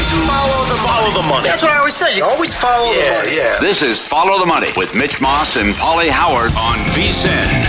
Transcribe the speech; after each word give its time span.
Follow 0.00 0.64
the, 0.64 0.80
follow 0.80 1.22
the 1.22 1.28
money. 1.28 1.46
That's 1.46 1.62
what 1.62 1.72
I 1.72 1.78
always 1.78 1.94
say. 1.94 2.16
You 2.16 2.24
always 2.24 2.54
follow 2.54 2.90
the 2.94 3.00
money. 3.00 3.36
Yeah. 3.36 3.58
This 3.60 3.82
is 3.82 4.00
Follow 4.00 4.38
the 4.38 4.46
Money 4.46 4.68
with 4.74 4.94
Mitch 4.94 5.20
Moss 5.20 5.56
and 5.56 5.74
Paulie 5.74 6.08
Howard 6.08 6.52
on 6.52 6.78
VSIN. 6.96 7.66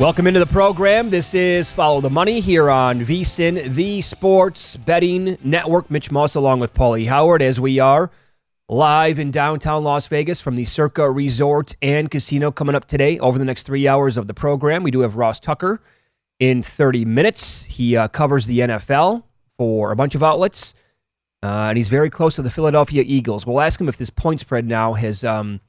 Welcome 0.00 0.26
into 0.26 0.40
the 0.40 0.46
program. 0.46 1.10
This 1.10 1.32
is 1.32 1.70
Follow 1.70 2.00
the 2.00 2.10
Money 2.10 2.40
here 2.40 2.68
on 2.68 3.00
VSIN, 3.04 3.74
the 3.74 4.00
Sports 4.00 4.74
Betting 4.76 5.38
Network. 5.44 5.88
Mitch 5.88 6.10
Moss 6.10 6.34
along 6.34 6.58
with 6.58 6.74
Paulie 6.74 7.06
Howard 7.06 7.42
as 7.42 7.60
we 7.60 7.78
are 7.78 8.10
live 8.70 9.18
in 9.18 9.32
downtown 9.32 9.82
Las 9.82 10.06
Vegas 10.06 10.40
from 10.40 10.54
the 10.54 10.64
Circa 10.64 11.10
Resort 11.10 11.74
and 11.82 12.08
Casino 12.08 12.52
coming 12.52 12.76
up 12.76 12.84
today 12.84 13.18
over 13.18 13.36
the 13.36 13.44
next 13.44 13.64
three 13.64 13.88
hours 13.88 14.16
of 14.16 14.28
the 14.28 14.32
program. 14.32 14.84
We 14.84 14.92
do 14.92 15.00
have 15.00 15.16
Ross 15.16 15.40
Tucker 15.40 15.82
in 16.38 16.62
30 16.62 17.04
minutes. 17.04 17.64
He 17.64 17.96
uh, 17.96 18.06
covers 18.06 18.46
the 18.46 18.60
NFL 18.60 19.24
for 19.58 19.90
a 19.90 19.96
bunch 19.96 20.14
of 20.14 20.22
outlets, 20.22 20.74
uh, 21.42 21.66
and 21.70 21.78
he's 21.78 21.88
very 21.88 22.10
close 22.10 22.36
to 22.36 22.42
the 22.42 22.50
Philadelphia 22.50 23.02
Eagles. 23.04 23.44
We'll 23.44 23.60
ask 23.60 23.80
him 23.80 23.88
if 23.88 23.96
this 23.96 24.08
point 24.08 24.38
spread 24.38 24.64
now 24.68 24.92
has 24.92 25.24
um, 25.24 25.60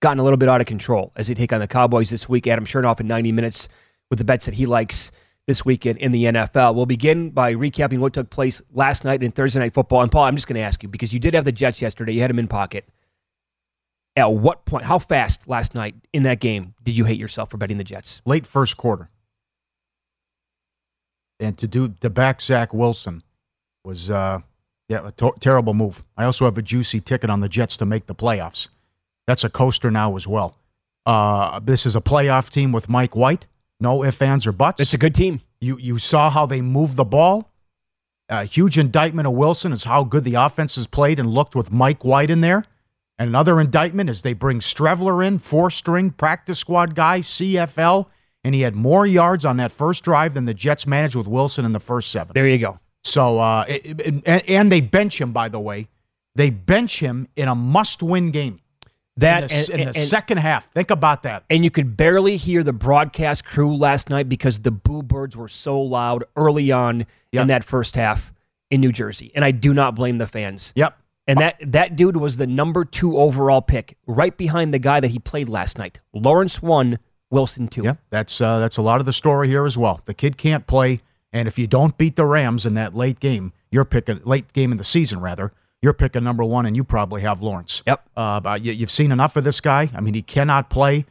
gotten 0.00 0.20
a 0.20 0.22
little 0.22 0.36
bit 0.36 0.48
out 0.48 0.60
of 0.60 0.68
control 0.68 1.10
as 1.16 1.26
they 1.26 1.34
take 1.34 1.52
on 1.52 1.58
the 1.58 1.66
Cowboys 1.66 2.08
this 2.08 2.28
week. 2.28 2.46
Adam 2.46 2.64
Chernoff 2.64 3.00
in 3.00 3.08
90 3.08 3.32
minutes 3.32 3.68
with 4.10 4.20
the 4.20 4.24
bets 4.24 4.46
that 4.46 4.54
he 4.54 4.66
likes 4.66 5.10
this 5.46 5.64
weekend 5.64 5.98
in 5.98 6.12
the 6.12 6.24
NFL. 6.24 6.74
We'll 6.74 6.86
begin 6.86 7.30
by 7.30 7.54
recapping 7.54 7.98
what 7.98 8.14
took 8.14 8.30
place 8.30 8.62
last 8.72 9.04
night 9.04 9.22
in 9.22 9.30
Thursday 9.32 9.60
Night 9.60 9.74
Football. 9.74 10.02
And 10.02 10.10
Paul, 10.10 10.24
I'm 10.24 10.36
just 10.36 10.46
going 10.46 10.56
to 10.56 10.62
ask 10.62 10.82
you 10.82 10.88
because 10.88 11.12
you 11.12 11.20
did 11.20 11.34
have 11.34 11.44
the 11.44 11.52
Jets 11.52 11.82
yesterday, 11.82 12.12
you 12.12 12.20
had 12.20 12.30
them 12.30 12.38
in 12.38 12.48
pocket. 12.48 12.86
At 14.16 14.32
what 14.32 14.64
point, 14.64 14.84
how 14.84 14.98
fast 15.00 15.48
last 15.48 15.74
night 15.74 15.96
in 16.12 16.22
that 16.22 16.40
game 16.40 16.74
did 16.82 16.96
you 16.96 17.04
hate 17.04 17.18
yourself 17.18 17.50
for 17.50 17.56
betting 17.56 17.78
the 17.78 17.84
Jets? 17.84 18.22
late 18.24 18.46
first 18.46 18.76
quarter. 18.76 19.10
And 21.40 21.58
to 21.58 21.66
do 21.66 21.88
to 22.00 22.08
back 22.08 22.40
Zach 22.40 22.72
Wilson 22.72 23.24
was 23.84 24.08
uh, 24.08 24.38
yeah 24.88 25.08
a 25.08 25.12
to- 25.12 25.34
terrible 25.40 25.74
move. 25.74 26.04
I 26.16 26.24
also 26.24 26.44
have 26.44 26.56
a 26.56 26.62
juicy 26.62 27.00
ticket 27.00 27.28
on 27.28 27.40
the 27.40 27.48
Jets 27.48 27.76
to 27.78 27.84
make 27.84 28.06
the 28.06 28.14
playoffs. 28.14 28.68
That's 29.26 29.42
a 29.42 29.50
coaster 29.50 29.90
now 29.90 30.14
as 30.16 30.28
well. 30.28 30.56
Uh, 31.04 31.58
this 31.58 31.84
is 31.86 31.96
a 31.96 32.00
playoff 32.00 32.50
team 32.50 32.70
with 32.70 32.88
Mike 32.88 33.16
White. 33.16 33.46
No 33.84 34.02
ifs, 34.02 34.20
ands, 34.22 34.46
or 34.46 34.52
buts. 34.52 34.80
It's 34.80 34.94
a 34.94 34.98
good 34.98 35.14
team. 35.14 35.40
You 35.60 35.76
you 35.78 35.98
saw 35.98 36.30
how 36.30 36.46
they 36.46 36.60
moved 36.60 36.96
the 36.96 37.04
ball. 37.04 37.50
A 38.30 38.44
huge 38.44 38.78
indictment 38.78 39.28
of 39.28 39.34
Wilson 39.34 39.70
is 39.72 39.84
how 39.84 40.02
good 40.02 40.24
the 40.24 40.34
offense 40.34 40.76
has 40.76 40.86
played 40.86 41.20
and 41.20 41.28
looked 41.28 41.54
with 41.54 41.70
Mike 41.70 42.04
White 42.04 42.30
in 42.30 42.40
there. 42.40 42.64
And 43.18 43.28
another 43.28 43.60
indictment 43.60 44.08
is 44.10 44.22
they 44.22 44.32
bring 44.32 44.58
Streveler 44.60 45.24
in, 45.24 45.38
four 45.38 45.70
string 45.70 46.10
practice 46.10 46.58
squad 46.58 46.94
guy, 46.94 47.20
CFL, 47.20 48.06
and 48.42 48.54
he 48.54 48.62
had 48.62 48.74
more 48.74 49.06
yards 49.06 49.44
on 49.44 49.58
that 49.58 49.70
first 49.70 50.02
drive 50.02 50.32
than 50.34 50.46
the 50.46 50.54
Jets 50.54 50.86
managed 50.86 51.14
with 51.14 51.28
Wilson 51.28 51.64
in 51.66 51.72
the 51.72 51.78
first 51.80 52.10
seven. 52.10 52.32
There 52.34 52.48
you 52.48 52.58
go. 52.58 52.80
So, 53.04 53.38
uh, 53.38 53.66
it, 53.68 54.00
it- 54.00 54.22
and, 54.26 54.48
and 54.48 54.72
they 54.72 54.80
bench 54.80 55.20
him, 55.20 55.32
by 55.32 55.48
the 55.50 55.60
way. 55.60 55.88
They 56.34 56.48
bench 56.50 56.98
him 57.00 57.28
in 57.36 57.46
a 57.48 57.54
must 57.54 58.02
win 58.02 58.30
game. 58.32 58.60
That 59.16 59.42
in 59.42 59.48
the, 59.48 59.54
and- 59.54 59.68
in 59.70 59.80
the 59.80 59.86
and- 59.86 59.96
second 59.96 60.38
half. 60.38 60.70
Think 60.72 60.90
about 60.90 61.22
that. 61.22 61.44
And 61.48 61.62
you 61.64 61.70
could 61.70 61.96
barely 61.96 62.36
hear 62.36 62.62
the 62.64 62.72
broadcast 62.72 63.44
crew 63.44 63.76
last 63.76 64.10
night 64.10 64.28
because 64.28 64.58
the 64.60 64.70
boo 64.72 65.02
birds 65.02 65.36
were 65.36 65.48
so 65.48 65.80
loud 65.80 66.24
early 66.36 66.72
on 66.72 67.06
Yep. 67.32 67.42
in 67.42 67.48
that 67.48 67.64
first 67.64 67.96
half 67.96 68.32
in 68.70 68.80
New 68.80 68.92
Jersey. 68.92 69.30
And 69.34 69.44
I 69.44 69.50
do 69.50 69.72
not 69.74 69.94
blame 69.94 70.18
the 70.18 70.26
fans. 70.26 70.72
Yep. 70.76 70.96
And 71.26 71.38
that, 71.40 71.56
that 71.72 71.96
dude 71.96 72.16
was 72.18 72.36
the 72.36 72.46
number 72.46 72.84
two 72.84 73.16
overall 73.16 73.62
pick, 73.62 73.96
right 74.06 74.36
behind 74.36 74.74
the 74.74 74.78
guy 74.78 75.00
that 75.00 75.08
he 75.08 75.18
played 75.18 75.48
last 75.48 75.78
night. 75.78 75.98
Lawrence 76.12 76.60
one, 76.60 76.98
Wilson 77.30 77.66
two. 77.66 77.82
Yeah, 77.82 77.94
that's 78.10 78.40
uh, 78.42 78.58
that's 78.58 78.76
a 78.76 78.82
lot 78.82 79.00
of 79.00 79.06
the 79.06 79.12
story 79.12 79.48
here 79.48 79.64
as 79.64 79.78
well. 79.78 80.00
The 80.04 80.12
kid 80.12 80.36
can't 80.36 80.66
play, 80.66 81.00
and 81.32 81.48
if 81.48 81.58
you 81.58 81.66
don't 81.66 81.96
beat 81.96 82.16
the 82.16 82.26
Rams 82.26 82.66
in 82.66 82.74
that 82.74 82.94
late 82.94 83.20
game, 83.20 83.52
you're 83.70 83.86
picking 83.86 84.20
late 84.24 84.52
game 84.52 84.70
in 84.70 84.76
the 84.76 84.84
season 84.84 85.18
rather. 85.20 85.52
You're 85.84 85.92
picking 85.92 86.24
number 86.24 86.42
one, 86.44 86.64
and 86.64 86.74
you 86.74 86.82
probably 86.82 87.20
have 87.20 87.42
Lawrence. 87.42 87.82
Yep. 87.86 88.08
Uh, 88.16 88.58
you, 88.58 88.72
you've 88.72 88.90
seen 88.90 89.12
enough 89.12 89.36
of 89.36 89.44
this 89.44 89.60
guy. 89.60 89.90
I 89.94 90.00
mean, 90.00 90.14
he 90.14 90.22
cannot 90.22 90.70
play. 90.70 91.04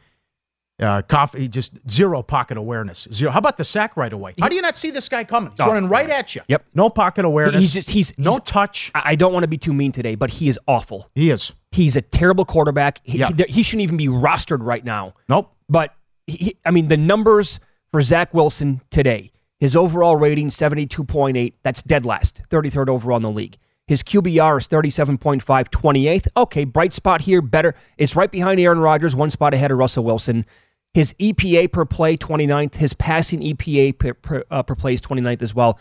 Uh, 0.80 1.00
cough, 1.02 1.32
he 1.34 1.46
just 1.46 1.78
zero 1.88 2.24
pocket 2.24 2.56
awareness. 2.58 3.06
Zero. 3.12 3.30
How 3.30 3.38
about 3.38 3.56
the 3.56 3.62
sack 3.62 3.96
right 3.96 4.12
away? 4.12 4.34
How 4.40 4.48
do 4.48 4.56
you 4.56 4.62
not 4.62 4.74
see 4.74 4.90
this 4.90 5.08
guy 5.08 5.22
coming? 5.22 5.52
He's 5.52 5.60
Oh, 5.60 5.68
running 5.72 5.88
right 5.88 6.10
at 6.10 6.34
you. 6.34 6.40
Yep. 6.48 6.64
No 6.74 6.90
pocket 6.90 7.24
awareness. 7.24 7.60
He's 7.60 7.72
just 7.72 7.90
he's 7.90 8.12
no 8.18 8.32
he's- 8.32 8.42
touch. 8.46 8.90
I 8.96 9.14
don't 9.14 9.32
want 9.32 9.44
to 9.44 9.48
be 9.48 9.58
too 9.58 9.72
mean 9.72 9.92
today, 9.92 10.16
but 10.16 10.30
he 10.30 10.48
is 10.48 10.58
awful. 10.66 11.08
He 11.14 11.30
is. 11.30 11.52
He's 11.70 11.94
a 11.94 12.02
terrible 12.02 12.44
quarterback. 12.44 13.00
He, 13.04 13.18
Yeah. 13.18 13.30
he, 13.36 13.44
he 13.44 13.62
shouldn't 13.62 13.82
even 13.82 13.96
be 13.96 14.08
rostered 14.08 14.58
right 14.66 14.84
now. 14.84 15.14
Nope. 15.28 15.52
But 15.68 15.94
he, 16.26 16.36
he- 16.36 16.56
I 16.66 16.72
mean, 16.72 16.88
the 16.88 16.96
numbers 16.96 17.60
for 17.92 18.02
Zach 18.02 18.34
Wilson 18.34 18.80
today, 18.90 19.30
his 19.60 19.76
overall 19.76 20.16
rating 20.16 20.48
72.8. 20.48 21.52
That's 21.62 21.82
dead 21.82 22.04
last, 22.04 22.42
33rd 22.50 22.88
overall 22.88 23.18
in 23.18 23.22
the 23.22 23.30
league. 23.30 23.56
His 23.86 24.02
QBR 24.02 24.58
is 24.58 24.68
37.5, 24.68 25.42
28th. 25.44 26.28
Okay, 26.36 26.64
bright 26.64 26.94
spot 26.94 27.22
here, 27.22 27.42
better. 27.42 27.74
It's 27.98 28.16
right 28.16 28.30
behind 28.30 28.58
Aaron 28.58 28.78
Rodgers, 28.78 29.14
one 29.14 29.30
spot 29.30 29.52
ahead 29.52 29.70
of 29.70 29.78
Russell 29.78 30.04
Wilson. 30.04 30.46
His 30.94 31.12
EPA 31.14 31.70
per 31.70 31.84
play, 31.84 32.16
29th. 32.16 32.76
His 32.76 32.94
passing 32.94 33.40
EPA 33.40 33.98
per, 33.98 34.14
per, 34.14 34.44
uh, 34.50 34.62
per 34.62 34.74
play 34.74 34.94
is 34.94 35.00
29th 35.02 35.42
as 35.42 35.54
well. 35.54 35.78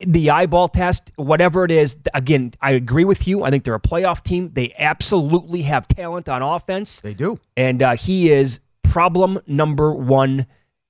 The 0.00 0.30
eyeball 0.30 0.68
test, 0.68 1.12
whatever 1.16 1.64
it 1.64 1.70
is, 1.70 1.96
again, 2.14 2.52
I 2.60 2.72
agree 2.72 3.04
with 3.04 3.28
you. 3.28 3.44
I 3.44 3.50
think 3.50 3.64
they're 3.64 3.74
a 3.74 3.80
playoff 3.80 4.22
team. 4.22 4.50
They 4.52 4.72
absolutely 4.78 5.62
have 5.62 5.86
talent 5.86 6.28
on 6.28 6.40
offense. 6.40 7.00
They 7.00 7.14
do. 7.14 7.38
And 7.56 7.82
uh, 7.82 7.96
he 7.96 8.30
is 8.30 8.60
problem 8.82 9.40
number 9.46 9.92
one, 9.92 10.46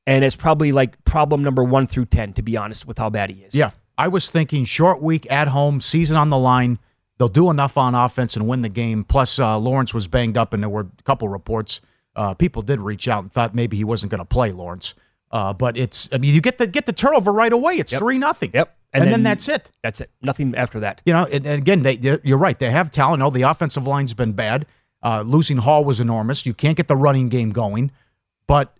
and 0.06 0.24
it's 0.24 0.36
probably 0.36 0.72
like 0.72 1.02
problem 1.04 1.42
number 1.42 1.64
one 1.64 1.86
through 1.86 2.06
10, 2.06 2.34
to 2.34 2.42
be 2.42 2.56
honest, 2.56 2.86
with 2.86 2.98
how 2.98 3.10
bad 3.10 3.30
he 3.30 3.42
is. 3.42 3.54
Yeah. 3.54 3.70
I 3.96 4.08
was 4.08 4.28
thinking 4.28 4.64
short 4.64 5.00
week 5.00 5.26
at 5.30 5.48
home, 5.48 5.80
season 5.80 6.16
on 6.16 6.30
the 6.30 6.38
line. 6.38 6.78
They'll 7.18 7.28
do 7.28 7.48
enough 7.50 7.76
on 7.78 7.94
offense 7.94 8.34
and 8.36 8.48
win 8.48 8.62
the 8.62 8.68
game. 8.68 9.04
Plus, 9.04 9.38
uh, 9.38 9.56
Lawrence 9.58 9.94
was 9.94 10.08
banged 10.08 10.36
up, 10.36 10.52
and 10.52 10.62
there 10.62 10.70
were 10.70 10.88
a 10.98 11.02
couple 11.04 11.28
reports. 11.28 11.80
Uh, 12.16 12.34
people 12.34 12.62
did 12.62 12.80
reach 12.80 13.06
out 13.08 13.22
and 13.22 13.32
thought 13.32 13.54
maybe 13.54 13.76
he 13.76 13.84
wasn't 13.84 14.10
going 14.10 14.18
to 14.20 14.24
play 14.24 14.50
Lawrence. 14.52 14.94
Uh, 15.30 15.52
but 15.52 15.76
it's, 15.76 16.08
I 16.12 16.18
mean, 16.18 16.34
you 16.34 16.40
get 16.40 16.58
the 16.58 16.66
get 16.66 16.86
the 16.86 16.92
turnover 16.92 17.32
right 17.32 17.52
away. 17.52 17.74
It's 17.74 17.92
Yep. 17.92 18.00
three 18.00 18.18
nothing. 18.18 18.50
Yep. 18.54 18.76
And, 18.92 19.12
then, 19.12 19.22
that's 19.24 19.48
it. 19.48 19.70
That's 19.82 20.00
it. 20.00 20.10
Nothing 20.22 20.54
after 20.54 20.78
that. 20.80 21.00
You 21.04 21.12
know, 21.12 21.24
and, 21.24 21.44
and 21.44 21.60
again, 21.60 21.82
they, 21.82 21.98
you're 22.22 22.38
right. 22.38 22.56
They 22.56 22.70
have 22.70 22.92
talent. 22.92 23.24
Oh, 23.24 23.30
the 23.30 23.42
offensive 23.42 23.84
line's 23.88 24.14
been 24.14 24.32
bad. 24.34 24.66
Uh, 25.02 25.22
losing 25.22 25.56
Hall 25.56 25.84
was 25.84 25.98
enormous. 25.98 26.46
You 26.46 26.54
can't 26.54 26.76
get 26.76 26.86
the 26.86 26.94
running 26.94 27.28
game 27.28 27.50
going. 27.50 27.90
But 28.46 28.72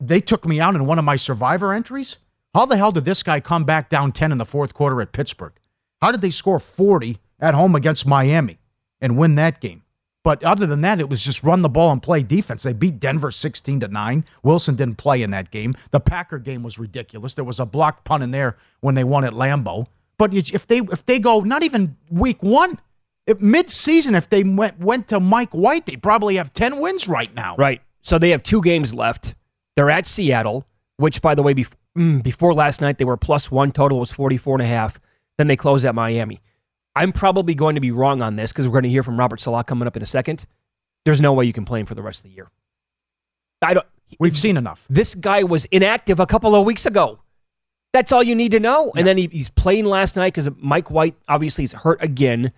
they 0.00 0.20
took 0.20 0.46
me 0.46 0.60
out 0.60 0.74
in 0.74 0.86
one 0.86 0.98
of 0.98 1.04
my 1.04 1.16
survivor 1.16 1.74
entries. 1.74 2.16
How 2.58 2.66
the 2.66 2.76
hell 2.76 2.90
did 2.90 3.04
this 3.04 3.22
guy 3.22 3.38
come 3.38 3.62
back 3.62 3.88
down 3.88 4.10
10 4.10 4.32
in 4.32 4.38
the 4.38 4.44
fourth 4.44 4.74
quarter 4.74 5.00
at 5.00 5.12
Pittsburgh? 5.12 5.52
How 6.02 6.10
did 6.10 6.22
they 6.22 6.30
score 6.30 6.58
40 6.58 7.20
at 7.38 7.54
home 7.54 7.76
against 7.76 8.04
Miami 8.04 8.58
and 9.00 9.16
win 9.16 9.36
that 9.36 9.60
game? 9.60 9.84
But 10.24 10.42
other 10.42 10.66
than 10.66 10.80
that, 10.80 10.98
it 10.98 11.08
was 11.08 11.22
just 11.22 11.44
run 11.44 11.62
the 11.62 11.68
ball 11.68 11.92
and 11.92 12.02
play 12.02 12.24
defense. 12.24 12.64
They 12.64 12.72
beat 12.72 12.98
Denver 12.98 13.30
16 13.30 13.78
to 13.78 13.86
9. 13.86 14.24
Wilson 14.42 14.74
didn't 14.74 14.96
play 14.96 15.22
in 15.22 15.30
that 15.30 15.52
game. 15.52 15.76
The 15.92 16.00
Packer 16.00 16.40
game 16.40 16.64
was 16.64 16.80
ridiculous. 16.80 17.34
There 17.34 17.44
was 17.44 17.60
a 17.60 17.64
blocked 17.64 18.02
punt 18.04 18.24
in 18.24 18.32
there 18.32 18.56
when 18.80 18.96
they 18.96 19.04
won 19.04 19.24
at 19.24 19.34
Lambeau. 19.34 19.86
But 20.18 20.34
if 20.34 20.66
they 20.66 20.78
if 20.78 21.06
they 21.06 21.20
go 21.20 21.42
not 21.42 21.62
even 21.62 21.96
week 22.10 22.42
1, 22.42 22.80
if 23.28 23.40
mid-season 23.40 24.16
if 24.16 24.28
they 24.28 24.42
went 24.42 24.80
went 24.80 25.06
to 25.08 25.20
Mike 25.20 25.52
White, 25.52 25.86
they 25.86 25.94
probably 25.94 26.34
have 26.34 26.52
10 26.54 26.80
wins 26.80 27.06
right 27.06 27.32
now. 27.36 27.54
Right. 27.54 27.82
So 28.02 28.18
they 28.18 28.30
have 28.30 28.42
two 28.42 28.62
games 28.62 28.92
left. 28.92 29.36
They're 29.76 29.90
at 29.90 30.08
Seattle, 30.08 30.66
which, 30.96 31.22
by 31.22 31.36
the 31.36 31.44
way, 31.44 31.54
mm, 31.98 32.22
before 32.22 32.54
last 32.54 32.80
night, 32.80 32.98
they 32.98 33.04
were 33.04 33.16
plus 33.16 33.50
one. 33.50 33.72
Total 33.72 33.98
was 33.98 34.12
44 34.12 34.56
and 34.56 34.62
a 34.62 34.66
half. 34.66 35.00
Then 35.36 35.46
they 35.46 35.56
closed 35.56 35.84
at 35.84 35.94
Miami. 35.94 36.40
I'm 36.96 37.12
probably 37.12 37.54
going 37.54 37.74
to 37.76 37.80
be 37.80 37.90
wrong 37.90 38.22
on 38.22 38.36
this 38.36 38.52
because 38.52 38.66
we're 38.66 38.72
going 38.72 38.84
to 38.84 38.88
hear 38.90 39.02
from 39.02 39.18
Robert 39.18 39.40
Saleh 39.40 39.66
coming 39.66 39.86
up 39.86 39.96
in 39.96 40.02
a 40.02 40.06
second. 40.06 40.46
There's 41.04 41.20
no 41.20 41.32
way 41.32 41.44
you 41.44 41.52
can 41.52 41.64
play 41.64 41.80
him 41.80 41.86
for 41.86 41.94
the 41.94 42.02
rest 42.02 42.20
of 42.20 42.24
the 42.24 42.30
year. 42.30 42.50
I 43.62 43.74
don't. 43.74 43.86
We've 44.18 44.38
seen 44.38 44.56
enough. 44.56 44.86
This 44.88 45.14
guy 45.14 45.42
was 45.42 45.66
inactive 45.66 46.18
a 46.18 46.26
couple 46.26 46.54
of 46.54 46.64
weeks 46.64 46.86
ago. 46.86 47.20
That's 47.92 48.12
all 48.12 48.22
you 48.22 48.34
need 48.34 48.52
to 48.52 48.60
know. 48.60 48.92
And 48.96 49.06
then 49.06 49.16
he, 49.16 49.28
he's 49.30 49.48
playing 49.48 49.84
last 49.84 50.16
night 50.16 50.34
because 50.34 50.48
Mike 50.56 50.90
White 50.90 51.16
obviously 51.28 51.64
is 51.64 51.72
hurt 51.72 52.02
again. 52.02 52.52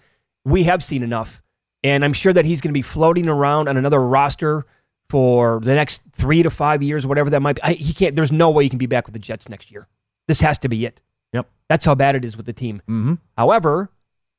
We 0.45 0.65
have 0.65 0.83
seen 0.83 1.03
enough. 1.03 1.43
And 1.83 2.05
I'm 2.05 2.13
sure 2.13 2.33
that 2.33 2.45
he's 2.45 2.61
going 2.61 2.71
to 2.71 2.79
be 2.79 2.83
floating 2.83 3.29
around 3.29 3.69
on 3.69 3.77
another 3.77 4.01
roster 4.01 4.67
for 5.11 5.61
the 5.61 5.75
next 5.75 6.03
three 6.13 6.43
to 6.43 6.51
five 6.51 6.83
years, 6.83 7.07
whatever 7.07 7.29
that 7.31 7.41
might 7.41 7.57
be. 7.57 7.63
I, 7.63 7.73
he 7.73 7.93
can't. 7.93 8.15
There's 8.15 8.33
no 8.33 8.51
way 8.51 8.63
he 8.65 8.71
can 8.71 8.79
be 8.79 8.87
back 8.87 9.07
with 9.07 9.13
the 9.13 9.19
Jets 9.19 9.49
next 9.49 9.71
year. 9.71 9.89
This 10.29 10.41
has 10.41 10.57
to 10.59 10.69
be 10.69 10.87
it. 10.87 11.03
Yep. 11.33 11.49
That's 11.69 11.85
how 11.85 11.97
bad 11.97 12.15
it 12.15 12.25
is 12.25 12.37
with 12.37 12.47
the 12.47 12.53
team. 12.53 12.81
Mm-hmm. 12.89 13.15
However, 13.37 13.91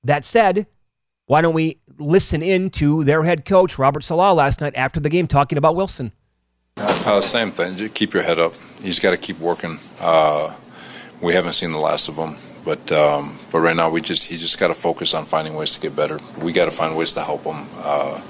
that 0.03 0.23
said, 0.25 0.67
why 1.25 1.41
don't 1.41 1.53
we 1.53 1.79
listen 1.97 2.41
in 2.41 2.69
to 2.71 3.03
their 3.03 3.23
head 3.23 3.45
coach 3.45 3.77
Robert 3.77 4.03
Saleh 4.03 4.35
last 4.35 4.61
night 4.61 4.73
after 4.75 4.99
the 4.99 5.09
game 5.09 5.27
talking 5.27 5.57
about 5.57 5.75
Wilson? 5.75 6.13
Uh, 6.77 7.21
same 7.21 7.51
thing. 7.51 7.75
Just 7.75 7.93
keep 7.93 8.13
your 8.13 8.23
head 8.23 8.39
up. 8.39 8.53
He's 8.81 8.99
got 8.99 9.11
to 9.11 9.17
keep 9.17 9.39
working. 9.39 9.77
Uh, 9.99 10.53
we 11.21 11.33
haven't 11.33 11.53
seen 11.53 11.71
the 11.71 11.79
last 11.79 12.07
of 12.07 12.15
him, 12.15 12.37
but 12.63 12.91
um, 12.91 13.39
but 13.51 13.59
right 13.59 13.75
now 13.75 13.89
we 13.89 14.01
just 14.01 14.25
he 14.25 14.37
just 14.37 14.59
got 14.59 14.67
to 14.67 14.73
focus 14.73 15.13
on 15.13 15.25
finding 15.25 15.55
ways 15.55 15.71
to 15.73 15.79
get 15.79 15.95
better. 15.95 16.19
We 16.39 16.51
got 16.53 16.65
to 16.65 16.71
find 16.71 16.95
ways 16.95 17.13
to 17.13 17.23
help 17.23 17.43
him. 17.43 17.65
Uh, 17.77 18.21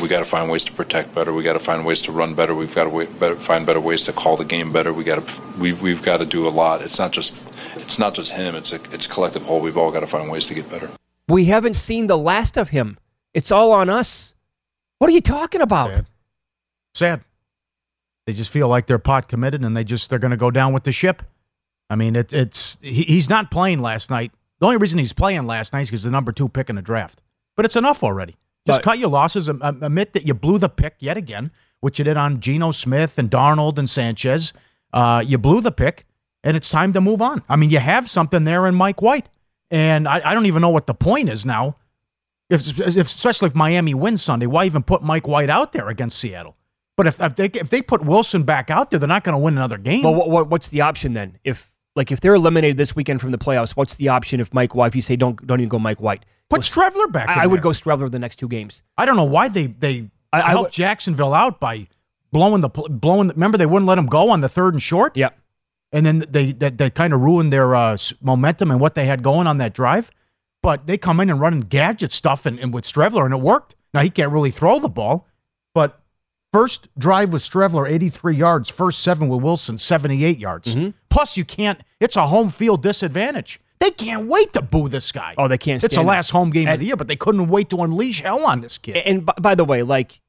we 0.00 0.08
got 0.08 0.18
to 0.18 0.24
find 0.24 0.50
ways 0.50 0.64
to 0.64 0.72
protect 0.72 1.14
better. 1.14 1.32
We 1.32 1.42
got 1.42 1.54
to 1.54 1.58
find 1.58 1.84
ways 1.84 2.02
to 2.02 2.12
run 2.12 2.34
better. 2.34 2.54
We've 2.54 2.74
got 2.74 2.84
to 2.84 3.06
better, 3.18 3.36
find 3.36 3.66
better 3.66 3.80
ways 3.80 4.04
to 4.04 4.12
call 4.12 4.36
the 4.36 4.44
game 4.44 4.72
better. 4.72 4.92
We 4.92 5.04
got 5.04 5.26
to 5.26 5.42
we've 5.58 5.80
we've 5.80 6.02
got 6.02 6.18
to 6.18 6.26
do 6.26 6.46
a 6.46 6.50
lot. 6.50 6.82
It's 6.82 6.98
not 6.98 7.12
just 7.12 7.40
it's 7.76 7.98
not 7.98 8.14
just 8.14 8.32
him. 8.32 8.54
It's 8.54 8.72
a 8.72 8.80
it's 8.92 9.06
a 9.06 9.08
collective 9.08 9.42
whole. 9.42 9.60
We've 9.60 9.76
all 9.76 9.90
got 9.90 10.00
to 10.00 10.06
find 10.06 10.30
ways 10.30 10.46
to 10.46 10.54
get 10.54 10.68
better. 10.70 10.90
We 11.28 11.46
haven't 11.46 11.74
seen 11.74 12.06
the 12.06 12.18
last 12.18 12.56
of 12.56 12.70
him. 12.70 12.98
It's 13.34 13.52
all 13.52 13.72
on 13.72 13.90
us. 13.90 14.34
What 14.98 15.08
are 15.10 15.12
you 15.12 15.20
talking 15.20 15.60
about? 15.60 15.90
Sad. 15.90 16.06
Sad. 16.94 17.20
They 18.26 18.32
just 18.32 18.50
feel 18.50 18.68
like 18.68 18.86
they're 18.86 18.98
pot 18.98 19.28
committed 19.28 19.64
and 19.64 19.76
they 19.76 19.84
just 19.84 20.10
they're 20.10 20.18
going 20.18 20.32
to 20.32 20.36
go 20.36 20.50
down 20.50 20.72
with 20.72 20.84
the 20.84 20.92
ship. 20.92 21.22
I 21.90 21.96
mean, 21.96 22.16
it, 22.16 22.32
it's 22.32 22.78
he, 22.82 23.04
he's 23.04 23.28
not 23.30 23.50
playing 23.50 23.80
last 23.80 24.10
night. 24.10 24.32
The 24.60 24.66
only 24.66 24.78
reason 24.78 24.98
he's 24.98 25.12
playing 25.12 25.46
last 25.46 25.72
night 25.72 25.82
is 25.82 25.88
because 25.88 26.02
the 26.02 26.10
number 26.10 26.32
two 26.32 26.48
pick 26.48 26.68
in 26.68 26.76
the 26.76 26.82
draft. 26.82 27.20
But 27.56 27.64
it's 27.64 27.76
enough 27.76 28.02
already. 28.02 28.36
Just 28.66 28.78
But- 28.80 28.84
cut 28.84 28.98
your 28.98 29.08
losses. 29.08 29.48
Am- 29.48 29.62
am- 29.62 29.82
Admit 29.82 30.12
that 30.12 30.26
you 30.26 30.34
blew 30.34 30.58
the 30.58 30.68
pick 30.68 30.96
yet 30.98 31.16
again, 31.16 31.50
which 31.80 31.98
you 31.98 32.04
did 32.04 32.16
on 32.16 32.40
Geno 32.40 32.70
Smith 32.72 33.18
and 33.18 33.30
Darnold 33.30 33.78
and 33.78 33.88
Sanchez. 33.88 34.52
Uh, 34.92 35.22
you 35.26 35.38
blew 35.38 35.60
the 35.60 35.72
pick, 35.72 36.06
and 36.44 36.56
it's 36.56 36.70
time 36.70 36.92
to 36.92 37.00
move 37.00 37.22
on. 37.22 37.42
I 37.48 37.56
mean, 37.56 37.70
you 37.70 37.78
have 37.78 38.08
something 38.10 38.44
there 38.44 38.66
in 38.66 38.74
Mike 38.74 39.00
White, 39.02 39.28
and 39.70 40.08
I, 40.08 40.20
I 40.24 40.34
don't 40.34 40.46
even 40.46 40.60
know 40.62 40.70
what 40.70 40.86
the 40.86 40.94
point 40.94 41.28
is 41.28 41.44
now. 41.46 41.76
If, 42.50 42.78
if 42.78 42.96
especially 42.96 43.46
if 43.48 43.54
Miami 43.54 43.92
wins 43.94 44.22
Sunday, 44.22 44.46
why 44.46 44.64
even 44.64 44.82
put 44.82 45.02
Mike 45.02 45.28
White 45.28 45.50
out 45.50 45.72
there 45.72 45.88
against 45.88 46.18
Seattle? 46.18 46.56
But 46.96 47.06
if, 47.06 47.20
if 47.20 47.36
they 47.36 47.44
if 47.46 47.68
they 47.70 47.82
put 47.82 48.02
Wilson 48.04 48.42
back 48.42 48.70
out 48.70 48.90
there, 48.90 48.98
they're 48.98 49.06
not 49.08 49.22
going 49.24 49.34
to 49.34 49.38
win 49.38 49.54
another 49.56 49.78
game. 49.78 50.02
Well, 50.02 50.14
what, 50.14 50.30
what, 50.30 50.48
what's 50.48 50.68
the 50.68 50.80
option 50.80 51.12
then? 51.12 51.38
If 51.44 51.70
like 51.98 52.10
if 52.10 52.20
they're 52.20 52.34
eliminated 52.34 52.78
this 52.78 52.96
weekend 52.96 53.20
from 53.20 53.30
the 53.32 53.38
playoffs, 53.38 53.72
what's 53.72 53.96
the 53.96 54.08
option 54.08 54.40
if 54.40 54.54
Mike 54.54 54.74
White? 54.74 54.86
If 54.88 54.96
you 54.96 55.02
say 55.02 55.16
don't 55.16 55.46
don't 55.46 55.60
even 55.60 55.68
go 55.68 55.78
Mike 55.78 56.00
White, 56.00 56.24
Put 56.48 56.62
Streveler 56.62 57.12
back. 57.12 57.28
I, 57.28 57.42
I 57.42 57.46
would 57.46 57.60
go 57.60 57.70
Streveler 57.70 58.10
the 58.10 58.18
next 58.18 58.36
two 58.36 58.48
games. 58.48 58.82
I 58.96 59.04
don't 59.04 59.16
know 59.16 59.24
why 59.24 59.48
they 59.48 59.66
they 59.66 60.08
I- 60.32 60.40
I 60.42 60.48
helped 60.50 60.68
would- 60.68 60.72
Jacksonville 60.72 61.34
out 61.34 61.60
by 61.60 61.88
blowing 62.32 62.62
the 62.62 62.68
blowing. 62.70 63.28
The, 63.28 63.34
remember 63.34 63.58
they 63.58 63.66
wouldn't 63.66 63.86
let 63.86 63.98
him 63.98 64.06
go 64.06 64.30
on 64.30 64.40
the 64.40 64.48
third 64.48 64.72
and 64.74 64.82
short. 64.82 65.14
Yeah, 65.16 65.30
and 65.92 66.06
then 66.06 66.20
they 66.30 66.52
they, 66.52 66.70
they 66.70 66.88
kind 66.88 67.12
of 67.12 67.20
ruined 67.20 67.52
their 67.52 67.74
uh, 67.74 67.98
momentum 68.22 68.70
and 68.70 68.80
what 68.80 68.94
they 68.94 69.04
had 69.04 69.22
going 69.22 69.46
on 69.46 69.58
that 69.58 69.74
drive. 69.74 70.10
But 70.62 70.86
they 70.86 70.98
come 70.98 71.20
in 71.20 71.30
and 71.30 71.40
running 71.40 71.60
gadget 71.60 72.10
stuff 72.12 72.44
and, 72.46 72.58
and 72.58 72.72
with 72.74 72.84
Streveler 72.84 73.24
and 73.24 73.32
it 73.34 73.40
worked. 73.40 73.74
Now 73.94 74.00
he 74.02 74.10
can't 74.10 74.32
really 74.32 74.50
throw 74.50 74.78
the 74.80 74.88
ball, 74.88 75.26
first 76.52 76.88
drive 76.98 77.32
with 77.32 77.42
Streveler 77.42 77.90
83 77.90 78.36
yards, 78.36 78.68
first 78.68 79.00
seven 79.00 79.28
with 79.28 79.42
Wilson 79.42 79.78
78 79.78 80.38
yards. 80.38 80.74
Mm-hmm. 80.74 80.90
Plus 81.10 81.36
you 81.36 81.44
can't. 81.44 81.80
It's 82.00 82.16
a 82.16 82.26
home 82.26 82.48
field 82.50 82.82
disadvantage. 82.82 83.60
They 83.80 83.90
can't 83.90 84.26
wait 84.26 84.52
to 84.54 84.62
boo 84.62 84.88
this 84.88 85.12
guy. 85.12 85.34
Oh, 85.38 85.46
they 85.46 85.58
can't 85.58 85.82
It's 85.82 85.94
the 85.94 86.02
last 86.02 86.30
home 86.30 86.50
game 86.50 86.68
of 86.68 86.80
the 86.80 86.86
year, 86.86 86.96
but 86.96 87.06
they 87.06 87.16
couldn't 87.16 87.48
wait 87.48 87.70
to 87.70 87.82
unleash 87.82 88.22
hell 88.22 88.44
on 88.44 88.60
this 88.60 88.76
kid. 88.76 88.96
And 88.96 89.24
by, 89.24 89.34
by 89.40 89.54
the 89.54 89.64
way, 89.64 89.82
like 89.82 90.20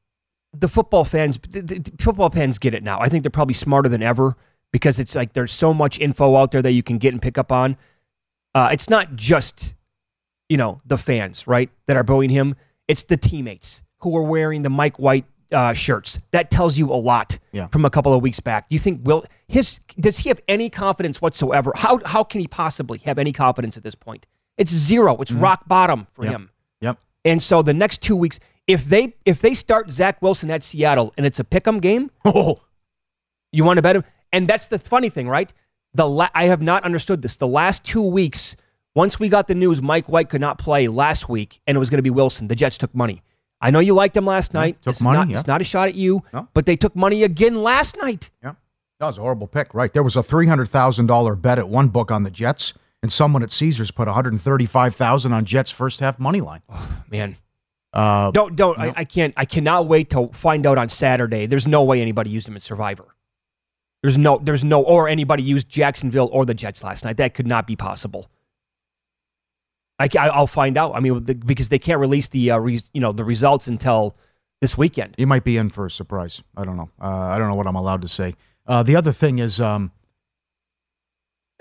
the 0.54 0.68
football 0.68 1.04
fans, 1.04 1.40
the, 1.50 1.62
the 1.62 1.92
football 2.00 2.30
fans 2.30 2.60
get 2.60 2.74
it 2.74 2.84
now. 2.84 3.00
I 3.00 3.10
think 3.10 3.24
they're 3.24 3.32
probably 3.32 3.56
smarter 3.56 3.90
than 3.90 4.04
ever 4.04 4.36
because 4.72 5.00
it's 5.00 5.16
like 5.16 5.34
there's 5.34 5.52
so 5.52 5.74
much 5.74 6.00
info 6.00 6.36
out 6.36 6.52
there 6.52 6.62
that 6.62 6.74
you 6.74 6.84
can 6.84 7.00
get 7.00 7.14
and 7.14 7.22
pick 7.22 7.38
up 7.38 7.52
on. 7.52 7.76
Uh, 8.54 8.70
it's 8.72 8.90
not 8.90 9.16
just 9.16 9.76
you 10.48 10.58
know 10.58 10.82
the 10.86 10.98
fans, 10.98 11.48
right, 11.48 11.70
that 11.88 11.98
are 11.98 12.04
booing 12.04 12.30
him. 12.30 12.56
It's 12.88 13.04
the 13.04 13.18
teammates 13.18 13.82
who 14.02 14.16
are 14.16 14.24
wearing 14.24 14.62
the 14.62 14.70
Mike 14.70 14.98
White 14.98 15.26
uh, 15.52 15.74
shirts. 15.74 16.20
That 16.32 16.52
tells 16.52 16.78
you 16.78 16.92
a 16.92 16.96
lot 16.96 17.40
Yeah. 17.52 17.68
from 17.68 17.86
a 17.86 17.90
couple 17.90 18.14
of 18.14 18.22
weeks 18.22 18.40
back. 18.40 18.68
Do 18.70 18.76
you 18.76 18.80
think 18.80 19.02
will 19.04 19.26
his 19.48 19.80
does 20.00 20.20
he 20.20 20.30
have 20.30 20.40
any 20.48 20.70
confidence 20.70 21.22
whatsoever? 21.22 21.72
How 21.76 22.00
how 22.06 22.24
can 22.24 22.42
he 22.42 22.48
possibly 22.48 23.00
have 23.00 23.18
any 23.18 23.34
confidence 23.34 23.76
at 23.78 23.84
this 23.84 23.96
point? 23.96 24.26
It's 24.58 24.72
zero. 24.72 25.16
It's 25.22 25.32
rock 25.32 25.68
bottom 25.68 26.08
for 26.14 26.24
Yep. 26.26 26.32
him. 26.34 26.50
Yep. 26.82 27.00
And 27.26 27.42
so 27.44 27.62
the 27.62 27.74
next 27.74 28.02
two 28.02 28.16
weeks, 28.16 28.40
if 28.68 28.86
they 28.86 29.16
if 29.26 29.42
they 29.42 29.54
start 29.54 29.92
Zach 29.92 30.22
Wilson 30.22 30.52
at 30.52 30.64
Seattle 30.64 31.14
and 31.18 31.26
it's 31.26 31.40
a 31.40 31.44
pick'em 31.44 31.82
game, 31.82 32.12
Oh, 32.26 32.62
you 33.52 33.64
want 33.64 33.78
to 33.78 33.82
bet 33.82 33.96
him. 33.96 34.04
And 34.32 34.48
that's 34.48 34.68
the 34.68 34.78
funny 34.78 35.10
thing, 35.10 35.28
right? 35.28 35.52
The 35.96 36.08
la- 36.08 36.30
I 36.36 36.46
have 36.46 36.62
not 36.62 36.84
understood 36.84 37.24
this. 37.24 37.36
The 37.36 37.48
last 37.48 37.84
two 37.84 38.04
weeks, 38.04 38.56
once 38.94 39.20
we 39.20 39.28
got 39.30 39.48
the 39.48 39.56
news 39.56 39.82
Mike 39.82 40.08
White 40.08 40.30
could 40.30 40.42
not 40.42 40.60
play 40.60 40.88
last 40.88 41.28
week, 41.28 41.60
and 41.66 41.76
it 41.76 41.80
was 41.80 41.90
going 41.90 41.98
to 41.98 42.04
be 42.04 42.12
Wilson, 42.12 42.48
the 42.48 42.56
Jets 42.56 42.78
took 42.78 42.94
money. 42.94 43.24
I 43.62 43.72
know 43.72 43.80
you 43.80 43.94
liked 43.94 44.14
them 44.14 44.26
last 44.26 44.54
night. 44.54 44.82
took 44.82 44.92
it's 44.94 45.02
money, 45.02 45.18
Not, 45.20 45.30
yeah. 45.30 45.38
It's 45.38 45.48
not 45.48 45.60
a 45.62 45.66
shot 45.66 45.90
at 45.90 45.96
you, 45.96 46.24
No. 46.34 46.48
but 46.54 46.66
they 46.66 46.76
took 46.76 46.96
money 46.96 47.24
again 47.24 47.62
last 47.62 47.98
night. 47.98 48.30
Yeah. 48.44 48.54
That 49.00 49.08
was 49.08 49.18
a 49.18 49.22
horrible 49.22 49.48
pick, 49.48 49.74
right? 49.74 49.92
There 49.92 50.04
was 50.04 50.16
a 50.16 50.24
three 50.24 50.48
hundred 50.48 50.70
thousand 50.70 51.08
dollar 51.08 51.36
bet 51.36 51.58
at 51.60 51.68
one 51.70 51.88
book 51.90 52.12
on 52.12 52.24
the 52.24 52.30
Jets, 52.32 52.74
and 53.02 53.12
someone 53.12 53.44
at 53.44 53.52
Caesars 53.52 53.92
put 53.92 54.08
one 54.08 54.14
hundred 54.16 54.40
thirty 54.42 54.66
five 54.66 54.96
thousand 54.96 55.34
on 55.34 55.46
Jets 55.46 55.72
first 55.72 56.00
half 56.02 56.20
money 56.20 56.42
line. 56.42 56.62
Man, 57.10 57.38
Uh, 57.94 58.32
don't 58.32 58.56
don't. 58.56 58.78
I, 58.78 58.94
I 58.98 59.04
can't. 59.06 59.34
I 59.38 59.46
cannot 59.46 59.88
wait 59.88 60.10
to 60.12 60.30
find 60.34 60.66
out 60.68 60.78
on 60.78 60.90
Saturday. 60.90 61.46
There's 61.46 61.66
no 61.68 61.84
way 61.84 62.02
anybody 62.02 62.30
used 62.30 62.48
him 62.48 62.56
in 62.56 62.62
Survivor. 62.62 63.06
There's 64.04 64.18
no. 64.18 64.38
There's 64.42 64.64
no. 64.66 64.82
Or 64.84 65.08
anybody 65.08 65.44
used 65.44 65.70
Jacksonville 65.70 66.30
or 66.34 66.46
the 66.46 66.54
Jets 66.54 66.84
last 66.84 67.04
night. 67.06 67.18
That 67.18 67.34
could 67.34 67.48
not 67.48 67.68
be 67.68 67.76
possible. 67.78 68.30
I, 70.00 70.10
I'll 70.16 70.48
find 70.48 70.78
out. 70.78 70.96
I 70.96 71.00
mean, 71.00 71.24
the, 71.24 71.36
because 71.36 71.70
they 71.70 71.80
can't 71.80 72.00
release 72.00 72.28
the 72.28 72.52
uh, 72.52 72.58
re, 72.58 72.80
you 72.94 73.02
know 73.02 73.12
the 73.12 73.24
results 73.24 73.68
until 73.68 74.16
this 74.62 74.78
weekend. 74.78 75.16
you 75.18 75.28
might 75.28 75.44
be 75.44 75.58
in 75.58 75.70
for 75.70 75.86
a 75.86 75.92
surprise. 75.92 76.42
I 76.58 76.66
don't 76.66 76.78
know. 76.78 76.90
Uh, 77.02 77.08
I 77.08 77.38
don't 77.38 77.48
know 77.48 77.56
what 77.56 77.68
I'm 77.68 77.76
allowed 77.76 78.02
to 78.02 78.08
say. 78.08 78.36
Uh, 78.68 78.84
the 78.84 78.96
other 78.96 79.12
thing 79.12 79.40
is, 79.40 79.60
um, 79.60 79.92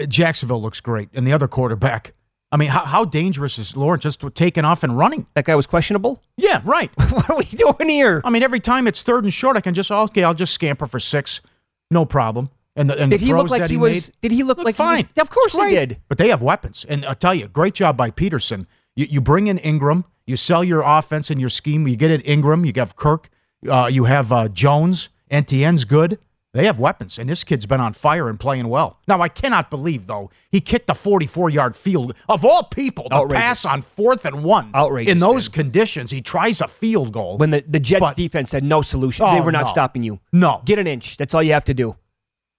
Jacksonville 0.09 0.61
looks 0.61 0.80
great, 0.80 1.09
and 1.14 1.26
the 1.26 1.33
other 1.33 1.49
quarterback 1.49 2.12
I 2.50 2.57
mean, 2.57 2.71
how, 2.71 2.85
how 2.85 3.04
dangerous 3.04 3.59
is 3.59 3.76
Lawrence 3.76 4.02
just 4.02 4.25
taking 4.35 4.64
off 4.64 4.83
and 4.83 4.97
running? 4.97 5.26
That 5.35 5.45
guy 5.45 5.54
was 5.54 5.66
questionable? 5.66 6.23
Yeah, 6.37 6.62
right. 6.64 6.90
what 7.11 7.28
are 7.28 7.37
we 7.37 7.45
doing 7.45 7.88
here? 7.88 8.23
I 8.25 8.30
mean, 8.30 8.42
every 8.42 8.61
time 8.61 8.87
it's 8.87 9.02
third 9.02 9.25
and 9.25 9.33
short, 9.33 9.57
I 9.57 9.61
can 9.61 9.75
just, 9.75 9.90
okay, 9.90 10.25
I'll 10.25 10.35
just 10.35 10.54
scamper 10.54 10.87
for 10.87 10.99
six. 10.99 11.42
No 11.90 12.04
problem. 12.07 12.50
And 12.79 12.89
the, 12.89 12.99
and 12.99 13.11
did 13.11 13.21
the 13.21 13.27
he 13.27 13.35
look 13.35 13.51
like 13.51 13.69
he, 13.69 13.77
was? 13.77 14.09
made, 14.09 14.15
Did 14.23 14.33
he 14.33 14.43
look 14.43 14.59
like 14.59 14.75
fine. 14.75 14.99
He 15.05 15.09
was, 15.17 15.23
of 15.23 15.31
course 15.31 15.53
he 15.57 15.69
did. 15.71 16.01
But 16.09 16.17
they 16.19 16.29
have 16.29 16.41
weapons. 16.43 16.87
And 16.89 17.05
I'll 17.05 17.15
tell 17.15 17.35
you, 17.35 17.49
great 17.49 17.75
job 17.75 17.97
by 17.97 18.11
Pederson. 18.11 18.67
You, 18.97 19.07
you 19.11 19.21
bring 19.21 19.49
in 19.49 19.59
Engram, 19.59 20.05
you 20.27 20.37
sell 20.37 20.63
your 20.65 20.83
offense 20.83 21.29
and 21.31 21.41
your 21.41 21.51
scheme. 21.51 21.87
You 21.89 21.97
get 21.97 22.11
it 22.11 22.25
Engram, 22.25 22.67
you 22.67 22.73
have 22.77 22.97
Kirk, 22.97 23.29
uh, 23.69 23.89
you 23.93 24.05
have 24.05 24.33
uh, 24.33 24.49
Jones, 24.49 25.09
Etienne's 25.31 25.85
good. 25.85 26.19
They 26.55 26.65
have 26.65 26.79
weapons, 26.79 27.19
and 27.19 27.29
this 27.29 27.45
kid's 27.45 27.67
been 27.67 27.81
on 27.81 27.93
fire 27.93 28.29
and 28.29 28.41
playing 28.41 28.69
well. 28.69 28.99
Now, 29.07 29.21
I 29.21 29.29
cannot 29.29 29.69
believe, 29.69 30.07
though, 30.07 30.31
he 30.51 30.63
kicked 30.63 30.89
a 30.89 30.95
44 30.95 31.51
yard 31.51 31.77
field. 31.77 32.15
Of 32.27 32.43
all 32.45 32.63
people, 32.65 33.07
the 33.11 33.17
Outrageous. 33.17 33.43
pass 33.45 33.65
on 33.67 33.83
fourth 33.83 34.25
and 34.25 34.43
one. 34.43 34.71
Outrageous, 34.75 35.13
In 35.13 35.19
those 35.19 35.49
man. 35.51 35.53
conditions, 35.55 36.11
he 36.11 36.23
tries 36.23 36.63
a 36.63 36.67
field 36.67 37.13
goal. 37.13 37.37
When 37.37 37.51
the, 37.51 37.63
the 37.69 37.79
Jets 37.79 38.01
But- 38.01 38.17
defense 38.17 38.51
had 38.53 38.65
no 38.65 38.81
solution. 38.81 39.27
they 39.27 39.39
Oh, 39.41 39.43
were 39.43 39.53
not 39.53 39.67
no. 39.67 39.71
stopping 39.71 40.03
you. 40.03 40.21
No. 40.33 40.63
Get 40.65 40.79
an 40.79 40.87
inch. 40.87 41.19
That's 41.19 41.35
all 41.35 41.43
you 41.43 41.53
have 41.53 41.67
to 41.67 41.75
do. 41.75 41.97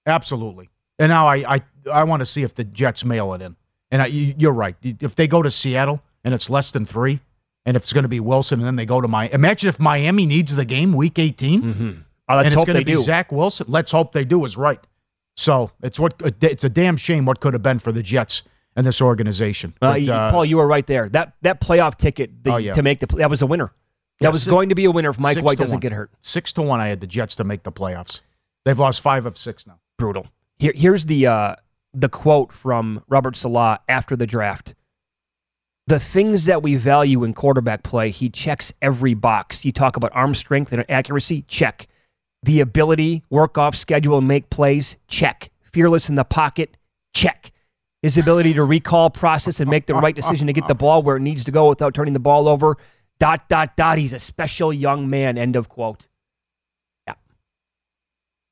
Absolutely. 0.10 0.70
And 0.98 1.10
now 1.10 1.28
I 1.28 1.56
I, 1.56 1.62
I 1.92 2.04
want 2.04 2.20
to 2.22 2.26
see 2.26 2.44
if 2.44 2.54
the 2.56 2.64
Jets 2.64 3.06
mail 3.06 3.34
it 3.34 3.42
in. 3.42 3.56
And 3.92 4.02
I, 4.04 4.06
you, 4.08 4.36
you're 4.38 4.54
right. 4.54 4.76
If 4.84 5.16
they 5.16 5.28
go 5.28 5.42
to 5.42 5.50
Seattle 5.50 6.02
and 6.24 6.34
it's 6.34 6.50
less 6.50 6.72
than 6.72 6.86
three, 6.86 7.22
and 7.66 7.76
if 7.76 7.84
it's 7.84 7.94
going 7.94 8.04
to 8.04 8.10
be 8.10 8.20
Wilson, 8.20 8.60
and 8.60 8.68
then 8.68 8.76
they 8.76 8.86
go 8.86 9.02
to 9.02 9.08
my 9.08 9.28
imagine 9.30 9.70
if 9.70 9.80
Miami 9.80 10.26
needs 10.26 10.56
the 10.56 10.66
game 10.66 10.94
week 10.94 11.18
18, 11.18 11.62
Mm-hmm. 11.62 11.92
Oh, 12.32 12.38
and 12.38 12.46
it's 12.46 12.56
going 12.56 12.68
to 12.78 12.86
be 12.86 12.94
do. 12.94 13.02
Zach 13.02 13.32
Wilson. 13.32 13.66
Let's 13.70 13.90
hope 13.90 14.12
they 14.12 14.24
do 14.24 14.46
is 14.46 14.56
right. 14.56 14.80
So 15.36 15.72
it's 15.82 16.00
what 16.00 16.22
it's 16.42 16.64
a 16.64 16.70
damn 16.70 16.98
shame 16.98 17.26
what 17.26 17.40
could 17.40 17.54
have 17.54 17.64
been 17.64 17.80
for 17.80 17.92
the 17.92 18.04
Jets 18.04 18.44
and 18.76 18.86
this 18.86 19.02
organization. 19.02 19.74
But, 19.80 20.02
you- 20.04 20.12
uh, 20.14 20.30
Paul, 20.32 20.46
you 20.46 20.58
were 20.58 20.68
right 20.68 20.86
there. 20.86 21.10
That 21.10 21.34
that 21.42 21.60
playoff 21.60 21.98
ticket 21.98 22.44
the, 22.44 22.54
Oh, 22.54 22.58
yeah. 22.58 22.74
to 22.74 22.84
make 22.84 23.00
the 23.00 23.08
that 23.18 23.30
was 23.32 23.42
a 23.42 23.48
winner. 23.48 23.72
That 24.20 24.26
Yeah, 24.26 24.30
was 24.30 24.44
six- 24.44 24.52
going 24.52 24.70
to 24.70 24.76
be 24.76 24.86
a 24.86 24.92
winner 24.92 25.10
if 25.10 25.18
Mike 25.18 25.38
White 25.40 25.58
doesn't 25.58 25.78
one. 25.78 25.80
get 25.80 25.92
hurt. 25.94 26.12
Six 26.22 26.54
to 26.54 26.62
one, 26.62 26.80
I 26.80 26.90
had 26.90 27.00
the 27.02 27.08
Jets 27.08 27.36
to 27.38 27.44
make 27.44 27.64
the 27.64 27.72
playoffs. 27.72 28.20
They've 28.66 28.78
lost 28.78 29.02
five 29.02 29.26
of 29.26 29.36
six 29.38 29.66
now. 29.66 29.80
Brutal. 30.00 30.26
Here, 30.58 30.74
here's 30.76 31.06
the 31.06 31.28
uh, 31.28 31.56
the 31.94 32.10
quote 32.10 32.52
from 32.52 33.04
Robert 33.08 33.36
Saleh 33.36 33.80
after 33.88 34.16
the 34.16 34.26
draft. 34.26 34.74
The 35.86 36.00
things 36.00 36.46
that 36.46 36.64
we 36.64 36.76
value 36.76 37.24
in 37.24 37.34
quarterback 37.34 37.84
play, 37.84 38.10
he 38.10 38.30
checks 38.30 38.72
every 38.82 39.14
box. 39.14 39.66
You 39.66 39.72
talk 39.72 39.98
about 39.98 40.12
arm 40.14 40.36
strength 40.36 40.72
and 40.72 40.86
accuracy, 40.90 41.44
check. 41.48 41.88
The 42.44 42.60
ability, 42.60 43.24
work 43.30 43.58
off 43.58 43.76
schedule, 43.76 44.18
and 44.18 44.28
make 44.28 44.50
plays, 44.50 44.98
check. 45.08 45.52
Fearless 45.62 46.08
in 46.08 46.16
the 46.16 46.24
pocket, 46.24 46.78
check. 47.14 47.52
His 48.02 48.18
ability 48.18 48.54
to 48.54 48.64
recall, 48.64 49.10
process, 49.10 49.60
and 49.60 49.70
make 49.70 49.88
the 49.88 49.96
right 49.96 50.16
decision 50.16 50.48
to 50.48 50.54
get 50.54 50.68
the 50.68 50.76
ball 50.76 51.04
where 51.04 51.18
it 51.18 51.22
needs 51.22 51.44
to 51.44 51.52
go 51.52 51.68
without 51.68 51.94
turning 51.94 52.14
the 52.14 52.20
ball 52.20 52.48
over. 52.48 52.78
Dot, 53.20 53.50
dot, 53.50 53.76
dot. 53.76 53.98
He's 53.98 54.14
a 54.14 54.20
special 54.20 54.72
young 54.72 55.10
man. 55.10 55.38
End 55.38 55.58
of 55.58 55.68
quote. 55.68 56.08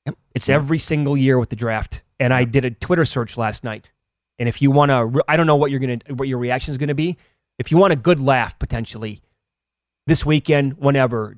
Yep. 0.08 0.18
It's 0.36 0.50
every 0.50 0.80
single 0.80 1.16
year 1.16 1.38
with 1.38 1.50
the 1.50 1.56
draft. 1.56 2.02
And 2.20 2.34
I 2.34 2.46
did 2.46 2.66
a 2.66 2.72
Twitter 2.72 3.06
search 3.06 3.38
last 3.38 3.64
night. 3.64 3.92
And 4.40 4.50
if 4.50 4.62
you 4.62 4.72
want 4.72 4.90
to, 4.90 5.24
I 5.28 5.38
don't 5.38 5.48
know 5.48 5.56
what 5.56 5.70
you're 5.70 5.80
gonna, 5.80 6.00
what 6.10 6.28
your 6.28 6.38
reaction 6.38 6.72
is 6.72 6.78
gonna 6.78 6.96
be. 6.96 7.18
If 7.60 7.72
you 7.72 7.78
want 7.78 7.94
a 7.94 7.98
good 7.98 8.20
laugh 8.20 8.58
potentially 8.58 9.22
this 10.06 10.26
weekend, 10.26 10.78
whenever, 10.78 11.38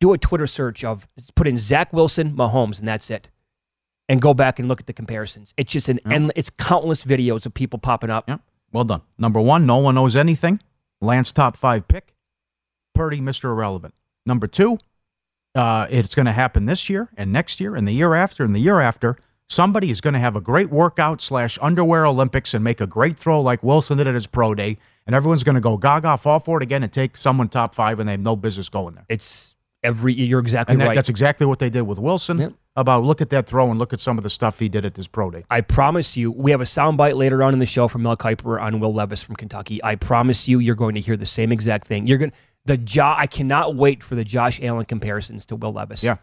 do 0.00 0.12
a 0.12 0.18
Twitter 0.18 0.46
search 0.46 0.84
of 0.84 1.08
put 1.34 1.46
in 1.46 1.58
Zach 1.58 1.92
Wilson, 1.92 2.36
Mahomes, 2.36 2.78
and 2.78 2.86
that's 2.86 3.10
it. 3.10 3.30
And 4.08 4.20
go 4.20 4.34
back 4.34 4.58
and 4.58 4.68
look 4.68 4.80
at 4.80 4.86
the 4.86 4.92
comparisons. 4.92 5.54
It's 5.56 5.72
just 5.72 5.88
an 5.88 5.98
endless, 6.10 6.34
it's 6.36 6.50
countless 6.50 7.04
videos 7.04 7.46
of 7.46 7.54
people 7.54 7.78
popping 7.78 8.10
up. 8.10 8.28
Yep. 8.28 8.40
Well 8.70 8.84
done. 8.84 9.02
Number 9.16 9.40
one, 9.40 9.64
no 9.64 9.78
one 9.78 9.94
knows 9.94 10.14
anything. 10.14 10.60
Lance 11.00 11.32
top 11.32 11.56
five 11.56 11.88
pick. 11.88 12.14
Purdy, 12.94 13.20
Mr. 13.20 13.44
Irrelevant. 13.44 13.94
Number 14.26 14.46
two, 14.46 14.78
uh, 15.54 15.86
it's 15.90 16.14
going 16.14 16.26
to 16.26 16.32
happen 16.32 16.66
this 16.66 16.88
year 16.88 17.08
and 17.16 17.32
next 17.32 17.60
year 17.60 17.74
and 17.74 17.86
the 17.86 17.92
year 17.92 18.14
after 18.14 18.44
and 18.44 18.54
the 18.54 18.60
year 18.60 18.80
after. 18.80 19.16
Somebody 19.48 19.90
is 19.90 20.00
going 20.00 20.14
to 20.14 20.20
have 20.20 20.36
a 20.36 20.40
great 20.40 20.70
workout 20.70 21.20
slash 21.20 21.58
underwear 21.60 22.06
Olympics 22.06 22.54
and 22.54 22.64
make 22.64 22.80
a 22.80 22.86
great 22.86 23.18
throw 23.18 23.42
like 23.42 23.62
Wilson 23.62 23.98
did 23.98 24.06
at 24.06 24.14
his 24.14 24.26
pro 24.26 24.54
day, 24.54 24.78
and 25.06 25.14
everyone's 25.14 25.44
going 25.44 25.54
to 25.54 25.60
go 25.60 25.76
gaga, 25.76 26.16
fall 26.16 26.40
for 26.40 26.56
it 26.56 26.62
again, 26.62 26.82
and 26.82 26.90
take 26.90 27.16
someone 27.16 27.50
top 27.50 27.74
five, 27.74 28.00
and 28.00 28.08
they 28.08 28.14
have 28.14 28.20
no 28.20 28.36
business 28.36 28.70
going 28.70 28.94
there. 28.94 29.04
It's 29.08 29.54
every. 29.82 30.14
You're 30.14 30.40
exactly 30.40 30.72
And 30.72 30.80
that, 30.80 30.88
right. 30.88 30.94
that's 30.94 31.10
exactly 31.10 31.46
what 31.46 31.58
they 31.58 31.68
did 31.68 31.82
with 31.82 31.98
Wilson. 31.98 32.38
Yep. 32.38 32.52
About 32.76 33.04
look 33.04 33.20
at 33.20 33.30
that 33.30 33.46
throw 33.46 33.70
and 33.70 33.78
look 33.78 33.92
at 33.92 34.00
some 34.00 34.18
of 34.18 34.24
the 34.24 34.30
stuff 34.30 34.58
he 34.58 34.68
did 34.68 34.84
at 34.84 34.96
his 34.96 35.06
pro 35.06 35.30
day. 35.30 35.44
I 35.48 35.60
promise 35.60 36.16
you, 36.16 36.32
we 36.32 36.50
have 36.50 36.60
a 36.60 36.64
soundbite 36.64 37.14
later 37.14 37.40
on 37.42 37.52
in 37.52 37.60
the 37.60 37.66
show 37.66 37.86
from 37.86 38.02
Mel 38.02 38.16
Kiper 38.16 38.60
on 38.60 38.80
Will 38.80 38.92
Levis 38.92 39.22
from 39.22 39.36
Kentucky. 39.36 39.78
I 39.84 39.94
promise 39.94 40.48
you, 40.48 40.58
you're 40.58 40.74
going 40.74 40.96
to 40.96 41.00
hear 41.00 41.16
the 41.16 41.26
same 41.26 41.52
exact 41.52 41.86
thing. 41.86 42.08
You're 42.08 42.18
going 42.18 42.32
the 42.66 42.76
jo- 42.76 43.14
I 43.16 43.26
cannot 43.26 43.74
wait 43.76 44.02
for 44.02 44.14
the 44.14 44.24
Josh 44.24 44.60
Allen 44.62 44.84
comparisons 44.86 45.44
to 45.46 45.56
Will 45.56 45.72
Levis. 45.72 46.02
Yeah. 46.02 46.16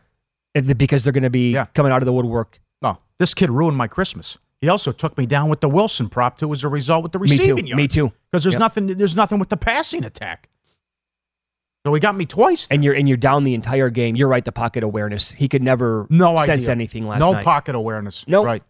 Because 0.54 1.04
they're 1.04 1.14
going 1.14 1.24
to 1.24 1.30
be 1.30 1.52
Yeah. 1.54 1.66
coming 1.74 1.92
out 1.92 2.02
of 2.02 2.06
the 2.06 2.14
woodwork. 2.14 2.60
No, 2.82 2.98
this 3.20 3.34
kid 3.34 3.50
ruined 3.50 3.78
my 3.78 3.88
Christmas. 3.88 4.38
He 4.60 4.68
also 4.68 4.92
took 4.92 5.18
me 5.18 5.26
down 5.26 5.50
with 5.50 5.62
the 5.62 5.70
Wilson 5.70 6.10
prop 6.10 6.38
too 6.38 6.52
as 6.52 6.64
a 6.64 6.68
result 6.68 7.04
with 7.04 7.12
the 7.14 7.20
Me 7.20 7.28
too. 7.30 7.34
receiving 7.38 7.68
yards. 7.68 7.78
Me 7.78 7.88
too. 7.88 8.12
Because 8.32 8.44
there's 8.44 8.54
Yep. 8.54 8.60
nothing. 8.60 8.88
There's 8.88 9.16
nothing 9.16 9.40
with 9.40 9.50
the 9.50 9.58
passing 9.58 10.04
attack. 10.04 10.50
So 11.86 11.94
he 11.96 12.00
got 12.00 12.16
me 12.16 12.26
twice. 12.28 12.68
And 12.70 12.84
you're 12.84 12.94
and 12.94 13.08
you're 13.08 13.18
down 13.18 13.44
the 13.44 13.56
entire 13.56 13.90
game. 13.90 14.16
You're 14.16 14.28
right. 14.28 14.46
The 14.46 14.52
pocket 14.52 14.84
awareness. 14.84 15.32
He 15.32 15.48
could 15.48 15.64
never 15.64 16.06
No 16.12 16.38
sense 16.38 16.64
idea. 16.66 16.72
anything 16.72 17.08
last 17.08 17.20
no 17.22 17.32
night. 17.32 17.40
No 17.40 17.44
pocket 17.44 17.74
awareness. 17.76 18.24
Nope. 18.28 18.46
Right. 18.46 18.64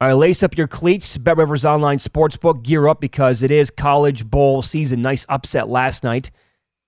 All 0.00 0.08
right, 0.08 0.14
lace 0.14 0.42
up 0.42 0.56
your 0.58 0.66
cleats. 0.68 1.16
Bet 1.16 1.36
Rivers 1.38 1.64
Online 1.64 1.98
Sportsbook. 1.98 2.62
Gear 2.62 2.86
up 2.88 3.00
because 3.00 3.42
it 3.42 3.50
is 3.50 3.70
college 3.70 4.26
bowl 4.30 4.62
season. 4.62 5.00
Nice 5.02 5.24
upset 5.28 5.68
last 5.68 6.04
night 6.04 6.30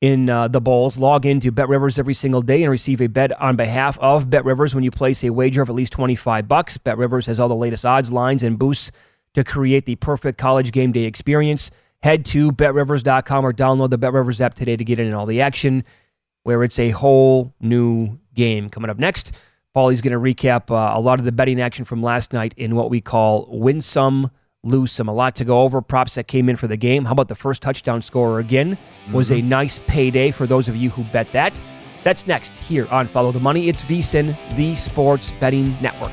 in 0.01 0.31
uh, 0.31 0.49
the 0.49 0.61
bowls. 0.61 0.97
Log 0.97 1.27
into 1.27 1.51
Bet 1.51 1.69
Rivers 1.69 1.99
every 1.99 2.15
single 2.15 2.43
day 2.43 2.63
and 2.63 2.71
receive 2.71 3.01
a 3.01 3.09
bet 3.09 3.39
on 3.41 3.57
behalf 3.57 3.99
of 3.99 4.31
Bet 4.31 4.45
Rivers 4.45 4.75
when 4.75 4.85
you 4.85 4.91
place 4.91 5.25
a 5.25 5.31
wager 5.31 5.63
of 5.63 5.69
at 5.69 5.75
least 5.75 5.93
25 5.93 6.47
bucks. 6.47 6.79
Bet 6.79 6.99
Rivers 6.99 7.27
has 7.27 7.41
all 7.41 7.49
the 7.49 7.57
latest 7.57 7.85
odds, 7.85 8.13
lines, 8.13 8.43
and 8.43 8.59
boosts 8.59 8.93
to 9.35 9.45
create 9.45 9.87
the 9.87 9.97
perfect 9.97 10.39
college 10.39 10.73
game 10.73 10.93
day 10.93 11.05
experience. 11.05 11.71
Head 12.03 12.25
to 12.27 12.53
betrivers.com 12.53 13.45
or 13.45 13.53
download 13.53 13.91
the 13.91 13.99
Bet 13.99 14.13
Rivers 14.13 14.41
app 14.41 14.55
today 14.55 14.77
to 14.77 14.85
get 14.85 15.01
in 15.01 15.09
on 15.09 15.15
all 15.15 15.27
the 15.27 15.41
action, 15.41 15.85
where 16.45 16.63
it's 16.63 16.79
a 16.79 16.91
whole 16.91 17.53
new 17.61 18.19
game. 18.35 18.71
Coming 18.71 18.89
up 18.89 18.99
next, 18.99 19.33
Paulie's 19.75 20.01
going 20.01 20.13
to 20.13 20.19
recap 20.19 20.71
uh, 20.71 20.97
a 20.97 21.01
lot 21.01 21.19
of 21.19 21.25
the 21.25 21.33
betting 21.33 21.61
action 21.61 21.85
from 21.85 22.03
last 22.03 22.33
night 22.33 22.55
in 22.57 22.77
what 22.77 22.89
we 22.89 23.01
call 23.01 23.49
win 23.51 23.81
lose 24.65 24.93
some. 24.93 25.09
A 25.09 25.13
lot 25.13 25.35
to 25.37 25.45
go 25.45 25.63
over. 25.63 25.81
Props 25.81 26.15
that 26.17 26.29
came 26.29 26.49
in 26.49 26.57
for 26.57 26.67
the 26.67 26.77
game. 26.77 27.05
How 27.05 27.13
about 27.13 27.29
the 27.29 27.35
first 27.35 27.63
touchdown 27.63 28.03
scorer 28.03 28.39
again? 28.39 28.79
Was 29.13 29.31
a 29.31 29.37
mm-hmm. 29.37 29.49
nice 29.49 29.81
payday 29.87 30.31
for 30.31 30.47
those 30.47 30.69
of 30.69 30.77
you 30.77 30.91
who 30.91 31.05
bet 31.05 31.31
that. 31.33 31.63
That's 32.05 32.27
next 32.27 32.53
here 32.53 32.87
on 32.89 33.09
Follow 33.09 33.33
the 33.33 33.41
Money. 33.41 33.69
It's 33.69 33.83
VSIN, 33.83 34.37
the 34.57 34.77
Sports 34.77 35.33
Betting 35.41 35.77
Network. 35.81 36.13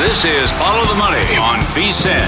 This 0.00 0.24
is 0.24 0.50
Follow 0.52 0.86
the 0.86 0.94
Money 0.94 1.36
on 1.36 1.58
VSIN. 1.74 2.26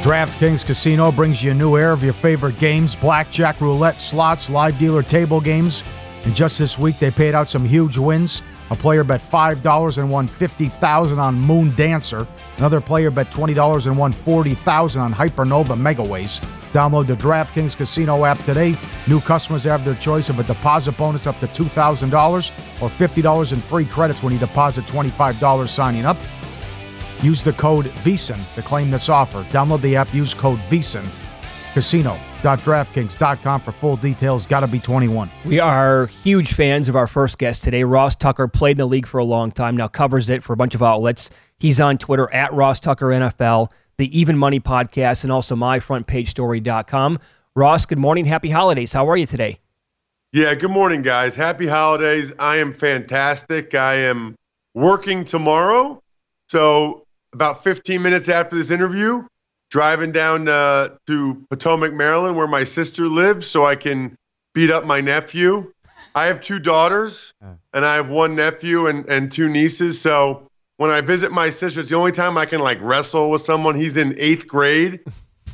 DraftKings 0.00 0.64
Casino 0.64 1.10
brings 1.10 1.42
you 1.42 1.50
a 1.50 1.54
new 1.54 1.76
era 1.76 1.92
of 1.92 2.04
your 2.04 2.12
favorite 2.12 2.60
games 2.60 2.94
blackjack, 2.94 3.60
roulette, 3.60 3.98
slots, 3.98 4.48
live 4.48 4.78
dealer 4.78 5.02
table 5.02 5.40
games. 5.40 5.82
And 6.22 6.36
just 6.36 6.60
this 6.60 6.78
week, 6.78 7.00
they 7.00 7.10
paid 7.10 7.34
out 7.34 7.48
some 7.48 7.64
huge 7.64 7.98
wins. 7.98 8.42
A 8.70 8.74
player 8.74 9.04
bet 9.04 9.20
$5 9.20 9.98
and 9.98 10.10
won 10.10 10.28
$50,000 10.28 11.18
on 11.18 11.34
Moon 11.34 11.74
Dancer. 11.76 12.26
Another 12.56 12.80
player 12.80 13.10
bet 13.10 13.30
$20 13.30 13.86
and 13.86 13.98
won 13.98 14.12
$40,000 14.12 15.00
on 15.00 15.12
Hypernova 15.12 15.76
Megaways. 15.76 16.40
Download 16.72 17.06
the 17.06 17.14
DraftKings 17.14 17.76
Casino 17.76 18.24
app 18.24 18.42
today. 18.44 18.74
New 19.06 19.20
customers 19.20 19.64
have 19.64 19.84
their 19.84 19.94
choice 19.94 20.28
of 20.28 20.38
a 20.38 20.44
deposit 20.44 20.96
bonus 20.96 21.26
up 21.26 21.38
to 21.40 21.46
$2,000 21.46 22.82
or 22.82 22.88
$50 22.88 23.52
in 23.52 23.60
free 23.60 23.84
credits 23.84 24.22
when 24.22 24.32
you 24.32 24.38
deposit 24.38 24.84
$25 24.86 25.68
signing 25.68 26.04
up. 26.04 26.16
Use 27.22 27.42
the 27.42 27.52
code 27.52 27.86
VSIN 28.02 28.40
to 28.54 28.62
claim 28.62 28.90
this 28.90 29.08
offer. 29.08 29.44
Download 29.50 29.80
the 29.82 29.96
app, 29.96 30.12
use 30.12 30.34
code 30.34 30.58
VSIN. 30.70 31.06
Casino.draftkings.com 31.74 33.60
for 33.60 33.72
full 33.72 33.96
details. 33.96 34.46
Got 34.46 34.60
to 34.60 34.66
be 34.66 34.78
21. 34.80 35.30
We 35.44 35.60
are 35.60 36.06
huge 36.06 36.54
fans 36.54 36.88
of 36.88 36.96
our 36.96 37.06
first 37.06 37.36
guest 37.36 37.62
today. 37.62 37.84
Ross 37.84 38.16
Tucker 38.16 38.48
played 38.48 38.72
in 38.72 38.78
the 38.78 38.86
league 38.86 39.06
for 39.06 39.18
a 39.18 39.24
long 39.24 39.52
time, 39.52 39.76
now 39.76 39.88
covers 39.88 40.30
it 40.30 40.42
for 40.42 40.54
a 40.54 40.56
bunch 40.56 40.74
of 40.74 40.82
outlets. 40.82 41.30
He's 41.58 41.80
on 41.80 41.98
Twitter 41.98 42.32
at 42.32 42.52
Ross 42.54 42.80
Tucker 42.80 43.06
NFL, 43.06 43.70
the 43.98 44.18
Even 44.18 44.38
Money 44.38 44.60
podcast, 44.60 45.24
and 45.24 45.32
also 45.32 45.54
myfrontpagestory.com. 45.56 47.18
Ross, 47.56 47.86
good 47.86 47.98
morning. 47.98 48.24
Happy 48.24 48.50
holidays. 48.50 48.92
How 48.92 49.08
are 49.08 49.16
you 49.16 49.26
today? 49.26 49.60
Yeah, 50.32 50.54
good 50.54 50.70
morning, 50.70 51.02
guys. 51.02 51.36
Happy 51.36 51.66
holidays. 51.66 52.32
I 52.38 52.56
am 52.56 52.72
fantastic. 52.72 53.74
I 53.74 53.94
am 53.94 54.34
working 54.74 55.24
tomorrow. 55.24 56.02
So, 56.48 57.06
about 57.32 57.62
15 57.62 58.02
minutes 58.02 58.28
after 58.28 58.56
this 58.56 58.70
interview, 58.70 59.24
driving 59.74 60.12
down 60.12 60.46
uh, 60.46 60.88
to 61.04 61.44
Potomac, 61.50 61.92
Maryland, 61.92 62.36
where 62.36 62.46
my 62.46 62.62
sister 62.62 63.08
lives, 63.08 63.48
so 63.48 63.66
I 63.66 63.74
can 63.74 64.16
beat 64.54 64.70
up 64.70 64.84
my 64.84 65.00
nephew. 65.00 65.72
I 66.14 66.26
have 66.26 66.40
two 66.40 66.60
daughters, 66.60 67.34
and 67.40 67.84
I 67.84 67.94
have 67.94 68.08
one 68.08 68.36
nephew 68.36 68.86
and, 68.86 69.04
and 69.08 69.32
two 69.32 69.48
nieces. 69.48 70.00
So 70.00 70.46
when 70.76 70.92
I 70.92 71.00
visit 71.00 71.32
my 71.32 71.50
sister, 71.50 71.80
it's 71.80 71.90
the 71.90 71.96
only 71.96 72.12
time 72.12 72.38
I 72.38 72.46
can 72.46 72.60
like 72.60 72.78
wrestle 72.80 73.30
with 73.32 73.42
someone. 73.42 73.74
He's 73.74 73.96
in 73.96 74.14
eighth 74.16 74.46
grade, 74.46 75.00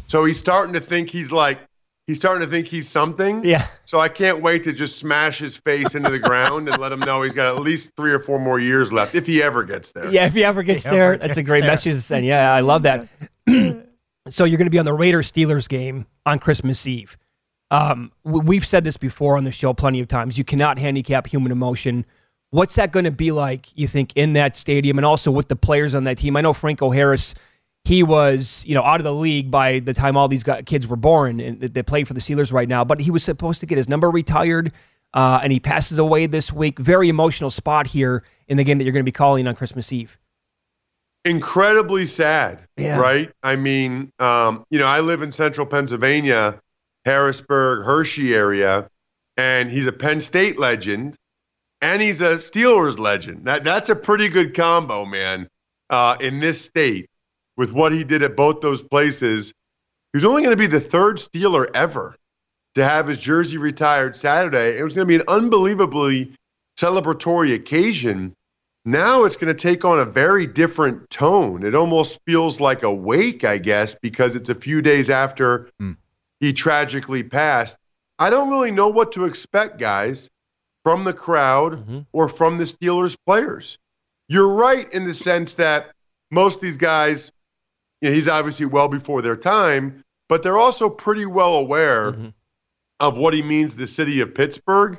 so 0.07 0.27
he's 0.27 0.39
starting 0.39 0.75
to 0.75 0.81
think 0.81 1.09
he's 1.09 1.33
like 1.33 1.59
he's 2.07 2.19
starting 2.19 2.47
to 2.47 2.53
think 2.53 2.67
he's 2.67 2.87
something. 2.91 3.43
Yeah. 3.43 3.69
So 3.87 4.01
I 4.01 4.11
can't 4.11 4.43
wait 4.43 4.65
to 4.65 4.75
just 4.75 4.99
smash 4.99 5.39
his 5.39 5.57
face 5.57 5.95
into 5.95 6.11
the 6.11 6.19
ground 6.19 6.69
and 6.69 6.77
let 6.77 6.93
him 6.93 7.01
know 7.01 7.23
he's 7.23 7.33
got 7.33 7.57
at 7.57 7.63
least 7.63 7.93
three 7.97 8.13
or 8.13 8.21
four 8.23 8.39
more 8.39 8.61
years 8.61 8.93
left 8.93 9.15
if 9.15 9.25
he 9.25 9.43
ever 9.43 9.65
gets 9.65 9.93
there. 9.93 10.11
Yeah, 10.11 10.27
if 10.27 10.35
he 10.35 10.45
ever 10.45 10.63
gets 10.63 10.85
He 10.85 10.91
there, 10.91 11.15
ever 11.15 11.27
that's 11.27 11.39
a 11.39 11.43
great 11.43 11.63
there. 11.63 11.71
message 11.71 11.95
to 11.95 12.03
send. 12.03 12.27
Yeah, 12.27 12.53
I 12.53 12.61
love 12.61 12.83
that. 12.83 13.09
so 14.29 14.45
you're 14.45 14.59
going 14.59 14.67
to 14.67 14.71
be 14.71 14.79
on 14.79 14.85
the 14.85 14.93
Raiders 14.93 15.31
Steelers 15.31 15.69
game 15.69 16.07
on 16.27 16.39
Christmas 16.39 16.87
Eve. 16.87 17.17
Um, 17.71 18.11
we've 18.25 18.67
said 18.67 18.85
this 18.85 18.97
before 18.97 19.37
on 19.37 19.45
the 19.45 19.53
show 19.53 19.73
plenty 19.73 20.01
of 20.01 20.09
times. 20.09 20.37
You 20.37 20.45
cannot 20.45 20.79
handicap 20.79 21.27
human 21.27 21.53
emotion. 21.53 22.05
What's 22.51 22.75
that 22.75 22.91
going 22.91 23.05
to 23.05 23.13
be 23.13 23.31
like? 23.31 23.69
You 23.77 23.87
think 23.87 24.13
in 24.17 24.33
that 24.33 24.57
stadium, 24.57 24.99
and 24.99 25.07
also 25.07 25.31
with 25.31 25.49
the 25.49 25.57
players 25.57 25.95
on 25.95 26.05
that 26.05 26.19
team? 26.19 26.37
I 26.37 26.41
know 26.41 26.53
Franco 26.53 26.91
Harris. 26.91 27.35
He 27.85 28.03
was, 28.03 28.65
you 28.67 28.75
know, 28.75 28.83
out 28.83 29.01
of 29.01 29.05
the 29.05 29.15
league 29.15 29.51
by 29.51 29.79
the 29.79 29.95
time 29.95 30.17
all 30.17 30.29
these 30.29 30.45
kids 30.67 30.87
were 30.87 30.97
born, 30.97 31.41
and 31.41 31.61
they- 31.61 31.83
play 31.83 32.05
for 32.05 32.13
the 32.13 32.21
Steelers 32.21 32.53
right 32.53 32.69
now. 32.69 32.85
But 32.85 33.01
he 33.01 33.11
was 33.11 33.23
supposed 33.23 33.61
to 33.61 33.67
get 33.67 33.79
his 33.79 33.89
number 33.89 34.11
retired, 34.11 34.73
uh, 35.15 35.41
and 35.43 35.53
he 35.53 35.61
passes 35.61 35.97
away 35.97 36.27
this 36.27 36.53
week. 36.53 36.79
Very 36.79 37.09
emotional 37.09 37.51
spot 37.51 37.87
here 37.87 38.25
in 38.49 38.57
the 38.57 38.65
game 38.65 38.79
that 38.79 38.85
you're 38.85 38.93
going 38.93 39.05
to 39.05 39.05
be 39.05 39.13
calling 39.13 39.47
on 39.47 39.55
Christmas 39.55 39.93
Eve. 39.93 40.19
Incredibly 41.25 42.07
sad, 42.07 42.61
Yeah. 42.77 42.99
right? 42.99 43.31
I 43.43 43.57
mean, 43.57 44.11
um, 44.19 44.65
you 44.71 44.79
know, 44.79 44.87
I 44.87 45.01
live 45.01 45.23
in 45.23 45.33
central 45.33 45.67
Pennsylvania, 45.67 46.61
Harrisburg, 47.05 47.85
Hershey 47.85 48.35
area, 48.35 48.89
and 49.37 49.71
he's 49.71 49.87
a 49.87 49.93
Penn 49.93 50.21
State 50.21 50.59
legend 50.59 51.17
and 51.83 52.03
he's 52.03 52.21
a 52.21 52.37
Steelers 52.37 52.99
legend. 52.99 53.47
That 53.47 53.65
that's 53.65 53.89
a 53.91 53.97
pretty 53.97 54.29
good 54.29 54.55
combo, 54.55 55.05
man. 55.05 55.49
Uh, 55.89 56.17
in 56.21 56.39
this 56.41 56.61
state, 56.63 57.09
with 57.57 57.73
what 57.73 57.91
he 57.93 58.05
did 58.05 58.23
at 58.23 58.37
both 58.37 58.61
those 58.61 58.81
places, 58.83 59.53
he 60.13 60.17
was 60.17 60.25
only 60.25 60.43
going 60.43 60.53
to 60.53 60.57
be 60.57 60.67
the 60.67 60.81
third 60.81 61.17
Steeler 61.17 61.69
ever 61.75 62.15
to 62.77 62.85
have 62.85 63.09
his 63.09 63.19
jersey 63.19 63.57
retired 63.59 64.17
Saturday. 64.17 64.79
It 64.79 64.85
was 64.85 64.93
going 64.93 65.07
to 65.07 65.09
be 65.09 65.17
an 65.17 65.25
unbelievably 65.29 66.33
celebratory 66.79 67.55
occasion. 67.55 68.35
Now 68.90 69.24
it's 69.24 69.37
going 69.37 69.55
to 69.55 69.61
take 69.61 69.85
on 69.85 70.00
a 70.00 70.05
very 70.05 70.46
different 70.46 71.09
tone. 71.11 71.62
It 71.64 71.74
almost 71.74 72.20
feels 72.26 72.61
like 72.61 72.83
a 72.83 72.92
wake, 72.92 73.44
I 73.44 73.59
guess, 73.59 73.94
because 73.94 74.35
it's 74.37 74.48
a 74.48 74.55
few 74.55 74.83
days 74.83 75.09
after 75.11 75.70
he 76.40 76.53
tragically 76.53 77.22
passed. 77.22 77.79
I 78.18 78.31
don't 78.31 78.50
really 78.50 78.70
know 78.72 78.88
what 78.88 79.12
to 79.12 79.24
expect, 79.26 79.79
guys, 79.79 80.31
from 80.83 81.05
the 81.05 81.12
crowd 81.12 82.07
or 82.12 82.29
from 82.29 82.59
the 82.59 82.64
Steelers 82.64 83.16
players. 83.26 83.79
You're 84.29 84.53
right 84.55 84.92
in 84.92 85.05
the 85.05 85.14
sense 85.14 85.55
that 85.55 85.90
most 86.31 86.57
of 86.57 86.61
these 86.62 86.76
guys 86.76 87.33
you 88.00 88.09
know, 88.09 88.14
he's 88.14 88.29
obviously 88.29 88.66
well 88.66 88.88
before 88.88 89.20
their 89.22 89.37
time, 89.37 90.03
but 90.29 90.42
they're 90.42 90.59
also 90.59 90.88
pretty 90.88 91.26
well 91.26 91.55
aware 91.55 92.12
Mm-hmm. 92.12 92.29
of 93.00 93.16
what 93.16 93.35
he 93.35 93.42
means 93.42 93.72
to 93.72 93.79
the 93.79 93.87
city 93.87 94.20
of 94.20 94.35
Pittsburgh. 94.35 94.98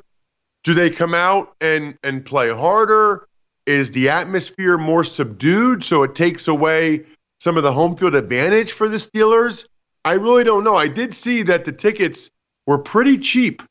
Do 0.64 0.74
they 0.74 0.90
come 0.90 1.14
out 1.16 1.56
and 1.62 1.98
and 2.04 2.24
play 2.26 2.50
harder? 2.50 3.28
Is 3.66 3.92
the 3.92 4.10
atmosphere 4.10 4.78
more 4.78 5.04
subdued 5.04 5.84
so 5.84 6.04
it 6.04 6.16
takes 6.16 6.48
away 6.48 7.06
some 7.40 7.58
of 7.58 7.64
the 7.64 7.74
home 7.74 7.96
field 7.96 8.16
advantage 8.16 8.72
for 8.72 8.88
the 8.88 8.98
Steelers? 8.98 9.68
I 10.04 10.14
really 10.14 10.44
don't 10.44 10.64
know. 10.64 10.76
I 10.76 10.88
did 10.88 11.14
see 11.14 11.44
that 11.44 11.66
the 11.66 11.72
tickets 11.72 12.32
were 12.66 12.80
pretty 12.80 13.18
cheap 13.18 13.62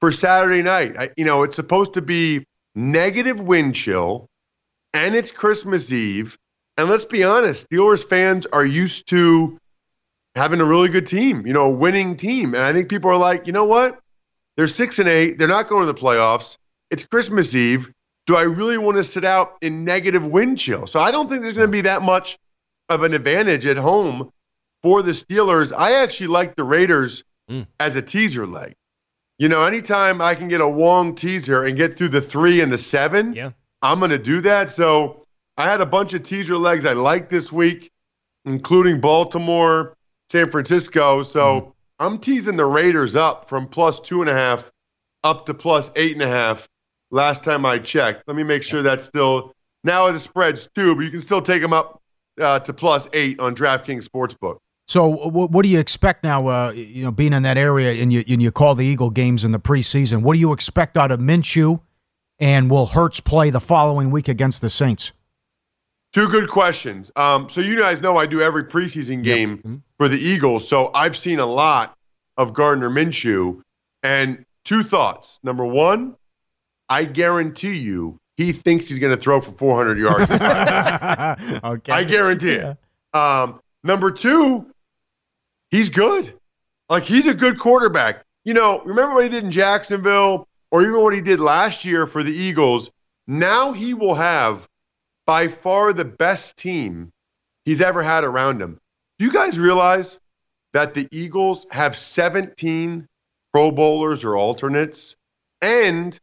for 0.00 0.12
Saturday 0.12 0.62
night. 0.62 0.96
I, 0.96 1.10
you 1.16 1.24
know, 1.24 1.42
it's 1.42 1.56
supposed 1.56 1.94
to 1.94 2.02
be 2.02 2.44
negative 2.74 3.40
wind 3.40 3.74
chill 3.74 4.28
and 4.94 5.14
it's 5.14 5.32
Christmas 5.32 5.92
Eve. 5.92 6.38
And 6.78 6.88
let's 6.88 7.04
be 7.04 7.24
honest, 7.24 7.68
Steelers 7.68 8.04
fans 8.04 8.46
are 8.46 8.64
used 8.64 9.08
to 9.08 9.58
having 10.34 10.60
a 10.60 10.64
really 10.64 10.88
good 10.88 11.06
team, 11.06 11.46
you 11.46 11.52
know, 11.52 11.66
a 11.66 11.70
winning 11.70 12.16
team. 12.16 12.54
And 12.54 12.64
I 12.64 12.72
think 12.72 12.88
people 12.88 13.10
are 13.10 13.16
like, 13.16 13.46
you 13.46 13.52
know 13.52 13.64
what? 13.64 13.98
They're 14.56 14.68
six 14.68 14.98
and 14.98 15.08
eight. 15.08 15.38
They're 15.38 15.48
not 15.48 15.68
going 15.68 15.86
to 15.86 15.92
the 15.92 15.98
playoffs. 15.98 16.56
It's 16.90 17.04
Christmas 17.04 17.54
Eve. 17.54 17.92
Do 18.26 18.36
I 18.36 18.42
really 18.42 18.78
want 18.78 18.96
to 18.96 19.04
sit 19.04 19.24
out 19.24 19.56
in 19.60 19.84
negative 19.84 20.26
wind 20.26 20.58
chill? 20.58 20.86
So 20.86 21.00
I 21.00 21.10
don't 21.10 21.28
think 21.28 21.42
there's 21.42 21.54
going 21.54 21.68
to 21.68 21.72
be 21.72 21.80
that 21.82 22.02
much 22.02 22.38
of 22.88 23.02
an 23.02 23.14
advantage 23.14 23.66
at 23.66 23.76
home 23.76 24.30
for 24.82 25.02
the 25.02 25.12
Steelers. 25.12 25.72
I 25.76 26.02
actually 26.02 26.28
like 26.28 26.56
the 26.56 26.64
Raiders 26.64 27.24
mm. 27.50 27.66
as 27.78 27.96
a 27.96 28.02
teaser 28.02 28.46
leg. 28.46 28.74
You 29.38 29.48
know, 29.48 29.64
anytime 29.64 30.20
I 30.20 30.34
can 30.34 30.48
get 30.48 30.60
a 30.60 30.66
long 30.66 31.14
teaser 31.14 31.64
and 31.64 31.76
get 31.76 31.96
through 31.96 32.10
the 32.10 32.20
three 32.20 32.60
and 32.60 32.70
the 32.70 32.78
seven, 32.78 33.32
yeah. 33.32 33.52
I'm 33.82 33.98
going 33.98 34.10
to 34.10 34.18
do 34.18 34.40
that. 34.42 34.70
So 34.70 35.26
I 35.56 35.64
had 35.64 35.80
a 35.80 35.86
bunch 35.86 36.12
of 36.12 36.22
teaser 36.22 36.56
legs 36.56 36.84
I 36.84 36.92
like 36.92 37.30
this 37.30 37.50
week, 37.50 37.90
including 38.44 39.00
Baltimore, 39.00 39.96
San 40.28 40.50
Francisco. 40.50 41.22
So 41.22 41.60
mm-hmm. 41.60 41.70
I'm 42.00 42.18
teasing 42.18 42.56
the 42.56 42.66
Raiders 42.66 43.16
up 43.16 43.48
from 43.48 43.66
plus 43.66 43.98
two 44.00 44.20
and 44.20 44.30
a 44.30 44.34
half 44.34 44.70
up 45.24 45.46
to 45.46 45.54
plus 45.54 45.90
eight 45.96 46.12
and 46.12 46.22
a 46.22 46.28
half 46.28 46.68
last 47.10 47.44
time 47.44 47.66
I 47.66 47.78
checked. 47.78 48.24
Let 48.26 48.36
me 48.36 48.42
make 48.42 48.62
sure 48.62 48.82
that's 48.82 49.04
still 49.04 49.52
now 49.84 50.10
the 50.10 50.18
spread's 50.18 50.68
two, 50.74 50.94
but 50.94 51.02
you 51.02 51.10
can 51.10 51.20
still 51.20 51.42
take 51.42 51.62
them 51.62 51.72
up 51.72 52.00
uh, 52.40 52.60
to 52.60 52.72
plus 52.72 53.08
eight 53.12 53.40
on 53.40 53.54
DraftKings 53.54 54.08
Sportsbook. 54.08 54.58
So, 54.86 55.06
what, 55.06 55.50
what 55.52 55.62
do 55.62 55.68
you 55.68 55.78
expect 55.78 56.24
now? 56.24 56.48
Uh, 56.48 56.72
you 56.72 57.04
know, 57.04 57.12
being 57.12 57.32
in 57.32 57.44
that 57.44 57.56
area, 57.56 58.02
and 58.02 58.12
you 58.12 58.24
and 58.28 58.42
you 58.42 58.50
call 58.50 58.74
the 58.74 58.84
Eagle 58.84 59.10
games 59.10 59.44
in 59.44 59.52
the 59.52 59.60
preseason. 59.60 60.22
What 60.22 60.34
do 60.34 60.40
you 60.40 60.52
expect 60.52 60.96
out 60.96 61.12
of 61.12 61.20
Minshew? 61.20 61.80
And 62.40 62.70
will 62.70 62.86
Hurts 62.86 63.20
play 63.20 63.50
the 63.50 63.60
following 63.60 64.10
week 64.10 64.26
against 64.26 64.62
the 64.62 64.70
Saints? 64.70 65.12
Two 66.12 66.26
good 66.28 66.48
questions. 66.48 67.12
Um, 67.14 67.48
so 67.48 67.60
you 67.60 67.78
guys 67.78 68.00
know 68.00 68.16
I 68.16 68.26
do 68.26 68.40
every 68.40 68.64
preseason 68.64 69.22
game 69.22 69.84
for 69.98 70.08
the 70.08 70.16
Eagles, 70.16 70.66
so 70.66 70.90
I've 70.92 71.16
seen 71.16 71.38
a 71.38 71.46
lot 71.46 71.94
of 72.36 72.54
Gardner 72.54 72.90
Minshew. 72.90 73.60
And 74.02 74.44
two 74.64 74.82
thoughts. 74.82 75.38
Number 75.42 75.64
one, 75.64 76.16
I 76.90 77.04
guarantee 77.04 77.78
you 77.78 78.18
he 78.36 78.52
thinks 78.52 78.88
he's 78.88 78.98
going 78.98 79.14
to 79.14 79.20
throw 79.20 79.40
for 79.40 79.52
400 79.52 79.98
yards. 79.98 80.30
okay, 81.64 81.92
I 81.92 82.04
guarantee 82.04 82.52
it. 82.52 82.76
Um, 83.14 83.60
number 83.84 84.10
two, 84.10 84.66
he's 85.70 85.88
good. 85.88 86.34
Like 86.88 87.04
he's 87.04 87.26
a 87.26 87.34
good 87.34 87.58
quarterback. 87.58 88.24
You 88.44 88.54
know, 88.54 88.80
remember 88.80 89.14
what 89.14 89.24
he 89.24 89.30
did 89.30 89.44
in 89.44 89.50
Jacksonville, 89.50 90.48
or 90.70 90.82
even 90.82 91.00
what 91.02 91.14
he 91.14 91.20
did 91.20 91.38
last 91.38 91.84
year 91.84 92.06
for 92.06 92.22
the 92.22 92.32
Eagles. 92.32 92.90
Now 93.26 93.72
he 93.72 93.94
will 93.94 94.14
have 94.14 94.66
by 95.26 95.46
far 95.46 95.92
the 95.92 96.04
best 96.04 96.56
team 96.56 97.12
he's 97.64 97.80
ever 97.80 98.02
had 98.02 98.24
around 98.24 98.60
him. 98.60 98.80
Do 99.18 99.26
you 99.26 99.32
guys 99.32 99.58
realize 99.58 100.18
that 100.72 100.94
the 100.94 101.06
Eagles 101.12 101.66
have 101.70 101.96
17 101.96 103.06
Pro 103.52 103.70
Bowlers 103.70 104.24
or 104.24 104.36
alternates? 104.36 105.14
And 105.60 106.18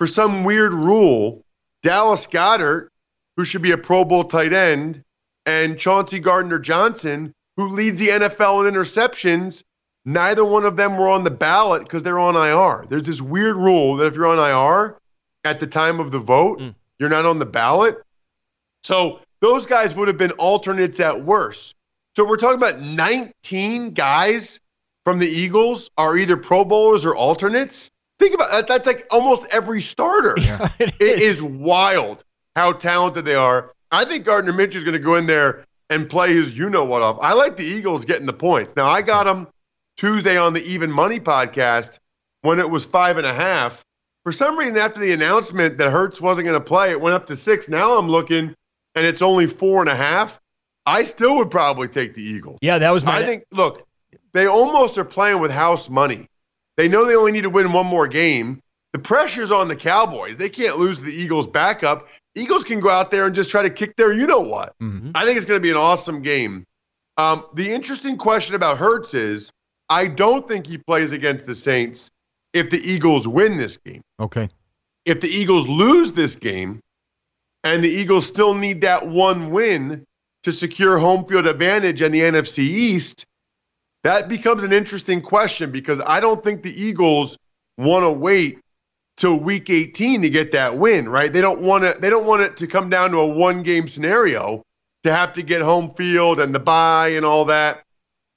for 0.00 0.06
some 0.06 0.44
weird 0.44 0.72
rule, 0.72 1.44
Dallas 1.82 2.26
Goedert, 2.26 2.88
who 3.36 3.44
should 3.44 3.60
be 3.60 3.72
a 3.72 3.76
Pro 3.76 4.02
Bowl 4.02 4.24
tight 4.24 4.54
end, 4.54 5.04
and 5.44 5.78
Chauncey 5.78 6.18
Gardner 6.18 6.58
Johnson, 6.58 7.34
who 7.58 7.68
leads 7.68 8.00
the 8.00 8.08
NFL 8.08 8.66
in 8.66 8.74
interceptions, 8.74 9.62
neither 10.06 10.42
one 10.42 10.64
of 10.64 10.78
them 10.78 10.96
were 10.96 11.10
on 11.10 11.22
the 11.22 11.30
ballot 11.30 11.82
because 11.82 12.02
they're 12.02 12.18
on 12.18 12.34
IR. 12.34 12.86
There's 12.88 13.02
this 13.02 13.20
weird 13.20 13.56
rule 13.56 13.96
that 13.96 14.06
if 14.06 14.14
you're 14.14 14.26
on 14.26 14.38
IR 14.38 14.96
at 15.44 15.60
the 15.60 15.66
time 15.66 16.00
of 16.00 16.12
the 16.12 16.18
vote, 16.18 16.60
mm. 16.60 16.74
you're 16.98 17.10
not 17.10 17.26
on 17.26 17.38
the 17.38 17.44
ballot. 17.44 18.00
So 18.82 19.20
those 19.40 19.66
guys 19.66 19.94
would 19.96 20.08
have 20.08 20.16
been 20.16 20.32
alternates 20.32 20.98
at 20.98 21.20
worst. 21.20 21.76
So 22.16 22.24
we're 22.24 22.38
talking 22.38 22.56
about 22.56 22.80
19 22.80 23.90
guys 23.90 24.60
from 25.04 25.18
the 25.18 25.28
Eagles 25.28 25.90
are 25.98 26.16
either 26.16 26.38
Pro 26.38 26.64
Bowlers 26.64 27.04
or 27.04 27.14
alternates. 27.14 27.90
Think 28.20 28.34
about 28.34 28.50
that. 28.50 28.68
That's 28.68 28.86
like 28.86 29.06
almost 29.10 29.46
every 29.50 29.80
starter. 29.80 30.34
it 30.78 30.94
is. 31.00 31.42
wild 31.42 32.24
how 32.54 32.72
talented 32.72 33.24
they 33.24 33.34
are. 33.34 33.72
I 33.90 34.04
think 34.04 34.26
Gardner 34.26 34.52
Minshew 34.52 34.76
is 34.76 34.84
going 34.84 34.92
to 34.92 34.98
go 34.98 35.14
in 35.14 35.26
there 35.26 35.64
and 35.88 36.08
play 36.08 36.34
his 36.34 36.56
you 36.56 36.68
know 36.68 36.84
what 36.84 37.00
off. 37.00 37.18
I 37.22 37.32
like 37.32 37.56
the 37.56 37.64
Eagles 37.64 38.04
getting 38.04 38.26
the 38.26 38.34
points. 38.34 38.76
Now 38.76 38.88
I 38.88 39.00
got 39.00 39.24
them 39.24 39.48
Tuesday 39.96 40.36
on 40.36 40.52
the 40.52 40.62
Even 40.62 40.92
Money 40.92 41.18
podcast 41.18 41.98
when 42.42 42.60
it 42.60 42.68
was 42.68 42.84
five 42.84 43.16
and 43.16 43.26
a 43.26 43.32
half. 43.32 43.82
For 44.22 44.32
some 44.32 44.58
reason, 44.58 44.76
after 44.76 45.00
the 45.00 45.12
announcement 45.12 45.78
that 45.78 45.90
Hurts 45.90 46.20
wasn't 46.20 46.44
going 46.46 46.60
to 46.60 46.64
play, 46.64 46.90
it 46.90 47.00
went 47.00 47.14
up 47.14 47.26
to 47.28 47.36
six. 47.38 47.70
Now 47.70 47.98
I'm 47.98 48.08
looking 48.08 48.54
and 48.94 49.06
it's 49.06 49.22
only 49.22 49.46
four 49.46 49.80
and 49.80 49.88
a 49.88 49.96
half. 49.96 50.38
I 50.84 51.04
still 51.04 51.36
would 51.36 51.50
probably 51.50 51.88
take 51.88 52.14
the 52.14 52.22
Eagles. 52.22 52.58
Yeah, 52.60 52.78
that 52.78 52.90
was 52.90 53.04
my. 53.04 53.16
I 53.16 53.24
think. 53.24 53.44
Look, 53.50 53.86
they 54.32 54.46
almost 54.46 54.98
are 54.98 55.04
playing 55.04 55.40
with 55.40 55.50
house 55.50 55.88
money. 55.88 56.26
They 56.80 56.88
know 56.88 57.04
they 57.04 57.14
only 57.14 57.32
need 57.32 57.42
to 57.42 57.50
win 57.50 57.74
one 57.74 57.84
more 57.84 58.08
game. 58.08 58.62
The 58.94 58.98
pressure's 58.98 59.50
on 59.50 59.68
the 59.68 59.76
Cowboys. 59.76 60.38
They 60.38 60.48
can't 60.48 60.78
lose 60.78 60.98
the 60.98 61.12
Eagles' 61.12 61.46
backup. 61.46 62.08
Eagles 62.34 62.64
can 62.64 62.80
go 62.80 62.88
out 62.88 63.10
there 63.10 63.26
and 63.26 63.34
just 63.34 63.50
try 63.50 63.62
to 63.62 63.68
kick 63.68 63.96
their 63.96 64.14
you 64.14 64.26
know 64.26 64.40
what. 64.40 64.74
I 65.14 65.26
think 65.26 65.36
it's 65.36 65.44
going 65.44 65.58
to 65.58 65.62
be 65.62 65.68
an 65.68 65.76
awesome 65.76 66.22
game. 66.22 66.64
Um, 67.18 67.44
the 67.52 67.70
interesting 67.70 68.16
question 68.16 68.54
about 68.54 68.78
Hurts 68.78 69.12
is 69.12 69.52
I 69.90 70.06
don't 70.06 70.48
think 70.48 70.66
he 70.66 70.78
plays 70.78 71.12
against 71.12 71.46
the 71.46 71.54
Saints 71.54 72.10
if 72.54 72.70
the 72.70 72.78
Eagles 72.78 73.28
win 73.28 73.58
this 73.58 73.76
game. 73.76 74.00
Okay. 74.18 74.48
If 75.04 75.20
the 75.20 75.28
Eagles 75.28 75.68
lose 75.68 76.12
this 76.12 76.34
game 76.34 76.80
and 77.62 77.84
the 77.84 77.90
Eagles 77.90 78.26
still 78.26 78.54
need 78.54 78.80
that 78.80 79.06
one 79.06 79.50
win 79.50 80.06
to 80.44 80.50
secure 80.50 80.98
home 80.98 81.26
field 81.26 81.46
advantage 81.46 82.00
in 82.00 82.10
the 82.10 82.20
NFC 82.20 82.60
East, 82.60 83.26
that 84.04 84.28
becomes 84.28 84.64
an 84.64 84.72
interesting 84.72 85.20
question 85.20 85.70
because 85.70 86.00
I 86.06 86.20
don't 86.20 86.42
think 86.42 86.62
the 86.62 86.72
Eagles 86.72 87.36
want 87.76 88.04
to 88.04 88.10
wait 88.10 88.58
till 89.16 89.36
week 89.36 89.68
18 89.68 90.22
to 90.22 90.30
get 90.30 90.52
that 90.52 90.78
win, 90.78 91.08
right? 91.08 91.32
They 91.32 91.40
don't 91.40 91.60
want 91.60 91.84
to 91.84 91.96
they 92.00 92.08
don't 92.08 92.26
want 92.26 92.42
it 92.42 92.56
to 92.58 92.66
come 92.66 92.88
down 92.88 93.10
to 93.10 93.18
a 93.18 93.26
one 93.26 93.62
game 93.62 93.88
scenario 93.88 94.62
to 95.04 95.14
have 95.14 95.34
to 95.34 95.42
get 95.42 95.60
home 95.60 95.94
field 95.94 96.40
and 96.40 96.54
the 96.54 96.60
bye 96.60 97.08
and 97.08 97.24
all 97.24 97.46
that. 97.46 97.82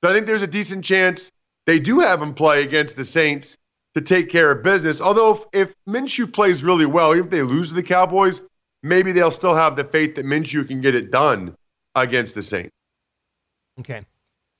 So 0.03 0.09
I 0.09 0.13
think 0.13 0.27
there's 0.27 0.41
a 0.41 0.47
decent 0.47 0.83
chance 0.83 1.31
they 1.65 1.79
do 1.79 1.99
have 1.99 2.21
him 2.21 2.33
play 2.33 2.63
against 2.63 2.95
the 2.97 3.05
Saints 3.05 3.57
to 3.95 4.01
take 4.01 4.29
care 4.29 4.51
of 4.51 4.63
business. 4.63 4.99
Although 4.99 5.31
if, 5.53 5.69
if 5.69 5.75
Minshew 5.87 6.31
plays 6.31 6.63
really 6.63 6.85
well, 6.85 7.13
even 7.13 7.25
if 7.25 7.31
they 7.31 7.41
lose 7.41 7.69
to 7.69 7.75
the 7.75 7.83
Cowboys, 7.83 8.41
maybe 8.81 9.11
they'll 9.11 9.31
still 9.31 9.55
have 9.55 9.75
the 9.75 9.83
faith 9.83 10.15
that 10.15 10.25
Minshew 10.25 10.67
can 10.67 10.81
get 10.81 10.95
it 10.95 11.11
done 11.11 11.55
against 11.95 12.35
the 12.35 12.41
Saints. 12.41 12.71
Okay. 13.79 14.03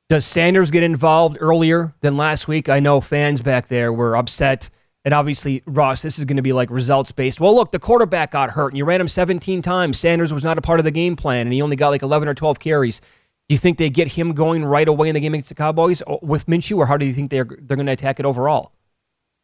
Does 0.10 0.26
Sanders 0.26 0.70
get 0.70 0.84
involved 0.84 1.38
earlier 1.40 1.94
than 2.02 2.18
last 2.18 2.48
week? 2.48 2.70
I 2.70 2.80
know 2.80 3.02
fans 3.02 3.42
back 3.42 3.68
there 3.68 3.92
were 3.92 4.16
upset. 4.16 4.70
And 5.06 5.14
obviously, 5.14 5.64
Ross, 5.66 6.02
this 6.02 6.18
is 6.18 6.26
going 6.26 6.38
to 6.38 6.44
be 6.44 6.54
like 6.54 6.70
results 6.70 7.12
based. 7.12 7.40
Well, 7.40 7.56
look, 7.56 7.72
the 7.72 7.80
quarterback 7.80 8.32
got 8.32 8.52
hurt 8.52 8.70
and 8.70 8.78
you 8.78 8.86
ran 8.86 9.02
him 9.02 9.08
17 9.08 9.62
times. 9.62 10.00
Sanders 10.00 10.34
was 10.34 10.44
not 10.44 10.58
a 10.58 10.62
part 10.62 10.80
of 10.80 10.86
the 10.86 10.92
game 10.92 11.16
plan 11.16 11.48
and 11.48 11.54
he 11.54 11.62
only 11.62 11.76
got 11.76 11.90
like 11.90 12.04
11 12.04 12.28
or 12.28 12.34
12 12.34 12.60
carries. 12.60 13.02
Do 13.50 13.54
you 13.54 13.58
think 13.58 13.78
they 13.78 13.90
get 13.90 14.08
him 14.08 14.34
going 14.34 14.64
right 14.64 14.88
away 14.88 15.10
in 15.10 15.16
the 15.16 15.20
game 15.20 15.34
against 15.34 15.50
the 15.50 15.56
Cowboys 15.56 16.02
with 16.22 16.46
Minshew, 16.46 16.78
or 16.78 16.86
how 16.86 16.96
do 16.96 17.06
you 17.06 17.14
think 17.14 17.30
they're 17.30 17.44
they're 17.44 17.76
going 17.76 17.88
to 17.88 17.92
attack 17.92 18.22
it 18.22 18.26
overall? 18.26 18.72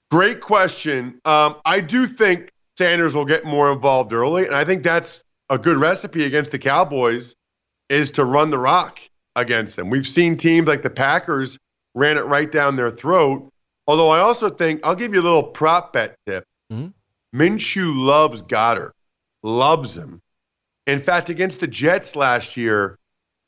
Great 0.09 0.39
question. 0.39 1.19
Um, 1.25 1.57
I 1.65 1.81
do 1.81 2.07
think 2.07 2.49
Sanders 2.77 3.13
will 3.13 3.25
get 3.25 3.43
more 3.43 3.73
involved 3.73 4.13
early, 4.13 4.45
and 4.45 4.55
I 4.55 4.63
think 4.63 4.83
that's 4.83 5.21
a 5.49 5.57
good 5.57 5.77
recipe 5.77 6.25
against 6.25 6.51
the 6.51 6.59
Cowboys 6.59 7.35
is 7.89 8.11
to 8.11 8.23
run 8.23 8.51
the 8.51 8.57
rock 8.57 9.01
against 9.35 9.75
them. 9.75 9.89
We've 9.89 10.07
seen 10.07 10.37
teams 10.37 10.67
like 10.67 10.81
the 10.81 10.89
Packers 10.89 11.57
ran 11.95 12.17
it 12.17 12.25
right 12.25 12.51
down 12.51 12.75
their 12.75 12.91
throat. 12.91 13.49
Although 13.87 14.09
I 14.09 14.19
also 14.19 14.49
think 14.49 14.85
I'll 14.85 14.95
give 14.95 15.13
you 15.13 15.21
a 15.21 15.23
little 15.23 15.43
prop 15.43 15.93
bet 15.93 16.15
tip. 16.27 16.43
Mm-hmm. 16.71 16.89
Minshew 17.39 17.93
loves 17.95 18.41
Goedert, 18.41 18.91
loves 19.43 19.97
him. 19.97 20.21
In 20.87 20.99
fact, 20.99 21.29
against 21.29 21.59
the 21.59 21.67
Jets 21.67 22.15
last 22.15 22.57
year, 22.57 22.97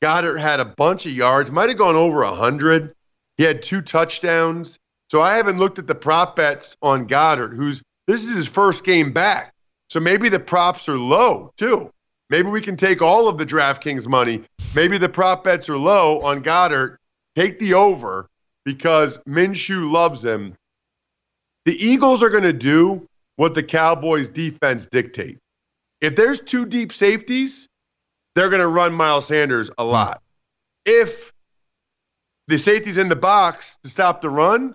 Goedert 0.02 0.38
had 0.38 0.60
a 0.60 0.64
bunch 0.64 1.06
of 1.06 1.12
yards, 1.12 1.50
might 1.50 1.68
have 1.68 1.78
gone 1.78 1.96
over 1.96 2.24
100. 2.24 2.94
He 3.36 3.44
had 3.44 3.62
two 3.62 3.82
touchdowns. 3.82 4.78
So 5.10 5.20
I 5.20 5.34
haven't 5.36 5.58
looked 5.58 5.78
at 5.78 5.86
the 5.86 5.94
prop 5.94 6.36
bets 6.36 6.76
on 6.82 7.06
Goedert, 7.06 7.54
who's 7.54 7.82
this 8.06 8.24
is 8.24 8.34
his 8.34 8.48
first 8.48 8.84
game 8.84 9.12
back. 9.12 9.52
So 9.90 10.00
maybe 10.00 10.28
the 10.28 10.40
props 10.40 10.88
are 10.88 10.96
low 10.96 11.52
too. 11.56 11.90
Maybe 12.32 12.48
we 12.48 12.62
can 12.62 12.78
take 12.78 13.02
all 13.02 13.28
of 13.28 13.36
the 13.36 13.44
DraftKings 13.44 14.08
money. 14.08 14.42
Maybe 14.74 14.96
the 14.96 15.10
prop 15.10 15.44
bets 15.44 15.68
are 15.68 15.76
low 15.76 16.18
on 16.22 16.42
Goedert. 16.42 16.96
Take 17.36 17.58
the 17.58 17.74
over 17.74 18.26
because 18.64 19.18
Minshew 19.28 19.92
loves 19.92 20.24
him. 20.24 20.54
The 21.66 21.74
Eagles 21.74 22.22
are 22.22 22.30
going 22.30 22.44
to 22.44 22.54
do 22.54 23.06
what 23.36 23.52
the 23.52 23.62
Cowboys 23.62 24.30
defense 24.30 24.86
dictate. 24.86 25.40
If 26.00 26.16
there's 26.16 26.40
two 26.40 26.64
deep 26.64 26.94
safeties, 26.94 27.68
they're 28.34 28.48
going 28.48 28.62
to 28.62 28.68
run 28.68 28.94
Miles 28.94 29.26
Sanders 29.26 29.70
a 29.76 29.84
lot. 29.84 30.22
If 30.86 31.34
the 32.48 32.58
safety's 32.58 32.96
in 32.96 33.10
the 33.10 33.14
box 33.14 33.76
to 33.82 33.90
stop 33.90 34.22
the 34.22 34.30
run, 34.30 34.74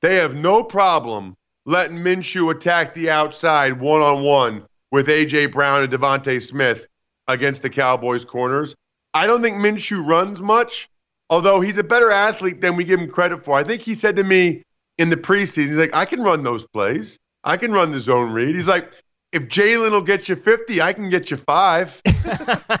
they 0.00 0.14
have 0.14 0.34
no 0.34 0.64
problem 0.64 1.36
letting 1.66 1.98
Minshew 1.98 2.50
attack 2.50 2.94
the 2.94 3.10
outside 3.10 3.78
one 3.78 4.00
on 4.00 4.22
one 4.22 4.67
with 4.90 5.08
A.J. 5.08 5.46
Brown 5.46 5.82
and 5.82 5.92
DeVonta 5.92 6.40
Smith 6.40 6.86
against 7.26 7.62
the 7.62 7.70
Cowboys 7.70 8.24
corners. 8.24 8.74
I 9.14 9.26
don't 9.26 9.42
think 9.42 9.56
Minshew 9.56 10.06
runs 10.06 10.40
much, 10.40 10.88
although 11.30 11.60
he's 11.60 11.78
a 11.78 11.84
better 11.84 12.10
athlete 12.10 12.60
than 12.60 12.76
we 12.76 12.84
give 12.84 13.00
him 13.00 13.10
credit 13.10 13.44
for. 13.44 13.58
I 13.58 13.64
think 13.64 13.82
he 13.82 13.94
said 13.94 14.16
to 14.16 14.24
me 14.24 14.62
in 14.98 15.10
the 15.10 15.16
preseason, 15.16 15.66
he's 15.68 15.78
like, 15.78 15.94
I 15.94 16.04
can 16.04 16.22
run 16.22 16.42
those 16.42 16.66
plays. 16.66 17.18
I 17.44 17.56
can 17.56 17.72
run 17.72 17.92
the 17.92 18.00
zone 18.00 18.32
read. 18.32 18.54
He's 18.54 18.68
like, 18.68 18.90
if 19.32 19.42
Jalen 19.44 19.90
will 19.90 20.02
get 20.02 20.28
you 20.28 20.36
50, 20.36 20.80
I 20.80 20.92
can 20.92 21.10
get 21.10 21.30
you 21.30 21.36
five. 21.36 22.00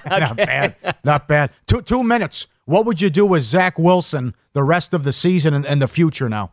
Not 0.06 0.36
bad. 0.36 0.74
Not 1.04 1.28
bad. 1.28 1.50
Two 1.66 1.82
two 1.82 2.02
minutes. 2.02 2.46
What 2.64 2.86
would 2.86 3.00
you 3.00 3.10
do 3.10 3.24
with 3.26 3.42
Zach 3.42 3.78
Wilson 3.78 4.34
the 4.52 4.62
rest 4.62 4.92
of 4.92 5.04
the 5.04 5.12
season 5.12 5.54
and, 5.54 5.64
and 5.64 5.80
the 5.80 5.88
future 5.88 6.28
now? 6.28 6.52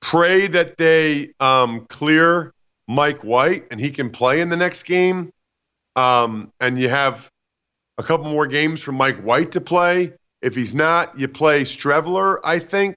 Pray 0.00 0.46
that 0.48 0.76
they 0.76 1.34
um, 1.40 1.86
clear 1.88 2.53
Mike 2.86 3.24
White 3.24 3.66
and 3.70 3.80
he 3.80 3.90
can 3.90 4.10
play 4.10 4.40
in 4.40 4.48
the 4.48 4.56
next 4.56 4.84
game. 4.84 5.30
Um, 5.96 6.52
and 6.60 6.78
you 6.78 6.88
have 6.88 7.30
a 7.98 8.02
couple 8.02 8.26
more 8.26 8.46
games 8.46 8.80
for 8.80 8.92
Mike 8.92 9.22
White 9.22 9.52
to 9.52 9.60
play. 9.60 10.12
If 10.42 10.54
he's 10.54 10.74
not, 10.74 11.18
you 11.18 11.28
play 11.28 11.62
Streveler, 11.62 12.38
I 12.44 12.58
think. 12.58 12.96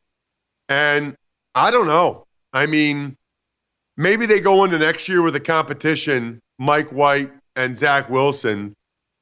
And 0.67 1.15
I 1.55 1.71
don't 1.71 1.87
know. 1.87 2.25
I 2.51 2.65
mean, 2.65 3.15
maybe 3.95 4.25
they 4.25 4.39
go 4.39 4.63
into 4.63 4.77
next 4.79 5.07
year 5.07 5.21
with 5.21 5.35
a 5.35 5.39
competition, 5.39 6.41
Mike 6.59 6.89
White 6.89 7.31
and 7.55 7.77
Zach 7.77 8.09
Wilson, 8.09 8.73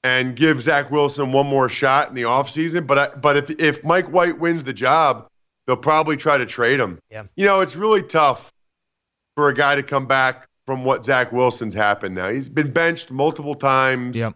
and 0.03 0.35
give 0.35 0.61
Zach 0.61 0.89
Wilson 0.89 1.31
one 1.31 1.47
more 1.47 1.69
shot 1.69 2.09
in 2.09 2.15
the 2.15 2.23
offseason. 2.23 2.87
But 2.87 2.97
I, 2.97 3.15
but 3.15 3.37
if 3.37 3.49
if 3.59 3.83
Mike 3.83 4.07
White 4.07 4.39
wins 4.39 4.63
the 4.63 4.73
job, 4.73 5.27
they'll 5.67 5.77
probably 5.77 6.17
try 6.17 6.37
to 6.37 6.45
trade 6.45 6.79
him. 6.79 6.99
Yeah. 7.09 7.23
You 7.35 7.45
know, 7.45 7.61
it's 7.61 7.75
really 7.75 8.03
tough 8.03 8.51
for 9.35 9.49
a 9.49 9.53
guy 9.53 9.75
to 9.75 9.83
come 9.83 10.07
back 10.07 10.47
from 10.65 10.83
what 10.83 11.05
Zach 11.05 11.31
Wilson's 11.31 11.75
happened 11.75 12.15
now. 12.15 12.29
He's 12.29 12.49
been 12.49 12.71
benched 12.71 13.11
multiple 13.11 13.55
times. 13.55 14.17
Yep. 14.17 14.35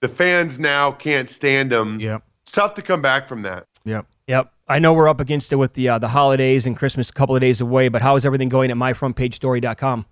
The 0.00 0.08
fans 0.08 0.58
now 0.58 0.92
can't 0.92 1.30
stand 1.30 1.72
him. 1.72 1.98
Yep. 2.00 2.22
It's 2.42 2.52
tough 2.52 2.74
to 2.74 2.82
come 2.82 3.00
back 3.00 3.26
from 3.28 3.42
that. 3.42 3.66
Yep. 3.84 4.06
Yep. 4.26 4.52
I 4.68 4.78
know 4.78 4.92
we're 4.92 5.08
up 5.08 5.20
against 5.20 5.52
it 5.52 5.56
with 5.56 5.74
the 5.74 5.88
uh, 5.88 5.98
the 5.98 6.06
holidays 6.08 6.66
and 6.66 6.76
Christmas 6.76 7.10
a 7.10 7.12
couple 7.12 7.34
of 7.34 7.40
days 7.40 7.60
away, 7.60 7.88
but 7.88 8.02
how 8.02 8.14
is 8.16 8.24
everything 8.24 8.48
going 8.48 8.70
at 8.70 8.76
myfrontpagestory.com? 8.76 10.06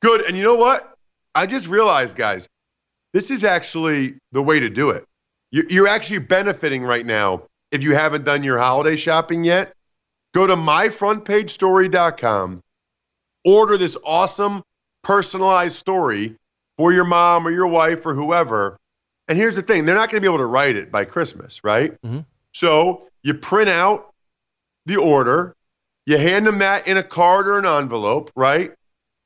Good. 0.00 0.22
And 0.22 0.36
you 0.36 0.42
know 0.42 0.56
what? 0.56 0.94
I 1.34 1.46
just 1.46 1.68
realized, 1.68 2.16
guys, 2.16 2.48
this 3.12 3.30
is 3.30 3.44
actually 3.44 4.16
the 4.32 4.42
way 4.42 4.58
to 4.60 4.68
do 4.68 4.90
it. 4.90 5.06
You're, 5.50 5.64
you're 5.68 5.88
actually 5.88 6.18
benefiting 6.18 6.82
right 6.82 7.06
now 7.06 7.44
if 7.72 7.82
you 7.82 7.94
haven't 7.94 8.24
done 8.24 8.42
your 8.42 8.58
holiday 8.58 8.96
shopping 8.96 9.44
yet. 9.44 9.72
Go 10.34 10.46
to 10.46 10.56
myfrontpagestory.com, 10.56 12.62
order 13.44 13.78
this 13.78 13.96
awesome 14.04 14.62
personalized 15.06 15.76
story 15.76 16.34
for 16.76 16.92
your 16.92 17.04
mom 17.04 17.46
or 17.46 17.52
your 17.52 17.68
wife 17.68 18.04
or 18.04 18.12
whoever. 18.12 18.76
And 19.28 19.38
here's 19.38 19.54
the 19.54 19.62
thing 19.62 19.84
they're 19.84 19.94
not 19.94 20.10
going 20.10 20.20
to 20.20 20.28
be 20.28 20.32
able 20.32 20.42
to 20.42 20.46
write 20.46 20.74
it 20.74 20.90
by 20.90 21.04
Christmas, 21.04 21.62
right? 21.62 21.92
Mm-hmm. 22.02 22.20
So 22.52 23.06
you 23.22 23.34
print 23.34 23.70
out 23.70 24.12
the 24.84 24.96
order, 24.96 25.54
you 26.06 26.18
hand 26.18 26.44
them 26.44 26.58
that 26.58 26.88
in 26.88 26.96
a 26.96 27.04
card 27.04 27.46
or 27.46 27.58
an 27.58 27.66
envelope, 27.66 28.32
right? 28.34 28.72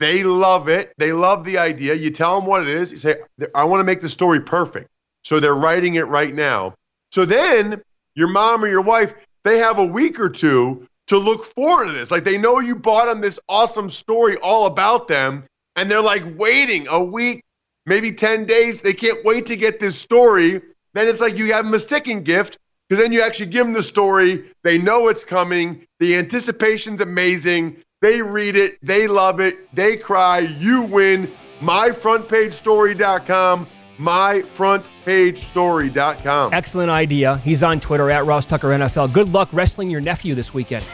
They 0.01 0.23
love 0.23 0.69
it. 0.69 0.93
They 0.99 1.13
love 1.13 1.45
the 1.45 1.59
idea. 1.59 1.95
You 1.95 2.11
tell 2.11 2.39
them 2.39 2.47
what 2.47 2.63
it 2.63 2.69
is. 2.69 2.91
You 2.91 2.99
say, 2.99 3.17
I 3.55 3.65
want 3.65 3.81
to 3.81 3.85
make 3.85 4.03
the 4.03 4.09
story 4.11 4.41
perfect. 4.41 4.89
So 5.25 5.41
they're 5.41 5.55
writing 5.55 5.95
it 5.95 6.07
right 6.09 6.35
now. 6.35 6.75
So 7.13 7.25
then 7.25 7.83
your 8.15 8.29
mom 8.29 8.65
or 8.65 8.69
your 8.69 8.83
wife, 8.83 9.15
they 9.45 9.59
have 9.59 9.79
a 9.79 9.85
week 9.85 10.21
or 10.21 10.29
two 10.29 10.87
to 11.07 11.19
look 11.19 11.45
forward 11.45 11.87
to 11.87 11.93
this. 11.93 12.11
Like 12.11 12.25
they 12.25 12.39
know 12.39 12.61
you 12.61 12.77
bought 12.77 13.07
them 13.07 13.21
this 13.21 13.41
awesome 13.49 13.91
story 13.91 14.37
all 14.37 14.67
about 14.67 15.09
them, 15.09 15.45
and 15.77 15.91
they're 15.91 16.03
like 16.03 16.23
waiting 16.39 16.87
a 16.89 17.03
week, 17.03 17.43
maybe 17.87 18.13
10 18.13 18.45
days. 18.47 18.83
They 18.83 18.93
can't 18.93 19.19
wait 19.25 19.47
to 19.47 19.57
get 19.57 19.81
this 19.81 19.99
story. 19.99 20.61
Then 20.95 21.09
it's 21.09 21.21
like 21.21 21.37
you 21.37 21.53
have 21.53 21.65
them 21.65 21.75
a 21.75 21.79
sticking 21.79 22.23
gift 22.23 22.59
because 22.89 23.03
then 23.03 23.13
you 23.13 23.23
actually 23.23 23.47
give 23.47 23.65
them 23.65 23.73
the 23.73 23.83
story. 23.83 24.45
They 24.65 24.79
know 24.79 25.09
it's 25.09 25.25
coming. 25.25 25.87
The 26.01 26.17
anticipation's 26.17 27.01
amazing. 27.01 27.77
They 28.03 28.21
read 28.23 28.57
it. 28.57 28.79
They 28.83 29.07
love 29.07 29.41
it. 29.41 29.75
They 29.75 29.97
cry. 29.97 30.41
You 30.59 30.83
win. 30.83 31.31
MyFrontPageStory.com. 31.61 33.67
MyFrontPageStory.com. 33.99 36.55
Excellent 36.55 36.91
idea. 36.91 37.37
He's 37.39 37.63
on 37.63 37.81
Twitter 37.81 38.11
at 38.11 38.25
Ross 38.25 38.47
Tucker 38.47 38.69
NFL. 38.69 39.13
Good 39.13 39.33
luck 39.33 39.51
wrestling 39.53 39.91
your 39.91 40.01
nephew 40.01 40.35
this 40.35 40.55
weekend. 40.55 40.87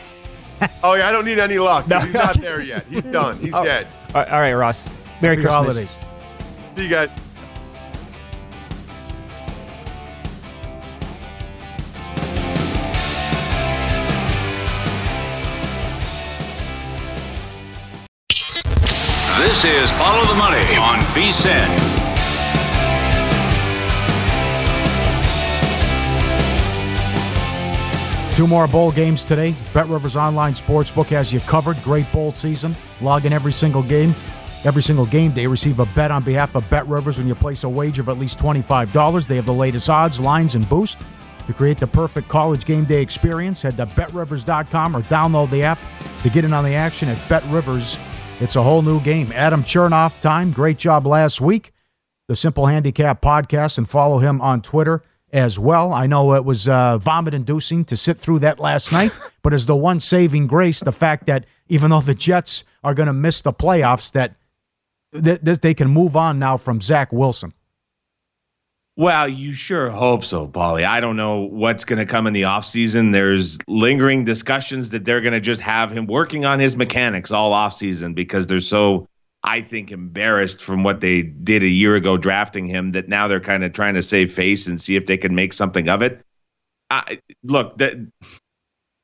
Oh 0.83 0.95
yeah, 0.95 1.09
I 1.09 1.13
don't 1.13 1.25
need 1.25 1.39
any 1.39 1.59
luck. 1.59 1.87
No. 1.89 1.99
He's 2.01 2.15
not 2.15 2.41
there 2.41 2.61
yet. 2.61 2.87
He's 2.89 3.05
done. 3.19 3.39
He's 3.39 3.55
Oh. 3.55 3.63
dead. 3.63 3.87
All 4.15 4.23
right, 4.23 4.31
all 4.33 4.41
right, 4.41 4.53
Ross. 4.55 4.89
Merry 5.23 5.37
Happy 5.37 5.49
Christmas. 5.49 5.75
holidays. 5.77 5.97
See 6.77 6.85
you 6.85 6.89
guys. 6.91 7.11
This 19.39 19.65
is 19.65 19.91
Follow 19.93 20.25
the 20.27 20.35
Money 20.35 20.77
on 20.77 20.99
VSIN. 21.15 22.06
Two 28.37 28.47
more 28.47 28.69
bowl 28.69 28.93
games 28.93 29.25
today. 29.25 29.55
Bet 29.73 29.89
Rivers 29.89 30.15
Online 30.15 30.53
Sportsbook 30.53 31.07
has 31.07 31.33
you 31.33 31.41
covered. 31.41 31.83
Great 31.83 32.05
bowl 32.13 32.33
season. 32.33 32.77
Log 33.01 33.25
in 33.25 33.33
every 33.33 33.51
single 33.51 33.83
game. 33.83 34.15
Every 34.63 34.83
single 34.83 35.07
game 35.07 35.33
day, 35.33 35.47
receive 35.47 35.81
a 35.81 35.87
bet 35.87 36.11
on 36.11 36.23
behalf 36.23 36.55
of 36.55 36.69
Bet 36.69 36.87
Rivers 36.87 37.17
when 37.17 37.27
you 37.29 37.35
place 37.35 37.65
a 37.65 37.69
wager 37.71 38.03
of 38.03 38.11
at 38.11 38.19
least 38.19 38.39
$25. 38.39 39.27
They 39.27 39.37
have 39.37 39.47
the 39.47 39.55
latest 39.55 39.89
odds, 39.89 40.21
lines, 40.21 40.55
and 40.55 40.69
boost. 40.69 40.99
To 41.47 41.55
create 41.55 41.79
the 41.79 41.87
perfect 41.87 42.29
college 42.29 42.67
game 42.67 42.85
day 42.85 43.01
experience, 43.01 43.63
head 43.63 43.79
to 43.79 43.87
betrivers.com 43.87 44.95
or 44.95 45.01
download 45.05 45.51
the 45.51 45.63
app 45.63 45.79
to 46.23 46.29
get 46.29 46.45
in 46.45 46.53
on 46.53 46.63
the 46.63 46.75
action 46.75 47.09
at 47.09 47.29
Bet 47.31 47.45
Rivers. 47.45 47.97
It's 48.41 48.57
a 48.57 48.63
whole 48.63 48.83
new 48.83 49.01
game. 49.01 49.33
Adam 49.33 49.65
Chernoff 49.65 50.21
time. 50.21 50.53
Great 50.53 50.77
job 50.77 51.07
last 51.07 51.41
week. 51.41 51.73
The 52.29 52.37
Simple 52.37 52.67
Handicap 52.67 53.23
podcast 53.23 53.79
and 53.79 53.89
follow 53.89 54.19
him 54.19 54.43
on 54.43 54.61
Twitter 54.61 55.03
as 55.37 55.59
well. 55.59 55.93
I 55.93 56.07
know 56.07 56.35
it 56.35 56.45
was 56.45 56.67
uh, 56.67 56.99
vomit 56.99 57.35
inducing 57.35 57.85
to 57.87 57.97
sit 57.97 58.19
through 58.19 58.41
that 58.41 58.59
last 58.59 58.91
night, 58.91 59.13
but 59.43 59.53
as 59.53 59.67
the 59.67 59.77
one 59.77 60.01
saving 60.01 60.47
grace, 60.47 60.81
the 60.81 60.93
fact 60.93 61.27
that 61.27 61.45
even 61.69 61.91
though 61.91 62.01
the 62.01 62.15
Jets 62.15 62.65
are 62.83 62.95
going 62.95 63.07
to 63.07 63.13
miss 63.13 63.43
the 63.43 63.53
playoffs, 63.53 64.11
that, 64.13 64.35
that, 65.13 65.45
that 65.45 65.63
they 65.63 65.75
can 65.75 65.89
move 65.89 66.17
on 66.17 66.39
now 66.39 66.57
from 66.57 66.81
Zach 66.81 67.13
Wilson. 67.13 67.53
Well, 68.99 69.29
you 69.29 69.53
sure 69.53 69.91
hope 69.91 70.25
so, 70.25 70.49
Paulie. 70.49 70.87
I 70.87 71.01
don't 71.01 71.17
know 71.17 71.41
what's 71.41 71.85
going 71.85 71.99
to 71.99 72.07
come 72.07 72.27
in 72.27 72.33
the 72.33 72.43
offseason. 72.43 73.13
There's 73.13 73.59
lingering 73.69 74.25
discussions 74.25 74.89
that 74.91 75.05
they're 75.05 75.21
going 75.21 75.35
to 75.35 75.41
just 75.41 75.61
have 75.61 75.91
him 75.91 76.07
working 76.07 76.47
on 76.47 76.61
his 76.61 76.79
mechanics 76.79 77.31
all 77.31 77.53
offseason 77.53 78.15
because 78.15 78.47
they're 78.47 78.61
so, 78.61 79.07
I 79.43 79.61
think, 79.61 79.93
embarrassed 79.93 80.65
from 80.65 80.83
what 80.83 81.01
they 81.01 81.23
did 81.23 81.63
a 81.63 81.69
year 81.69 81.95
ago 81.95 82.17
drafting 82.17 82.67
him 82.67 82.93
that 82.93 83.09
now 83.09 83.29
they're 83.29 83.41
kind 83.41 83.65
of 83.65 83.73
trying 83.73 83.95
to 83.95 84.03
save 84.03 84.33
face 84.33 84.67
and 84.67 84.81
see 84.81 84.97
if 84.97 85.07
they 85.07 85.17
can 85.17 85.35
make 85.35 85.53
something 85.53 85.89
of 85.89 86.03
it. 86.03 86.25
I, 86.91 87.21
look, 87.43 87.79
the, 87.79 88.11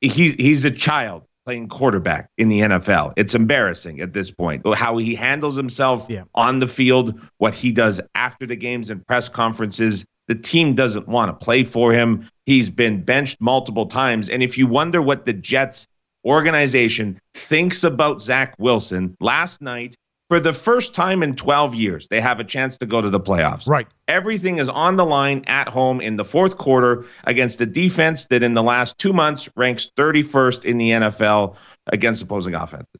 he's 0.01 0.33
he's 0.33 0.65
a 0.65 0.71
child 0.71 1.23
playing 1.45 1.67
quarterback 1.69 2.29
in 2.37 2.47
the 2.47 2.61
NFL. 2.61 3.13
It's 3.15 3.35
embarrassing 3.35 3.99
at 3.99 4.13
this 4.13 4.31
point 4.31 4.65
how 4.75 4.97
he 4.97 5.15
handles 5.15 5.55
himself 5.55 6.05
yeah. 6.09 6.23
on 6.35 6.59
the 6.59 6.67
field, 6.67 7.19
what 7.37 7.53
he 7.53 7.71
does 7.71 7.99
after 8.15 8.45
the 8.45 8.55
games 8.55 8.89
and 8.89 9.05
press 9.05 9.29
conferences. 9.29 10.05
The 10.27 10.35
team 10.35 10.73
doesn't 10.73 11.07
want 11.07 11.29
to 11.29 11.45
play 11.45 11.65
for 11.65 11.91
him. 11.91 12.29
He's 12.45 12.69
been 12.69 13.03
benched 13.03 13.41
multiple 13.41 13.87
times. 13.87 14.29
And 14.29 14.41
if 14.41 14.57
you 14.57 14.67
wonder 14.67 15.01
what 15.01 15.25
the 15.25 15.33
Jets 15.33 15.85
organization 16.25 17.19
thinks 17.33 17.83
about 17.83 18.21
Zach 18.21 18.55
Wilson, 18.57 19.17
last 19.19 19.61
night, 19.61 19.95
for 20.33 20.39
the 20.39 20.51
first 20.51 20.95
time 20.95 21.21
in 21.21 21.35
12 21.35 21.75
years, 21.75 22.07
they 22.07 22.19
have 22.19 22.39
a 22.39 22.43
chance 22.43 22.79
to 22.79 22.87
go 22.87 22.99
to 22.99 23.11
the 23.11 23.19
playoffs. 23.19 23.67
Right. 23.67 23.85
Everything 24.07 24.57
is 24.57 24.67
on 24.67 24.95
the 24.95 25.05
line 25.05 25.43
at 25.45 25.69
home 25.69 26.01
in 26.01 26.15
the 26.15 26.25
fourth 26.25 26.57
quarter 26.57 27.05
against 27.25 27.61
a 27.61 27.67
defense 27.67 28.25
that 28.27 28.41
in 28.41 28.55
the 28.55 28.63
last 28.63 28.97
two 28.97 29.13
months 29.13 29.47
ranks 29.55 29.91
31st 29.95 30.65
in 30.65 30.79
the 30.79 30.89
NFL 30.89 31.55
against 31.85 32.23
opposing 32.23 32.55
offenses. 32.55 32.99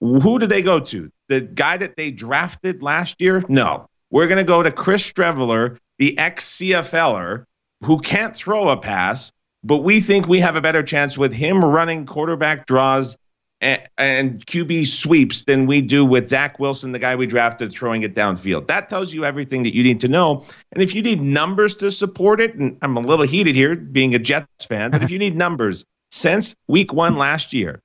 Who 0.00 0.38
do 0.38 0.46
they 0.46 0.60
go 0.60 0.78
to? 0.78 1.10
The 1.28 1.40
guy 1.40 1.78
that 1.78 1.96
they 1.96 2.10
drafted 2.10 2.82
last 2.82 3.18
year? 3.18 3.42
No. 3.48 3.88
We're 4.10 4.26
going 4.26 4.36
to 4.36 4.44
go 4.44 4.62
to 4.62 4.70
Chris 4.70 5.10
Streveler, 5.10 5.78
the 5.96 6.18
ex 6.18 6.58
CFLer, 6.58 7.46
who 7.82 7.98
can't 7.98 8.36
throw 8.36 8.68
a 8.68 8.76
pass, 8.76 9.32
but 9.64 9.78
we 9.78 10.02
think 10.02 10.28
we 10.28 10.40
have 10.40 10.54
a 10.54 10.60
better 10.60 10.82
chance 10.82 11.16
with 11.16 11.32
him 11.32 11.64
running 11.64 12.04
quarterback 12.04 12.66
draws 12.66 13.16
and, 13.60 13.82
and 13.96 14.46
QB 14.46 14.86
sweeps 14.86 15.44
than 15.44 15.66
we 15.66 15.80
do 15.80 16.04
with 16.04 16.28
Zach 16.28 16.58
Wilson, 16.58 16.92
the 16.92 16.98
guy 16.98 17.16
we 17.16 17.26
drafted, 17.26 17.72
throwing 17.72 18.02
it 18.02 18.14
downfield. 18.14 18.66
That 18.68 18.88
tells 18.88 19.12
you 19.12 19.24
everything 19.24 19.62
that 19.64 19.74
you 19.74 19.82
need 19.82 20.00
to 20.00 20.08
know. 20.08 20.44
And 20.72 20.82
if 20.82 20.94
you 20.94 21.02
need 21.02 21.20
numbers 21.20 21.76
to 21.76 21.90
support 21.90 22.40
it, 22.40 22.54
and 22.54 22.78
I'm 22.82 22.96
a 22.96 23.00
little 23.00 23.26
heated 23.26 23.54
here 23.54 23.74
being 23.76 24.14
a 24.14 24.18
Jets 24.18 24.64
fan, 24.64 24.90
but 24.90 25.02
if 25.02 25.10
you 25.10 25.18
need 25.18 25.36
numbers, 25.36 25.84
since 26.10 26.54
week 26.68 26.92
one 26.92 27.16
last 27.16 27.52
year, 27.52 27.80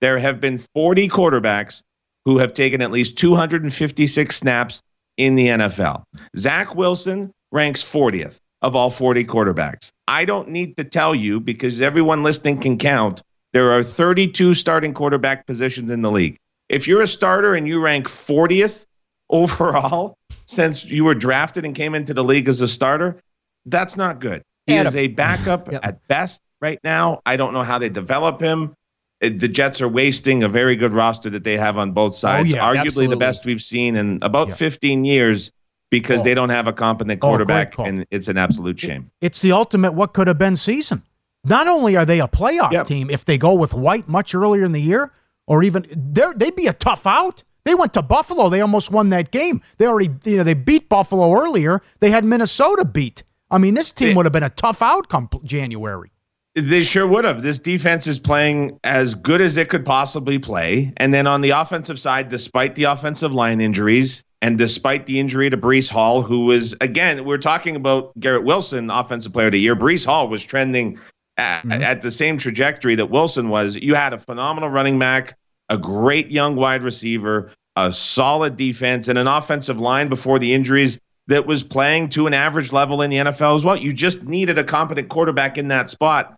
there 0.00 0.18
have 0.18 0.40
been 0.40 0.58
40 0.58 1.08
quarterbacks 1.08 1.82
who 2.24 2.38
have 2.38 2.52
taken 2.54 2.80
at 2.80 2.90
least 2.90 3.18
256 3.18 4.36
snaps 4.36 4.82
in 5.16 5.34
the 5.34 5.48
NFL. 5.48 6.04
Zach 6.36 6.74
Wilson 6.74 7.32
ranks 7.52 7.82
40th 7.82 8.40
of 8.62 8.74
all 8.74 8.90
40 8.90 9.24
quarterbacks. 9.24 9.90
I 10.08 10.24
don't 10.24 10.48
need 10.48 10.76
to 10.76 10.84
tell 10.84 11.14
you 11.14 11.40
because 11.40 11.80
everyone 11.80 12.22
listening 12.22 12.60
can 12.60 12.78
count. 12.78 13.22
There 13.54 13.70
are 13.70 13.84
32 13.84 14.54
starting 14.54 14.92
quarterback 14.92 15.46
positions 15.46 15.92
in 15.92 16.02
the 16.02 16.10
league. 16.10 16.38
If 16.68 16.88
you're 16.88 17.02
a 17.02 17.06
starter 17.06 17.54
and 17.54 17.68
you 17.68 17.80
rank 17.80 18.08
40th 18.08 18.84
overall 19.30 20.18
since 20.46 20.84
you 20.84 21.04
were 21.04 21.14
drafted 21.14 21.64
and 21.64 21.72
came 21.72 21.94
into 21.94 22.12
the 22.12 22.24
league 22.24 22.48
as 22.48 22.60
a 22.60 22.66
starter, 22.66 23.22
that's 23.64 23.96
not 23.96 24.18
good. 24.18 24.42
He 24.66 24.74
is 24.74 24.96
a 24.96 25.06
backup 25.06 25.70
yep. 25.70 25.86
at 25.86 26.06
best 26.08 26.42
right 26.60 26.80
now. 26.82 27.22
I 27.24 27.36
don't 27.36 27.52
know 27.52 27.62
how 27.62 27.78
they 27.78 27.88
develop 27.88 28.40
him. 28.40 28.74
Uh, 29.22 29.30
the 29.36 29.46
Jets 29.46 29.80
are 29.80 29.88
wasting 29.88 30.42
a 30.42 30.48
very 30.48 30.74
good 30.74 30.92
roster 30.92 31.30
that 31.30 31.44
they 31.44 31.56
have 31.56 31.78
on 31.78 31.92
both 31.92 32.14
oh, 32.14 32.16
sides. 32.16 32.52
Oh, 32.52 32.56
yeah, 32.56 32.62
Arguably 32.62 32.86
absolutely. 32.86 33.14
the 33.14 33.20
best 33.20 33.44
we've 33.44 33.62
seen 33.62 33.94
in 33.94 34.18
about 34.22 34.50
15 34.50 35.04
years 35.04 35.52
because 35.92 36.22
oh. 36.22 36.24
they 36.24 36.34
don't 36.34 36.50
have 36.50 36.66
a 36.66 36.72
competent 36.72 37.20
oh, 37.22 37.28
quarterback, 37.28 37.78
oh, 37.78 37.84
and 37.84 38.04
it's 38.10 38.26
an 38.26 38.36
absolute 38.36 38.80
shame. 38.80 39.12
It's 39.20 39.40
the 39.42 39.52
ultimate 39.52 39.92
what 39.92 40.12
could 40.12 40.26
have 40.26 40.38
been 40.38 40.56
season. 40.56 41.02
Not 41.44 41.68
only 41.68 41.96
are 41.96 42.04
they 42.04 42.20
a 42.20 42.28
playoff 42.28 42.72
yep. 42.72 42.86
team 42.86 43.10
if 43.10 43.24
they 43.24 43.38
go 43.38 43.54
with 43.54 43.74
White 43.74 44.08
much 44.08 44.34
earlier 44.34 44.64
in 44.64 44.72
the 44.72 44.80
year, 44.80 45.12
or 45.46 45.62
even 45.62 45.86
they'd 45.90 46.56
be 46.56 46.66
a 46.66 46.72
tough 46.72 47.06
out. 47.06 47.42
They 47.64 47.74
went 47.74 47.94
to 47.94 48.02
Buffalo. 48.02 48.48
They 48.48 48.60
almost 48.60 48.90
won 48.90 49.08
that 49.10 49.30
game. 49.30 49.62
They 49.78 49.86
already, 49.86 50.10
you 50.24 50.38
know, 50.38 50.44
they 50.44 50.54
beat 50.54 50.88
Buffalo 50.88 51.32
earlier. 51.34 51.80
They 52.00 52.10
had 52.10 52.24
Minnesota 52.24 52.84
beat. 52.84 53.22
I 53.50 53.58
mean, 53.58 53.74
this 53.74 53.92
team 53.92 54.16
would 54.16 54.26
have 54.26 54.32
been 54.32 54.42
a 54.42 54.50
tough 54.50 54.82
outcome 54.82 55.28
January. 55.44 56.10
They 56.54 56.82
sure 56.82 57.06
would 57.06 57.24
have. 57.24 57.42
This 57.42 57.58
defense 57.58 58.06
is 58.06 58.18
playing 58.18 58.78
as 58.84 59.14
good 59.14 59.40
as 59.40 59.56
it 59.56 59.68
could 59.68 59.84
possibly 59.84 60.38
play. 60.38 60.92
And 60.98 61.12
then 61.12 61.26
on 61.26 61.40
the 61.40 61.50
offensive 61.50 61.98
side, 61.98 62.28
despite 62.28 62.74
the 62.74 62.84
offensive 62.84 63.32
line 63.32 63.60
injuries 63.60 64.22
and 64.40 64.56
despite 64.56 65.06
the 65.06 65.18
injury 65.18 65.50
to 65.50 65.56
Breece 65.56 65.90
Hall, 65.90 66.22
who 66.22 66.44
was, 66.44 66.74
again, 66.80 67.24
we're 67.24 67.38
talking 67.38 67.76
about 67.76 68.18
Garrett 68.20 68.44
Wilson, 68.44 68.90
offensive 68.90 69.32
player 69.32 69.46
of 69.46 69.52
the 69.52 69.60
year. 69.60 69.74
Breece 69.74 70.04
Hall 70.04 70.28
was 70.28 70.44
trending 70.44 70.98
at, 71.36 71.62
mm-hmm. 71.62 71.82
at 71.82 72.02
the 72.02 72.10
same 72.10 72.38
trajectory 72.38 72.94
that 72.94 73.10
Wilson 73.10 73.48
was. 73.48 73.76
You 73.76 73.94
had 73.94 74.12
a 74.12 74.18
phenomenal 74.18 74.68
running 74.68 74.98
back, 74.98 75.36
a 75.68 75.78
great 75.78 76.30
young 76.30 76.56
wide 76.56 76.82
receiver, 76.82 77.52
a 77.76 77.92
solid 77.92 78.56
defense, 78.56 79.08
and 79.08 79.18
an 79.18 79.26
offensive 79.26 79.80
line 79.80 80.08
before 80.08 80.38
the 80.38 80.54
injuries 80.54 80.98
that 81.26 81.46
was 81.46 81.62
playing 81.64 82.10
to 82.10 82.26
an 82.26 82.34
average 82.34 82.72
level 82.72 83.02
in 83.02 83.10
the 83.10 83.16
NFL 83.16 83.56
as 83.56 83.64
well. 83.64 83.76
You 83.76 83.92
just 83.92 84.24
needed 84.24 84.58
a 84.58 84.64
competent 84.64 85.08
quarterback 85.08 85.56
in 85.58 85.68
that 85.68 85.90
spot. 85.90 86.36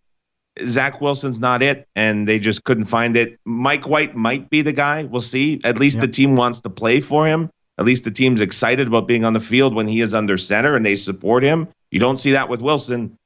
Zach 0.64 1.00
Wilson's 1.00 1.38
not 1.38 1.62
it, 1.62 1.86
and 1.96 2.26
they 2.26 2.38
just 2.38 2.64
couldn't 2.64 2.86
find 2.86 3.16
it. 3.16 3.38
Mike 3.44 3.88
White 3.88 4.16
might 4.16 4.48
be 4.48 4.62
the 4.62 4.72
guy. 4.72 5.02
We'll 5.02 5.20
see. 5.20 5.60
At 5.64 5.78
least 5.78 5.96
yep. 5.96 6.02
the 6.02 6.08
team 6.08 6.36
wants 6.36 6.60
to 6.62 6.70
play 6.70 7.00
for 7.00 7.26
him. 7.26 7.50
At 7.78 7.84
least 7.84 8.04
the 8.04 8.10
team's 8.10 8.40
excited 8.40 8.86
about 8.86 9.06
being 9.06 9.24
on 9.24 9.34
the 9.34 9.40
field 9.40 9.74
when 9.74 9.86
he 9.86 10.00
is 10.00 10.14
under 10.14 10.38
center 10.38 10.74
and 10.74 10.86
they 10.86 10.96
support 10.96 11.42
him. 11.42 11.68
You 11.90 12.00
don't 12.00 12.16
see 12.16 12.32
that 12.32 12.48
with 12.48 12.62
Wilson. 12.62 13.18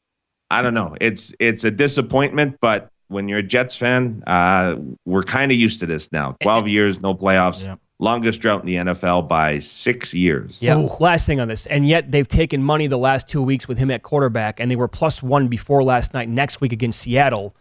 I 0.50 0.62
don't 0.62 0.74
know. 0.74 0.96
It's 1.00 1.34
it's 1.38 1.64
a 1.64 1.70
disappointment, 1.70 2.58
but 2.60 2.90
when 3.08 3.28
you're 3.28 3.38
a 3.38 3.42
Jets 3.42 3.76
fan, 3.76 4.22
uh, 4.26 4.76
we're 5.04 5.22
kind 5.22 5.50
of 5.50 5.58
used 5.58 5.80
to 5.80 5.86
this 5.86 6.10
now. 6.12 6.36
Twelve 6.40 6.68
years, 6.68 7.00
no 7.00 7.14
playoffs. 7.14 7.64
Yep 7.64 7.80
longest 8.00 8.40
drought 8.40 8.60
in 8.60 8.66
the 8.66 8.92
NFL 8.92 9.28
by 9.28 9.58
six 9.58 10.12
years. 10.14 10.62
Yeah. 10.62 10.78
Ooh. 10.78 10.88
Last 10.98 11.26
thing 11.26 11.38
on 11.38 11.48
this, 11.48 11.66
and 11.66 11.86
yet 11.86 12.10
they've 12.10 12.26
taken 12.26 12.62
money 12.62 12.86
the 12.86 12.98
last 12.98 13.28
two 13.28 13.42
weeks 13.42 13.68
with 13.68 13.78
him 13.78 13.90
at 13.90 14.02
quarterback, 14.02 14.58
and 14.58 14.70
they 14.70 14.76
were 14.76 14.88
plus 14.88 15.22
one 15.22 15.48
before 15.48 15.84
last 15.84 16.14
night. 16.14 16.28
Next 16.28 16.60
week 16.60 16.72
against 16.72 17.00
Seattle, 17.00 17.54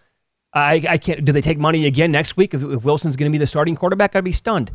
I, 0.54 0.84
I 0.89 0.97
can't. 0.97 1.23
Do 1.23 1.32
they 1.32 1.41
take 1.41 1.60
money 1.60 1.86
again 1.86 2.12
next 2.12 2.38
week 2.38 2.54
if, 2.54 2.63
if 2.63 2.84
Wilson's 2.84 3.15
going 3.15 3.32
to 3.32 3.34
be 3.34 3.38
the 3.38 3.47
starting 3.47 3.75
quarterback? 3.75 4.15
I'd 4.15 4.23
be 4.23 4.32
stunned. 4.32 4.71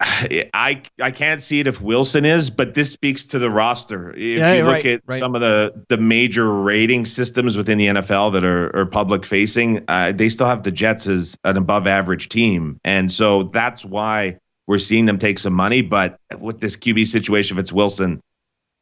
I 0.54 0.82
I 1.00 1.10
can't 1.10 1.42
see 1.42 1.60
it 1.60 1.66
if 1.66 1.80
Wilson 1.80 2.24
is, 2.24 2.50
but 2.50 2.74
this 2.74 2.90
speaks 2.90 3.24
to 3.24 3.38
the 3.38 3.50
roster. 3.50 4.10
If 4.12 4.38
yeah, 4.38 4.54
you 4.54 4.64
look 4.64 4.72
right, 4.72 4.86
at 4.86 5.02
right. 5.06 5.18
some 5.18 5.34
of 5.34 5.40
the 5.40 5.84
the 5.88 5.96
major 5.96 6.50
rating 6.52 7.04
systems 7.04 7.56
within 7.56 7.78
the 7.78 7.86
NFL 7.86 8.32
that 8.32 8.44
are, 8.44 8.74
are 8.76 8.86
public 8.86 9.26
facing, 9.26 9.84
uh, 9.88 10.12
they 10.12 10.28
still 10.28 10.46
have 10.46 10.62
the 10.62 10.72
Jets 10.72 11.06
as 11.06 11.36
an 11.44 11.56
above 11.56 11.86
average 11.86 12.28
team, 12.28 12.80
and 12.84 13.12
so 13.12 13.44
that's 13.44 13.84
why 13.84 14.38
we're 14.70 14.78
seeing 14.78 15.04
them 15.04 15.18
take 15.18 15.38
some 15.38 15.52
money, 15.52 15.82
but 15.82 16.20
with 16.38 16.60
this 16.60 16.76
QB 16.76 17.08
situation, 17.08 17.58
if 17.58 17.60
it's 17.60 17.72
Wilson, 17.72 18.22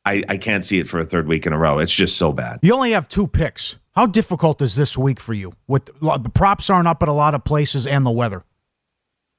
I, 0.04 0.22
I 0.28 0.36
can't 0.36 0.62
see 0.62 0.78
it 0.78 0.86
for 0.86 1.00
a 1.00 1.04
third 1.04 1.26
week 1.26 1.46
in 1.46 1.54
a 1.54 1.58
row. 1.58 1.78
It's 1.78 1.94
just 1.94 2.18
so 2.18 2.30
bad. 2.30 2.58
You 2.60 2.74
only 2.74 2.92
have 2.92 3.08
two 3.08 3.26
picks. 3.26 3.76
How 3.92 4.04
difficult 4.04 4.60
is 4.60 4.76
this 4.76 4.98
week 4.98 5.18
for 5.18 5.32
you? 5.32 5.54
With 5.66 5.86
the 6.00 6.30
props 6.32 6.68
aren't 6.68 6.88
up 6.88 7.02
at 7.02 7.08
a 7.08 7.12
lot 7.14 7.34
of 7.34 7.42
places 7.42 7.86
and 7.86 8.04
the 8.04 8.10
weather. 8.10 8.44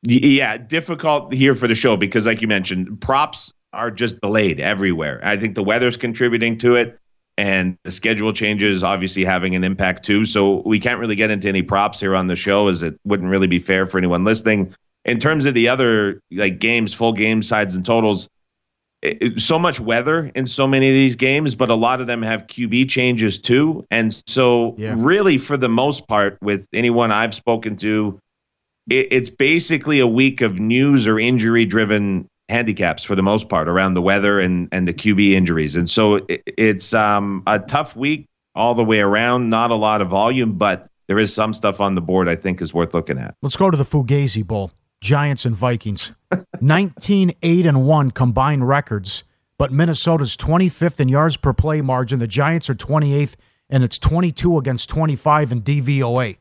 Yeah, 0.04 0.58
difficult 0.58 1.34
here 1.34 1.56
for 1.56 1.68
the 1.68 1.76
show 1.76 1.98
because, 1.98 2.26
like 2.26 2.42
you 2.42 2.48
mentioned, 2.48 3.02
props 3.02 3.54
are 3.74 3.92
just 3.92 4.20
delayed 4.22 4.60
everywhere. 4.60 5.20
I 5.24 5.38
think 5.38 5.56
the 5.56 5.64
weather's 5.64 5.98
contributing 5.98 6.58
to 6.60 6.76
it, 6.76 6.98
and 7.38 7.78
the 7.84 7.92
schedule 7.92 8.32
changes 8.34 8.84
obviously 8.84 9.26
having 9.26 9.56
an 9.56 9.64
impact 9.64 10.04
too. 10.04 10.26
So 10.26 10.62
we 10.66 10.80
can't 10.80 11.00
really 11.00 11.16
get 11.16 11.32
into 11.32 11.48
any 11.48 11.62
props 11.62 12.00
here 12.00 12.16
on 12.16 12.28
the 12.28 12.36
show, 12.36 12.68
as 12.68 12.82
it 12.82 13.00
wouldn't 13.04 13.30
really 13.30 13.48
be 13.48 13.60
fair 13.60 13.86
for 13.86 13.98
anyone 13.98 14.24
listening 14.24 14.74
in 15.06 15.20
terms 15.20 15.46
of 15.46 15.54
the 15.54 15.68
other 15.68 16.22
like 16.32 16.60
games, 16.60 16.94
full 16.94 17.14
game 17.14 17.42
sides 17.42 17.76
and 17.76 17.86
totals, 17.86 18.30
it, 19.02 19.40
so 19.40 19.58
much 19.58 19.80
weather 19.80 20.32
in 20.36 20.46
so 20.46 20.68
many 20.68 20.90
of 20.90 20.94
these 20.94 21.16
games, 21.16 21.56
but 21.56 21.70
a 21.70 21.76
lot 21.76 22.02
of 22.02 22.08
them 22.08 22.22
have 22.22 22.48
QB 22.48 22.90
changes 22.90 23.40
too. 23.40 23.86
And 23.92 24.22
so, 24.28 24.76
yeah. 24.78 24.96
really, 24.98 25.38
for 25.38 25.56
the 25.56 25.70
most 25.70 26.08
part, 26.08 26.38
with 26.42 26.68
anyone 26.74 27.12
I've 27.12 27.34
spoken 27.34 27.78
to, 27.78 28.20
it, 28.90 29.08
it's 29.12 29.30
basically 29.30 30.00
a 30.00 30.08
week 30.08 30.42
of 30.42 30.60
news 30.60 31.08
or 31.08 31.20
injury 31.20 31.66
driven 31.66 32.28
handicaps 32.50 33.04
for 33.04 33.16
the 33.16 33.24
most 33.24 33.48
part 33.48 33.70
around 33.70 33.94
the 33.94 34.02
weather 34.02 34.40
and 34.40 34.68
and 34.72 34.88
the 34.88 34.94
QB 34.94 35.32
injuries. 35.32 35.76
And 35.76 35.90
so 35.90 36.16
it, 36.16 36.44
it's 36.46 36.94
um, 36.94 37.44
a 37.48 37.60
tough 37.60 37.96
week 37.96 38.28
all 38.56 38.76
the 38.76 38.84
way 38.84 39.00
around. 39.00 39.50
Not 39.50 39.72
a 39.72 39.76
lot 39.76 40.02
of 40.02 40.10
volume, 40.10 40.58
but 40.58 40.88
there 41.08 41.20
is 41.20 41.34
some 41.34 41.54
stuff 41.54 41.80
on 41.80 41.96
the 41.96 42.02
board 42.02 42.28
I 42.28 42.36
think 42.36 42.62
is 42.62 42.74
worth 42.74 42.94
looking 42.94 43.18
at. 43.18 43.36
Let's 43.42 43.56
go 43.56 43.70
to 43.72 43.78
the 43.78 43.86
Fugazi 43.86 44.46
Bowl. 44.46 44.72
Giants 45.02 45.46
and 45.46 45.56
Vikings. 45.56 46.12
19 46.62 47.32
8 47.42 47.66
and 47.66 47.86
1 47.86 48.12
combined 48.12 48.68
records, 48.68 49.24
but 49.58 49.72
Minnesota's 49.72 50.36
25th 50.36 51.00
in 51.00 51.08
yards 51.08 51.38
per 51.38 51.54
play 51.54 51.82
margin. 51.82 52.20
The 52.20 52.28
Giants 52.28 52.70
are 52.70 52.76
28th, 52.76 53.36
and 53.70 53.84
it's 53.84 53.98
22 53.98 54.58
against 54.58 54.90
25 54.90 55.52
in 55.52 55.62
DVOA. 55.62 56.39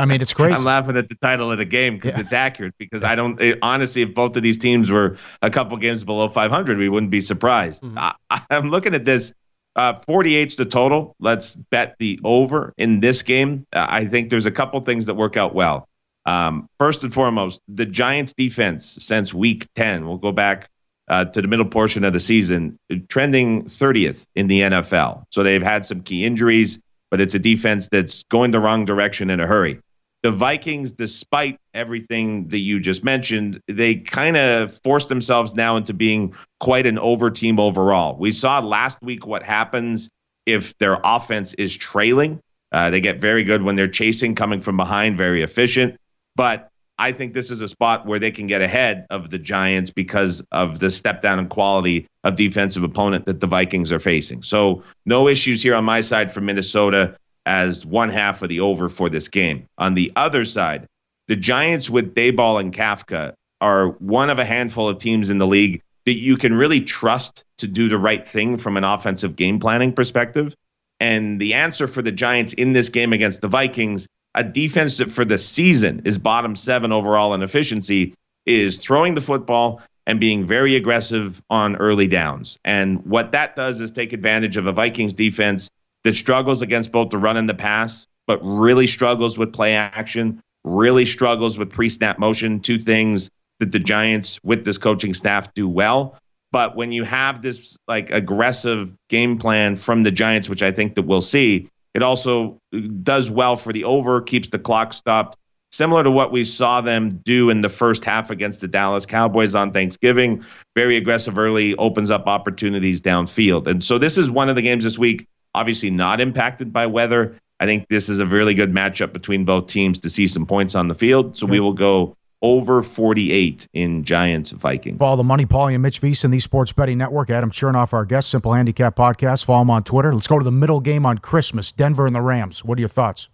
I 0.00 0.06
mean, 0.06 0.22
it's 0.22 0.32
crazy. 0.32 0.54
I'm 0.54 0.64
laughing 0.64 0.96
at 0.96 1.08
the 1.08 1.14
title 1.16 1.52
of 1.52 1.58
the 1.58 1.64
game 1.64 1.96
because 1.96 2.14
yeah. 2.14 2.20
it's 2.20 2.32
accurate. 2.32 2.74
Because 2.78 3.02
I 3.02 3.14
don't 3.14 3.40
it, 3.40 3.58
honestly, 3.62 4.02
if 4.02 4.14
both 4.14 4.36
of 4.36 4.42
these 4.42 4.58
teams 4.58 4.90
were 4.90 5.18
a 5.42 5.50
couple 5.50 5.76
games 5.76 6.04
below 6.04 6.28
500, 6.28 6.78
we 6.78 6.88
wouldn't 6.88 7.10
be 7.10 7.20
surprised. 7.20 7.82
Mm-hmm. 7.82 7.98
I, 8.30 8.42
am 8.50 8.70
looking 8.70 8.94
at 8.94 9.04
this. 9.04 9.32
Uh, 9.76 9.94
48's 9.94 10.56
the 10.56 10.64
total. 10.64 11.14
Let's 11.20 11.54
bet 11.54 11.94
the 12.00 12.18
over 12.24 12.74
in 12.76 13.00
this 13.00 13.22
game. 13.22 13.66
Uh, 13.72 13.86
I 13.88 14.06
think 14.06 14.30
there's 14.30 14.46
a 14.46 14.50
couple 14.50 14.80
things 14.80 15.06
that 15.06 15.14
work 15.14 15.36
out 15.36 15.54
well. 15.54 15.86
Um, 16.26 16.68
first 16.78 17.04
and 17.04 17.14
foremost, 17.14 17.60
the 17.68 17.86
Giants' 17.86 18.34
defense 18.34 18.98
since 19.00 19.32
week 19.32 19.68
10, 19.76 20.06
we'll 20.06 20.18
go 20.18 20.32
back 20.32 20.68
uh, 21.08 21.24
to 21.26 21.42
the 21.42 21.48
middle 21.48 21.66
portion 21.66 22.04
of 22.04 22.12
the 22.12 22.20
season, 22.20 22.78
trending 23.08 23.64
30th 23.64 24.26
in 24.34 24.48
the 24.48 24.60
NFL. 24.60 25.24
So 25.30 25.42
they've 25.42 25.62
had 25.62 25.86
some 25.86 26.02
key 26.02 26.24
injuries, 26.24 26.78
but 27.10 27.20
it's 27.20 27.34
a 27.34 27.38
defense 27.38 27.88
that's 27.90 28.22
going 28.24 28.50
the 28.50 28.60
wrong 28.60 28.84
direction 28.84 29.30
in 29.30 29.40
a 29.40 29.46
hurry. 29.46 29.80
The 30.22 30.30
Vikings, 30.30 30.92
despite 30.92 31.58
everything 31.72 32.48
that 32.48 32.58
you 32.58 32.78
just 32.78 33.02
mentioned, 33.02 33.60
they 33.66 33.94
kind 33.94 34.36
of 34.36 34.78
forced 34.82 35.08
themselves 35.08 35.54
now 35.54 35.76
into 35.76 35.94
being 35.94 36.34
quite 36.58 36.86
an 36.86 36.98
over 36.98 37.30
team 37.30 37.58
overall. 37.58 38.16
We 38.18 38.32
saw 38.32 38.58
last 38.58 39.00
week 39.02 39.26
what 39.26 39.42
happens 39.42 40.10
if 40.44 40.76
their 40.78 40.98
offense 41.04 41.54
is 41.54 41.74
trailing. 41.74 42.40
Uh, 42.72 42.90
they 42.90 43.00
get 43.00 43.20
very 43.20 43.44
good 43.44 43.62
when 43.62 43.76
they're 43.76 43.88
chasing, 43.88 44.34
coming 44.34 44.60
from 44.60 44.76
behind, 44.76 45.16
very 45.16 45.42
efficient. 45.42 45.96
But 46.36 46.68
I 46.98 47.12
think 47.12 47.32
this 47.32 47.50
is 47.50 47.62
a 47.62 47.68
spot 47.68 48.04
where 48.04 48.18
they 48.18 48.30
can 48.30 48.46
get 48.46 48.60
ahead 48.60 49.06
of 49.08 49.30
the 49.30 49.38
Giants 49.38 49.90
because 49.90 50.44
of 50.52 50.80
the 50.80 50.90
step 50.90 51.22
down 51.22 51.38
in 51.38 51.48
quality 51.48 52.06
of 52.24 52.36
defensive 52.36 52.82
opponent 52.82 53.24
that 53.24 53.40
the 53.40 53.46
Vikings 53.46 53.90
are 53.90 53.98
facing. 53.98 54.42
So 54.42 54.82
no 55.06 55.26
issues 55.26 55.62
here 55.62 55.74
on 55.74 55.84
my 55.84 56.02
side 56.02 56.30
for 56.30 56.42
Minnesota 56.42 57.16
as 57.46 57.84
one 57.86 58.08
half 58.08 58.42
of 58.42 58.48
the 58.48 58.60
over 58.60 58.88
for 58.88 59.08
this 59.08 59.28
game. 59.28 59.66
On 59.78 59.94
the 59.94 60.12
other 60.16 60.44
side, 60.44 60.86
the 61.28 61.36
Giants 61.36 61.88
with 61.88 62.14
Daboll 62.14 62.60
and 62.60 62.72
Kafka 62.72 63.34
are 63.60 63.88
one 63.88 64.30
of 64.30 64.38
a 64.38 64.44
handful 64.44 64.88
of 64.88 64.98
teams 64.98 65.30
in 65.30 65.38
the 65.38 65.46
league 65.46 65.82
that 66.06 66.18
you 66.18 66.36
can 66.36 66.54
really 66.54 66.80
trust 66.80 67.44
to 67.58 67.68
do 67.68 67.88
the 67.88 67.98
right 67.98 68.26
thing 68.26 68.56
from 68.56 68.76
an 68.76 68.84
offensive 68.84 69.36
game 69.36 69.58
planning 69.60 69.92
perspective. 69.92 70.54
And 70.98 71.40
the 71.40 71.54
answer 71.54 71.86
for 71.86 72.02
the 72.02 72.12
Giants 72.12 72.52
in 72.54 72.72
this 72.72 72.88
game 72.88 73.12
against 73.12 73.40
the 73.40 73.48
Vikings, 73.48 74.06
a 74.34 74.44
defense 74.44 74.98
that 74.98 75.10
for 75.10 75.24
the 75.24 75.38
season 75.38 76.02
is 76.04 76.18
bottom 76.18 76.56
seven 76.56 76.92
overall 76.92 77.34
in 77.34 77.42
efficiency, 77.42 78.14
is 78.46 78.76
throwing 78.76 79.14
the 79.14 79.20
football 79.20 79.80
and 80.06 80.18
being 80.18 80.46
very 80.46 80.76
aggressive 80.76 81.40
on 81.50 81.76
early 81.76 82.08
downs. 82.08 82.58
And 82.64 83.04
what 83.06 83.32
that 83.32 83.54
does 83.54 83.80
is 83.80 83.90
take 83.90 84.12
advantage 84.12 84.56
of 84.56 84.66
a 84.66 84.72
Vikings 84.72 85.14
defense 85.14 85.70
that 86.04 86.14
struggles 86.14 86.62
against 86.62 86.92
both 86.92 87.10
the 87.10 87.18
run 87.18 87.36
and 87.36 87.48
the 87.48 87.54
pass, 87.54 88.06
but 88.26 88.40
really 88.42 88.86
struggles 88.86 89.36
with 89.38 89.52
play 89.52 89.74
action, 89.74 90.42
really 90.64 91.06
struggles 91.06 91.58
with 91.58 91.70
pre 91.70 91.88
snap 91.88 92.18
motion, 92.18 92.60
two 92.60 92.78
things 92.78 93.30
that 93.58 93.72
the 93.72 93.78
Giants 93.78 94.40
with 94.42 94.64
this 94.64 94.78
coaching 94.78 95.14
staff 95.14 95.52
do 95.54 95.68
well. 95.68 96.18
But 96.52 96.74
when 96.74 96.92
you 96.92 97.04
have 97.04 97.42
this 97.42 97.76
like 97.86 98.10
aggressive 98.10 98.92
game 99.08 99.38
plan 99.38 99.76
from 99.76 100.02
the 100.02 100.10
Giants, 100.10 100.48
which 100.48 100.62
I 100.62 100.72
think 100.72 100.94
that 100.96 101.02
we'll 101.02 101.22
see, 101.22 101.68
it 101.94 102.02
also 102.02 102.58
does 103.02 103.30
well 103.30 103.56
for 103.56 103.72
the 103.72 103.84
over, 103.84 104.20
keeps 104.20 104.48
the 104.48 104.58
clock 104.58 104.92
stopped, 104.92 105.36
similar 105.70 106.02
to 106.02 106.10
what 106.10 106.32
we 106.32 106.44
saw 106.44 106.80
them 106.80 107.20
do 107.24 107.50
in 107.50 107.62
the 107.62 107.68
first 107.68 108.04
half 108.04 108.30
against 108.30 108.60
the 108.60 108.68
Dallas 108.68 109.06
Cowboys 109.06 109.54
on 109.54 109.72
Thanksgiving. 109.72 110.44
Very 110.74 110.96
aggressive 110.96 111.38
early, 111.38 111.76
opens 111.76 112.10
up 112.10 112.26
opportunities 112.26 113.00
downfield. 113.00 113.66
And 113.66 113.82
so 113.82 113.98
this 113.98 114.18
is 114.18 114.30
one 114.30 114.48
of 114.48 114.56
the 114.56 114.62
games 114.62 114.84
this 114.84 114.98
week, 114.98 115.26
obviously 115.54 115.90
not 115.90 116.20
impacted 116.20 116.72
by 116.72 116.86
weather. 116.86 117.36
I 117.58 117.66
think 117.66 117.88
this 117.88 118.08
is 118.08 118.20
a 118.20 118.26
really 118.26 118.54
good 118.54 118.72
matchup 118.72 119.12
between 119.12 119.44
both 119.44 119.66
teams 119.66 119.98
to 120.00 120.10
see 120.10 120.26
some 120.26 120.46
points 120.46 120.74
on 120.74 120.88
the 120.88 120.94
field. 120.94 121.36
So 121.36 121.46
we 121.46 121.60
will 121.60 121.74
go 121.74 122.16
over 122.42 122.82
48 122.82 123.68
in 123.74 124.04
Giants 124.04 124.52
Vikings. 124.52 124.98
Follow 124.98 125.16
the 125.16 125.24
Money, 125.24 125.44
Paulie 125.44 125.74
and 125.74 125.82
Mitch 125.82 126.00
VSiN 126.00 126.30
the 126.30 126.40
Sports 126.40 126.72
Betting 126.72 126.98
Network. 126.98 127.28
Adam 127.30 127.50
Chernoff, 127.50 127.92
our 127.92 128.04
guest, 128.04 128.30
Simple 128.30 128.54
Handicap 128.54 128.96
Podcast. 128.96 129.44
Follow 129.44 129.62
him 129.62 129.70
on 129.70 129.84
Twitter. 129.84 130.14
Let's 130.14 130.26
go 130.26 130.38
to 130.38 130.44
the 130.44 130.50
middle 130.50 130.80
game 130.80 131.04
on 131.04 131.18
Christmas 131.18 131.70
Denver 131.72 132.06
and 132.06 132.14
the 132.14 132.22
Rams. 132.22 132.64
What 132.64 132.78
are 132.78 132.80
your 132.80 132.88
thoughts? 132.88 133.28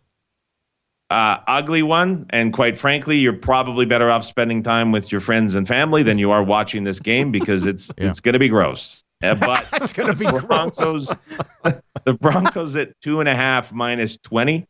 Uh, 1.09 1.39
ugly 1.47 1.85
one, 1.85 2.27
and 2.31 2.53
quite 2.53 2.77
frankly, 2.77 3.19
you're 3.19 3.33
probably 3.33 3.87
better 3.87 4.11
off 4.11 4.25
spending 4.25 4.61
time 4.61 4.91
with 4.91 5.13
your 5.13 5.21
friends 5.21 5.55
and 5.55 5.69
family 5.69 6.03
than 6.03 6.19
you 6.19 6.33
are 6.33 6.43
watching 6.43 6.83
this 6.83 6.99
game 6.99 7.31
because 7.31 7.65
it's 7.67 7.93
yeah. 7.97 8.09
it's 8.09 8.19
going 8.19 8.33
to 8.33 8.41
be 8.41 8.49
gross. 8.49 9.05
Uh, 9.23 9.35
but 9.41 9.67
it's 9.75 9.93
going 9.93 10.09
to 10.09 10.15
be 10.15 10.27
Broncos. 10.47 11.13
the 11.63 12.15
Broncos 12.15 12.77
at 12.77 12.93
two 13.01 13.21
and 13.21 13.29
a 13.29 13.35
half 13.35 13.73
minus 13.73 14.17
twenty 14.19 14.67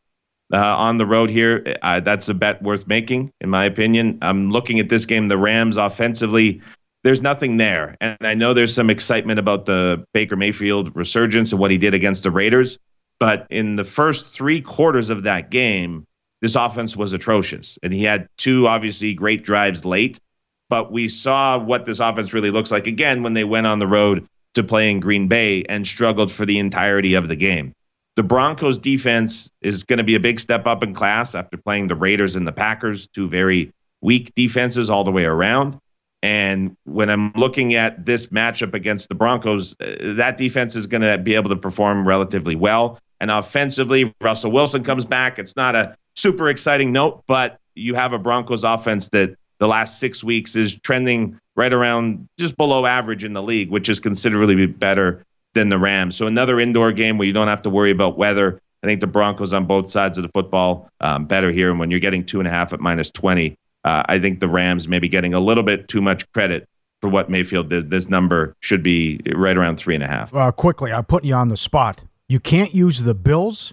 uh, 0.53 0.77
on 0.77 0.99
the 0.99 1.07
road 1.07 1.31
here. 1.31 1.77
Uh, 1.83 2.01
that's 2.01 2.29
a 2.29 2.35
bet 2.35 2.63
worth 2.63 2.87
making, 2.87 3.31
in 3.41 3.51
my 3.51 3.65
opinion. 3.65 4.19
I'm 4.23 4.51
looking 4.51 4.79
at 4.79 4.89
this 4.89 5.07
game. 5.07 5.29
The 5.29 5.39
Rams 5.39 5.77
offensively, 5.77 6.61
there's 7.05 7.21
nothing 7.21 7.57
there. 7.57 7.97
And 8.01 8.17
I 8.21 8.35
know 8.35 8.55
there's 8.55 8.75
some 8.75 8.91
excitement 8.91 9.39
about 9.39 9.67
the 9.67 10.05
Baker 10.13 10.37
Mayfield 10.37 10.95
resurgence 10.95 11.53
and 11.53 11.61
what 11.61 11.71
he 11.71 11.79
did 11.79 11.95
against 11.95 12.23
the 12.23 12.31
Raiders. 12.31 12.79
But 13.19 13.47
in 13.51 13.77
the 13.77 13.85
first 13.85 14.27
three 14.27 14.61
quarters 14.61 15.11
of 15.11 15.23
that 15.23 15.51
game, 15.51 16.05
this 16.43 16.55
offense 16.55 16.97
was 16.97 17.13
atrocious. 17.13 17.79
And 17.83 17.93
he 17.93 18.05
had 18.05 18.29
two 18.37 18.69
obviously 18.69 19.15
great 19.15 19.43
drives 19.43 19.85
late. 19.85 20.21
But 20.69 20.93
we 20.93 21.09
saw 21.09 21.59
what 21.59 21.87
this 21.87 22.01
offense 22.01 22.33
really 22.33 22.51
looks 22.51 22.73
like 22.73 22.87
again 22.87 23.23
when 23.23 23.35
they 23.35 23.45
went 23.45 23.69
on 23.69 23.79
the 23.79 23.87
road 23.87 24.27
to 24.57 24.65
play 24.65 24.91
in 24.91 25.01
Green 25.01 25.29
Bay 25.29 25.63
and 25.69 25.87
struggled 25.87 26.33
for 26.33 26.45
the 26.45 26.59
entirety 26.59 27.15
of 27.15 27.29
the 27.29 27.37
game. 27.37 27.73
The 28.17 28.23
Broncos 28.23 28.79
defense 28.79 29.51
is 29.61 29.85
going 29.85 29.99
to 29.99 30.05
be 30.05 30.15
a 30.15 30.21
big 30.21 30.41
step 30.41 30.67
up 30.67 30.83
in 30.83 30.95
class 30.95 31.35
after 31.35 31.57
playing 31.57 31.89
the 31.89 31.95
Raiders 31.95 32.35
and 32.35 32.47
the 32.47 32.53
Packers, 32.53 33.07
two 33.09 33.29
very 33.29 33.73
weak 34.01 34.35
defenses 34.35 34.91
all 34.91 35.05
the 35.05 35.13
way 35.13 35.25
around. 35.25 35.79
And 36.23 36.77
when 36.85 37.11
I'm 37.11 37.31
looking 37.35 37.75
at 37.75 38.07
this 38.07 38.27
matchup 38.27 38.73
against 38.73 39.09
the 39.09 39.15
Broncos, 39.15 39.77
uh, 39.81 40.15
that 40.17 40.39
defense 40.39 40.75
is 40.75 40.87
going 40.87 41.03
to 41.03 41.19
be 41.19 41.35
able 41.35 41.51
to 41.51 41.57
perform 41.57 42.09
relatively 42.09 42.57
well. 42.57 42.99
And 43.21 43.31
offensively, 43.31 44.15
Russell 44.21 44.51
Wilson 44.51 44.83
comes 44.83 45.05
back. 45.05 45.39
It's 45.39 45.57
not 45.57 45.77
a 45.77 45.97
super 46.15 46.49
exciting 46.49 46.93
note, 46.93 47.23
but 47.27 47.59
you 47.75 47.95
have 47.95 48.15
a 48.15 48.19
Broncos 48.19 48.65
offense 48.65 49.11
that 49.11 49.37
the 49.59 49.69
last 49.69 49.99
six 49.99 50.23
weeks 50.23 50.57
is 50.57 50.75
trending 50.77 51.39
right 51.57 51.73
around 51.73 52.29
just 52.39 52.57
below 52.57 52.87
average 52.87 53.25
in 53.25 53.33
the 53.33 53.43
league, 53.43 53.71
which 53.71 53.89
is 53.89 54.01
considerably 54.01 54.67
better 54.67 55.25
than 55.55 55.71
the 55.71 55.79
Rams. 55.79 56.17
So 56.17 56.27
another 56.27 56.61
indoor 56.61 56.93
game 56.93 57.19
where 57.19 57.27
you 57.27 57.33
don't 57.33 57.49
have 57.49 57.63
to 57.63 57.71
worry 57.71 57.91
about 57.91 58.19
weather. 58.19 58.61
I 58.83 58.87
think 58.87 59.01
the 59.01 59.07
Broncos 59.07 59.53
on 59.53 59.65
both 59.65 59.91
sides 59.91 60.19
of 60.19 60.23
the 60.23 60.31
football 60.31 60.89
um, 61.01 61.25
better 61.25 61.51
here. 61.51 61.71
And 61.71 61.81
when 61.81 61.91
you're 61.91 62.01
getting 62.01 62.25
two 62.25 62.39
and 62.39 62.47
a 62.47 62.51
half 62.51 62.73
at 62.73 62.81
minus 62.81 63.11
20, 63.11 63.57
uh, 63.85 64.03
I 64.07 64.19
think 64.19 64.41
the 64.41 64.49
Rams 64.49 64.87
may 64.87 64.99
be 64.99 65.09
getting 65.09 65.33
a 65.33 65.41
little 65.41 65.63
bit 65.63 65.89
too 65.89 66.03
much 66.03 66.31
credit 66.33 66.69
for 67.01 67.09
what 67.09 67.31
Mayfield 67.31 67.71
did. 67.71 67.91
This 67.91 68.09
number 68.09 68.55
should 68.61 68.83
be 68.83 69.21
right 69.35 69.57
around 69.57 69.77
three 69.77 69.95
and 69.95 70.05
a 70.05 70.07
half. 70.07 70.35
Uh, 70.35 70.53
quickly, 70.53 70.93
I'm 70.93 71.05
putting 71.05 71.29
you 71.29 71.35
on 71.35 71.49
the 71.49 71.57
spot. 71.57 72.05
You 72.29 72.41
can't 72.41 72.75
use 72.75 73.03
the 73.03 73.15
Bills, 73.15 73.73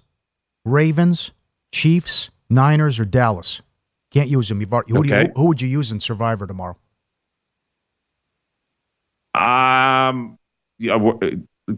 Ravens, 0.63 1.31
Chiefs, 1.71 2.29
Niners, 2.49 2.99
or 2.99 3.05
Dallas. 3.05 3.61
Can't 4.13 4.29
use 4.29 4.47
them. 4.47 4.61
You've 4.61 4.73
already, 4.73 4.93
who, 4.93 4.99
okay. 4.99 5.23
you, 5.23 5.31
who 5.35 5.47
would 5.47 5.61
you 5.61 5.67
use 5.67 5.91
in 5.91 5.99
Survivor 5.99 6.45
tomorrow? 6.45 6.77
Um, 9.33 10.37
yeah, 10.77 10.97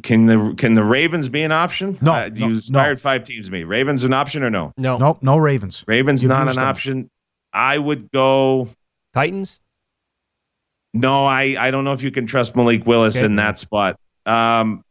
can 0.03 0.25
the 0.25 0.53
can 0.57 0.73
the 0.73 0.83
Ravens 0.83 1.29
be 1.29 1.43
an 1.43 1.51
option? 1.51 1.97
No, 2.01 2.13
uh, 2.13 2.29
you 2.33 2.47
no, 2.47 2.53
inspired 2.55 2.97
no. 2.97 3.01
five 3.01 3.23
teams. 3.23 3.49
Me 3.49 3.63
Ravens 3.63 4.03
an 4.03 4.13
option 4.13 4.43
or 4.43 4.49
no? 4.49 4.73
No, 4.77 4.97
nope, 4.97 5.19
no 5.21 5.38
Ravens. 5.38 5.83
Ravens 5.88 6.23
You've 6.23 6.29
not 6.29 6.49
an 6.49 6.55
them. 6.55 6.63
option. 6.63 7.09
I 7.53 7.77
would 7.77 8.11
go 8.11 8.67
Titans. 9.13 9.61
No, 10.93 11.25
I 11.25 11.55
I 11.57 11.71
don't 11.71 11.86
know 11.86 11.93
if 11.93 12.03
you 12.03 12.11
can 12.11 12.25
trust 12.25 12.55
Malik 12.55 12.86
Willis 12.86 13.15
okay. 13.15 13.25
in 13.25 13.36
that 13.38 13.59
spot. 13.59 13.97
Um, 14.25 14.83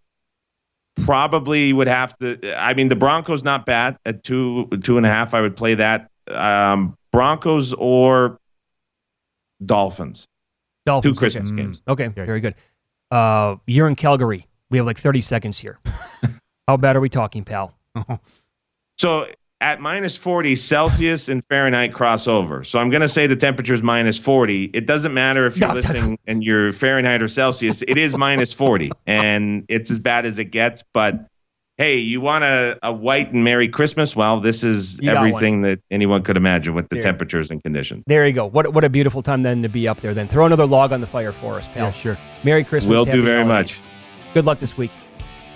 probably 1.05 1.73
would 1.73 1.89
have 1.89 2.17
to. 2.19 2.55
I 2.57 2.73
mean, 2.75 2.89
the 2.89 2.97
Broncos 2.97 3.43
not 3.43 3.67
bad 3.67 3.99
at 4.07 4.23
two 4.23 4.69
two 4.83 4.97
and 4.97 5.05
a 5.05 5.09
half. 5.09 5.35
I 5.35 5.41
would 5.41 5.57
play 5.57 5.75
that. 5.75 6.09
Um, 6.29 6.97
Broncos 7.15 7.73
or 7.75 8.41
Dolphins. 9.65 10.27
Dolphins. 10.85 11.15
Two 11.15 11.19
Christmas 11.19 11.53
okay. 11.53 11.63
games. 11.63 11.83
Okay, 11.87 12.07
okay, 12.09 12.25
very 12.25 12.41
good. 12.41 12.57
Uh, 13.11 13.57
you're 13.67 13.87
in 13.89 13.95
Calgary. 13.95 14.49
We 14.71 14.79
have 14.79 14.87
like 14.87 14.99
30 14.99 15.23
seconds 15.23 15.59
here. 15.59 15.79
How 16.69 16.77
bad 16.77 16.97
are 16.97 17.01
we 17.01 17.09
talking, 17.09 17.45
pal? 17.45 17.79
so 18.99 19.29
at 19.61 19.81
minus 19.81 20.17
40 20.17 20.57
Celsius 20.57 21.29
and 21.29 21.45
Fahrenheit 21.45 21.93
crossover. 21.93 22.67
So 22.67 22.79
I'm 22.79 22.91
going 22.91 23.03
to 23.03 23.09
say 23.09 23.27
the 23.27 23.37
temperature 23.37 23.75
is 23.75 23.83
minus 23.83 24.19
40. 24.19 24.65
It 24.75 24.87
doesn't 24.87 25.15
matter 25.15 25.47
if 25.47 25.57
you're 25.57 25.73
listening 25.75 26.19
and 26.27 26.43
you're 26.43 26.73
Fahrenheit 26.73 27.23
or 27.23 27.29
Celsius. 27.29 27.83
It 27.83 27.97
is 27.97 28.17
minus 28.17 28.53
40, 28.53 28.91
and 29.07 29.65
it's 29.69 29.91
as 29.91 30.01
bad 30.01 30.27
as 30.27 30.39
it 30.39 30.47
gets. 30.47 30.83
But 30.93 31.29
hey, 31.79 31.97
you 31.97 32.21
want 32.21 32.45
a, 32.45 32.79
a 32.83 32.93
white 32.93 33.33
and 33.33 33.45
Merry 33.45 33.69
Christmas? 33.69 34.15
Well, 34.15 34.41
this 34.41 34.63
is 34.63 35.01
you 35.01 35.11
everything 35.11 35.63
that 35.63 35.81
anyone 35.91 36.23
could 36.23 36.37
imagine 36.37 36.75
with 36.75 36.89
the 36.89 36.97
there. 36.97 37.03
temperatures 37.03 37.51
and 37.51 37.63
conditions. 37.63 38.05
There 38.07 38.27
you 38.27 38.33
go. 38.33 38.47
What 38.47 38.73
what 38.73 38.85
a 38.85 38.89
beautiful 38.89 39.23
time 39.23 39.43
then 39.43 39.63
to 39.63 39.69
be 39.69 39.89
up 39.89 40.01
there. 40.01 40.15
Then 40.15 40.29
throw 40.29 40.47
another 40.47 40.67
log 40.67 40.93
on 40.93 41.01
the 41.01 41.07
fire 41.07 41.33
for 41.33 41.55
us, 41.55 41.69
pal. 41.69 41.87
Yeah, 41.87 41.93
sure. 41.93 42.19
Merry 42.43 42.65
Christmas. 42.65 42.91
Will 42.91 43.05
do 43.05 43.23
very 43.23 43.45
holidays. 43.45 43.81
much. 43.83 44.35
Good 44.35 44.45
luck 44.45 44.59
this 44.59 44.77
week. 44.77 44.91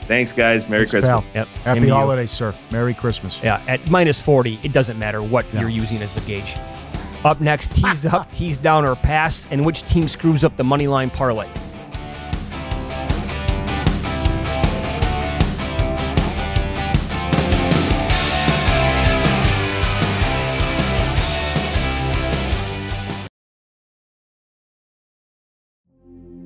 Thanks, 0.07 0.33
guys. 0.33 0.69
Merry 0.69 0.87
Thanks, 0.87 1.07
Christmas. 1.07 1.25
Pal. 1.25 1.33
Yep. 1.35 1.47
Happy 1.49 1.89
holidays, 1.89 2.31
sir. 2.31 2.55
Merry 2.71 2.95
Christmas. 2.95 3.41
Yeah, 3.43 3.63
at 3.69 3.91
minus 3.91 4.19
40, 4.19 4.61
it 4.63 4.73
doesn't 4.73 4.99
matter 4.99 5.23
what 5.23 5.45
yeah. 5.53 5.61
you're 5.61 5.69
using 5.69 5.99
as 5.99 6.15
the 6.15 6.23
gauge. 6.23 6.57
Up 7.25 7.41
next, 7.43 7.73
tease 7.73 8.07
up, 8.15 8.31
tease 8.33 8.57
down, 8.57 8.87
or 8.87 8.97
pass, 8.97 9.47
and 9.51 9.67
which 9.67 9.83
team 9.83 10.09
screws 10.09 10.45
up 10.45 10.57
the 10.57 10.65
money 10.65 10.89
line 10.89 11.11
parlay. 11.11 11.49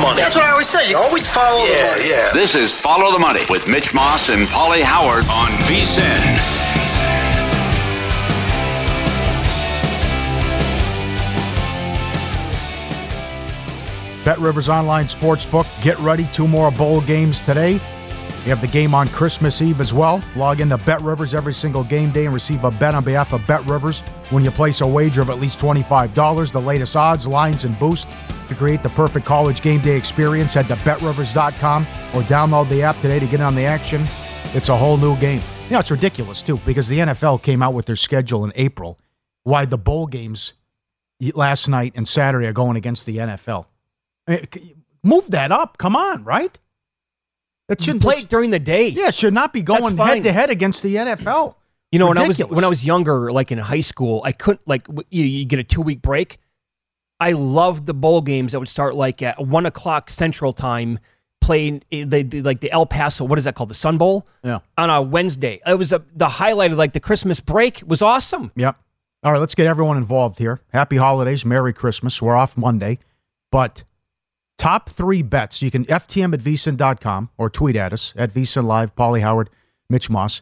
money. 0.00 0.20
That's 0.20 0.36
what 0.36 0.44
I 0.44 0.50
always 0.50 0.68
say. 0.68 0.88
You 0.88 0.96
always 0.96 1.26
follow 1.26 1.66
the 1.66 1.72
money. 1.72 2.08
Yeah. 2.08 2.32
This 2.32 2.54
is 2.54 2.74
Follow 2.78 3.12
the 3.12 3.18
Money 3.18 3.42
with 3.50 3.68
Mitch 3.68 3.94
Moss 3.94 4.28
and 4.30 4.46
Paulie 4.48 4.82
Howard 4.82 5.24
on 5.28 5.48
VSIN. 5.68 6.70
Bet 14.24 14.38
Rivers 14.38 14.68
Online 14.68 15.06
Sportsbook. 15.06 15.66
Get 15.82 15.98
ready. 16.00 16.28
Two 16.32 16.46
more 16.46 16.70
bowl 16.70 17.00
games 17.00 17.40
today. 17.40 17.80
You 18.44 18.48
have 18.48 18.60
the 18.62 18.68
game 18.68 18.94
on 18.94 19.08
Christmas 19.08 19.60
Eve 19.60 19.80
as 19.80 19.92
well. 19.92 20.22
Log 20.34 20.60
into 20.60 20.78
Bet 20.78 21.02
Rivers 21.02 21.34
every 21.34 21.52
single 21.52 21.84
game 21.84 22.10
day 22.10 22.24
and 22.24 22.32
receive 22.32 22.64
a 22.64 22.70
bet 22.70 22.94
on 22.94 23.04
behalf 23.04 23.34
of 23.34 23.46
Bet 23.46 23.66
Rivers 23.66 24.00
when 24.30 24.44
you 24.44 24.50
place 24.50 24.80
a 24.80 24.86
wager 24.86 25.20
of 25.20 25.28
at 25.28 25.38
least 25.38 25.58
$25. 25.58 26.52
The 26.52 26.60
latest 26.60 26.96
odds, 26.96 27.26
lines, 27.26 27.64
and 27.64 27.78
boost 27.78 28.08
to 28.50 28.54
create 28.54 28.82
the 28.82 28.90
perfect 28.90 29.24
college 29.24 29.62
game 29.62 29.80
day 29.80 29.96
experience. 29.96 30.52
Head 30.52 30.68
to 30.68 30.76
betrivers.com 30.76 31.86
or 32.14 32.22
download 32.22 32.68
the 32.68 32.82
app 32.82 32.98
today 32.98 33.18
to 33.18 33.26
get 33.26 33.40
on 33.40 33.54
the 33.54 33.64
action. 33.64 34.06
It's 34.52 34.68
a 34.68 34.76
whole 34.76 34.98
new 34.98 35.16
game. 35.16 35.42
You 35.64 35.74
know, 35.74 35.78
it's 35.78 35.90
ridiculous, 35.90 36.42
too, 36.42 36.58
because 36.66 36.88
the 36.88 36.98
NFL 36.98 37.42
came 37.42 37.62
out 37.62 37.72
with 37.72 37.86
their 37.86 37.96
schedule 37.96 38.44
in 38.44 38.52
April. 38.56 38.98
Why 39.44 39.64
the 39.64 39.78
bowl 39.78 40.06
games 40.06 40.52
last 41.34 41.68
night 41.68 41.92
and 41.94 42.06
Saturday 42.06 42.46
are 42.46 42.52
going 42.52 42.76
against 42.76 43.06
the 43.06 43.18
NFL. 43.18 43.66
I 44.26 44.32
mean, 44.32 44.84
move 45.02 45.30
that 45.30 45.52
up. 45.52 45.78
Come 45.78 45.96
on, 45.96 46.24
right? 46.24 46.58
That 47.68 47.80
shouldn't 47.80 48.02
play 48.02 48.24
during 48.24 48.50
the 48.50 48.58
day. 48.58 48.88
Yeah, 48.88 49.08
it 49.08 49.14
should 49.14 49.32
not 49.32 49.52
be 49.52 49.62
going 49.62 49.96
head 49.96 50.24
to 50.24 50.32
head 50.32 50.50
against 50.50 50.82
the 50.82 50.96
NFL. 50.96 51.54
You 51.92 51.98
know, 52.00 52.08
when 52.08 52.18
I 52.18 52.26
was 52.26 52.38
when 52.40 52.64
I 52.64 52.68
was 52.68 52.84
younger, 52.84 53.30
like 53.30 53.52
in 53.52 53.58
high 53.58 53.80
school, 53.80 54.22
I 54.24 54.32
couldn't 54.32 54.66
like 54.66 54.86
you, 55.10 55.24
you 55.24 55.44
get 55.44 55.60
a 55.60 55.64
two 55.64 55.80
week 55.80 56.02
break. 56.02 56.40
I 57.20 57.32
loved 57.32 57.86
the 57.86 57.94
bowl 57.94 58.22
games 58.22 58.52
that 58.52 58.58
would 58.58 58.68
start 58.68 58.94
like 58.94 59.22
at 59.22 59.38
one 59.38 59.66
o'clock 59.66 60.10
Central 60.10 60.52
Time, 60.52 60.98
playing 61.40 61.82
eh, 61.92 62.04
the, 62.06 62.22
the 62.22 62.42
like 62.42 62.60
the 62.60 62.70
El 62.72 62.86
Paso. 62.86 63.24
What 63.24 63.38
is 63.38 63.44
that 63.44 63.54
called? 63.54 63.70
The 63.70 63.74
Sun 63.74 63.98
Bowl. 63.98 64.26
Yeah. 64.42 64.60
On 64.78 64.88
a 64.88 65.02
Wednesday, 65.02 65.60
it 65.66 65.78
was 65.78 65.92
a, 65.92 66.02
the 66.14 66.28
highlight 66.28 66.72
of 66.72 66.78
like 66.78 66.94
the 66.94 67.00
Christmas 67.00 67.38
break 67.38 67.82
was 67.86 68.00
awesome. 68.00 68.52
Yep. 68.56 68.76
All 69.22 69.32
right, 69.32 69.38
let's 69.38 69.54
get 69.54 69.66
everyone 69.66 69.98
involved 69.98 70.38
here. 70.38 70.60
Happy 70.72 70.96
holidays, 70.96 71.44
Merry 71.44 71.74
Christmas. 71.74 72.22
We're 72.22 72.36
off 72.36 72.56
Monday, 72.56 72.98
but 73.52 73.84
top 74.56 74.88
three 74.88 75.20
bets 75.20 75.60
you 75.60 75.70
can 75.70 75.84
ftm 75.84 76.32
at 76.32 76.40
vsin.com 76.40 77.28
or 77.36 77.50
tweet 77.50 77.76
at 77.76 77.92
us 77.92 78.14
at 78.16 78.32
vsin 78.32 78.64
live. 78.64 78.94
Paulie 78.96 79.20
Howard, 79.20 79.50
Mitch 79.90 80.08
Moss. 80.08 80.40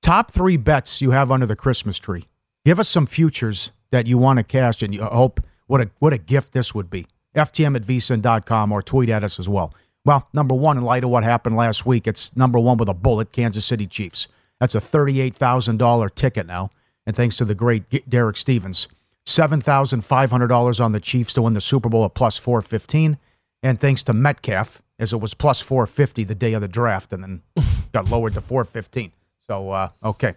Top 0.00 0.30
three 0.30 0.56
bets 0.56 1.02
you 1.02 1.10
have 1.10 1.30
under 1.30 1.46
the 1.46 1.54
Christmas 1.54 1.98
tree. 1.98 2.26
Give 2.64 2.80
us 2.80 2.88
some 2.88 3.06
futures 3.06 3.70
that 3.92 4.08
you 4.08 4.18
want 4.18 4.38
to 4.38 4.42
cash, 4.42 4.82
and 4.82 4.92
you 4.92 5.04
hope 5.04 5.40
what 5.68 5.80
a 5.80 5.90
what 6.00 6.12
a 6.12 6.18
gift 6.18 6.52
this 6.52 6.74
would 6.74 6.90
be. 6.90 7.06
ftm 7.36 7.76
at 7.76 7.82
vsin.com 7.82 8.72
or 8.72 8.82
tweet 8.82 9.08
at 9.08 9.22
us 9.22 9.38
as 9.38 9.48
well. 9.48 9.72
Well, 10.04 10.28
number 10.32 10.54
one, 10.54 10.76
in 10.76 10.82
light 10.82 11.04
of 11.04 11.10
what 11.10 11.22
happened 11.22 11.54
last 11.54 11.86
week, 11.86 12.08
it's 12.08 12.36
number 12.36 12.58
one 12.58 12.76
with 12.76 12.88
a 12.88 12.94
bullet, 12.94 13.30
Kansas 13.30 13.64
City 13.64 13.86
Chiefs. 13.86 14.26
That's 14.58 14.74
a 14.74 14.80
thirty-eight 14.80 15.34
thousand 15.34 15.76
dollar 15.76 16.08
ticket 16.08 16.46
now, 16.46 16.70
and 17.06 17.14
thanks 17.14 17.36
to 17.36 17.44
the 17.44 17.54
great 17.54 18.08
Derek 18.10 18.36
Stevens, 18.36 18.88
seven 19.24 19.60
thousand 19.60 20.04
five 20.04 20.30
hundred 20.30 20.48
dollars 20.48 20.80
on 20.80 20.92
the 20.92 21.00
Chiefs 21.00 21.34
to 21.34 21.42
win 21.42 21.52
the 21.52 21.60
Super 21.60 21.88
Bowl 21.88 22.04
at 22.04 22.14
plus 22.14 22.36
four 22.38 22.60
fifteen, 22.62 23.18
and 23.62 23.78
thanks 23.78 24.02
to 24.04 24.12
Metcalf, 24.12 24.82
as 24.98 25.12
it 25.12 25.20
was 25.20 25.34
plus 25.34 25.60
four 25.60 25.86
fifty 25.86 26.24
the 26.24 26.34
day 26.34 26.54
of 26.54 26.60
the 26.60 26.68
draft, 26.68 27.12
and 27.12 27.22
then 27.22 27.42
got 27.92 28.10
lowered 28.10 28.34
to 28.34 28.40
four 28.40 28.64
fifteen. 28.64 29.12
So 29.46 29.70
uh, 29.70 29.90
okay, 30.02 30.34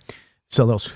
so 0.49 0.65
those. 0.65 0.91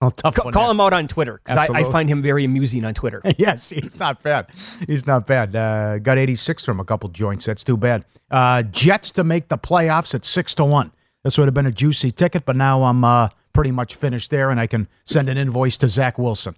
A 0.00 0.10
tough 0.10 0.36
one 0.42 0.52
call 0.52 0.64
there. 0.64 0.70
him 0.72 0.80
out 0.80 0.92
on 0.92 1.08
Twitter 1.08 1.40
because 1.44 1.70
I, 1.70 1.80
I 1.80 1.84
find 1.90 2.08
him 2.08 2.20
very 2.20 2.44
amusing 2.44 2.84
on 2.84 2.94
Twitter. 2.94 3.22
yes, 3.38 3.70
he's 3.70 3.98
not 3.98 4.22
bad. 4.22 4.46
He's 4.86 5.06
not 5.06 5.26
bad. 5.26 5.54
Uh, 5.56 5.98
got 5.98 6.18
86 6.18 6.64
from 6.64 6.80
a 6.80 6.84
couple 6.84 7.08
joints. 7.08 7.46
That's 7.46 7.64
too 7.64 7.76
bad. 7.76 8.04
Uh, 8.30 8.62
Jets 8.62 9.12
to 9.12 9.24
make 9.24 9.48
the 9.48 9.56
playoffs 9.58 10.14
at 10.14 10.24
six 10.24 10.54
to 10.56 10.64
one. 10.64 10.92
This 11.22 11.38
would 11.38 11.46
have 11.46 11.54
been 11.54 11.66
a 11.66 11.72
juicy 11.72 12.10
ticket, 12.10 12.44
but 12.44 12.54
now 12.56 12.82
I'm 12.82 13.02
uh, 13.04 13.28
pretty 13.54 13.70
much 13.70 13.94
finished 13.94 14.30
there, 14.30 14.50
and 14.50 14.60
I 14.60 14.66
can 14.66 14.88
send 15.04 15.28
an 15.30 15.38
invoice 15.38 15.78
to 15.78 15.88
Zach 15.88 16.18
Wilson 16.18 16.54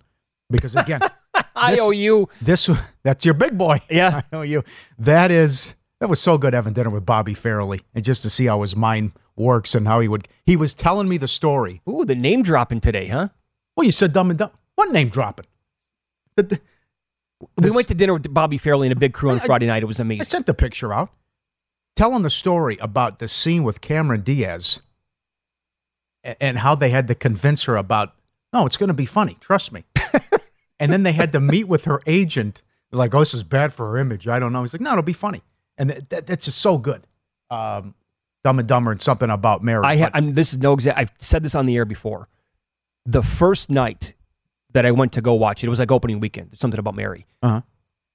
because 0.51 0.75
again, 0.75 1.01
I 1.55 1.77
owe 1.81 1.91
you. 1.91 2.29
this. 2.43 2.69
That's 3.05 3.25
your 3.25 3.35
big 3.35 3.57
boy. 3.57 3.81
Yeah, 3.91 4.23
I 4.33 4.37
owe 4.37 4.43
you. 4.43 4.65
That 4.99 5.31
is 5.31 5.75
that 6.01 6.09
was 6.09 6.21
so 6.21 6.37
good 6.37 6.53
having 6.55 6.73
dinner 6.73 6.91
with 6.91 7.07
Bobby 7.07 7.35
Farrelly, 7.35 7.83
and 7.95 8.05
just 8.05 8.23
to 8.23 8.31
see 8.31 8.47
how 8.47 8.63
his 8.63 8.75
mind 8.75 9.13
works 9.37 9.75
and 9.75 9.87
how 9.87 10.01
he 10.01 10.09
would. 10.09 10.29
He 10.45 10.57
was 10.57 10.75
telling 10.75 11.09
me 11.09 11.17
the 11.19 11.29
story. 11.29 11.83
Ooh, 11.89 12.05
the 12.05 12.15
name 12.15 12.43
dropping 12.43 12.81
today, 12.81 13.09
huh? 13.09 13.29
Well, 13.77 13.85
you 13.85 13.93
said 13.93 14.13
dumb 14.13 14.31
and 14.31 14.39
dumb. 14.39 14.51
What 14.75 14.91
name 14.93 15.09
dropping? 15.09 15.47
The- 16.37 16.43
the- 16.45 16.61
We 17.63 17.71
went 17.71 17.89
to 17.89 17.95
dinner 17.95 18.15
with 18.15 18.33
Bobby 18.33 18.59
Farrelly 18.59 18.85
and 18.87 18.93
a 18.93 18.97
big 18.97 19.13
crew 19.13 19.31
on 19.31 19.41
I- 19.41 19.47
Friday 19.47 19.67
night. 19.67 19.83
It 19.83 19.87
was 19.87 20.01
amazing. 20.01 20.23
I 20.23 20.25
sent 20.25 20.47
the 20.47 20.55
picture 20.55 20.93
out. 20.93 21.11
Telling 21.95 22.23
the 22.23 22.31
story 22.31 22.77
about 22.81 23.19
the 23.21 23.29
scene 23.29 23.63
with 23.63 23.81
Cameron 23.81 24.21
Diaz 24.21 24.81
and 26.41 26.59
how 26.59 26.75
they 26.75 26.91
had 26.91 27.09
to 27.09 27.15
convince 27.15 27.65
her 27.65 27.77
about, 27.77 28.15
no, 28.53 28.67
it's 28.67 28.77
going 28.77 28.89
to 28.89 28.95
be 28.95 29.07
funny. 29.07 29.37
Trust 29.41 29.73
me. 29.73 29.85
And 30.79 30.93
then 30.93 31.05
they 31.05 31.13
had 31.13 31.33
to 31.33 31.41
meet 31.41 31.69
with 31.69 31.87
her 31.87 32.03
agent. 32.07 32.63
They're 32.91 32.99
like, 32.99 33.15
oh, 33.15 33.21
this 33.21 33.33
is 33.33 33.43
bad 33.43 33.73
for 33.73 33.89
her 33.93 33.97
image. 33.97 34.29
I 34.29 34.39
don't 34.39 34.53
know. 34.53 34.61
He's 34.61 34.75
like, 34.75 34.83
no, 34.83 34.91
it'll 34.93 35.03
be 35.03 35.15
funny. 35.15 35.41
And 35.79 35.89
that, 35.89 36.11
that, 36.11 36.27
that's 36.27 36.45
just 36.45 36.59
so 36.59 36.77
good. 36.77 37.07
Um, 37.49 37.95
Dumb 38.47 38.61
and 38.61 38.69
Dumber 38.69 38.93
and 38.93 39.03
something 39.03 39.29
about 39.29 39.65
Mary. 39.65 39.83
I 39.85 39.97
ha- 39.97 40.11
I'm, 40.15 40.33
this 40.33 40.53
is 40.53 40.59
no 40.59 40.75
exact. 40.75 40.97
I've 40.97 41.13
said 41.19 41.43
this 41.43 41.57
on 41.57 41.67
the 41.67 41.75
air 41.75 41.85
before. 41.85 42.29
The 43.05 43.21
first 43.21 43.71
night 43.71 44.15
that 44.73 44.87
I 44.87 44.93
went 44.93 45.13
to 45.15 45.21
go 45.21 45.35
watch 45.35 45.65
it, 45.65 45.67
it 45.67 45.71
was 45.71 45.81
like 45.81 45.91
opening 45.91 46.21
weekend. 46.21 46.57
Something 46.57 46.79
about 46.79 46.95
Mary. 46.95 47.27
Uh-huh. 47.43 47.63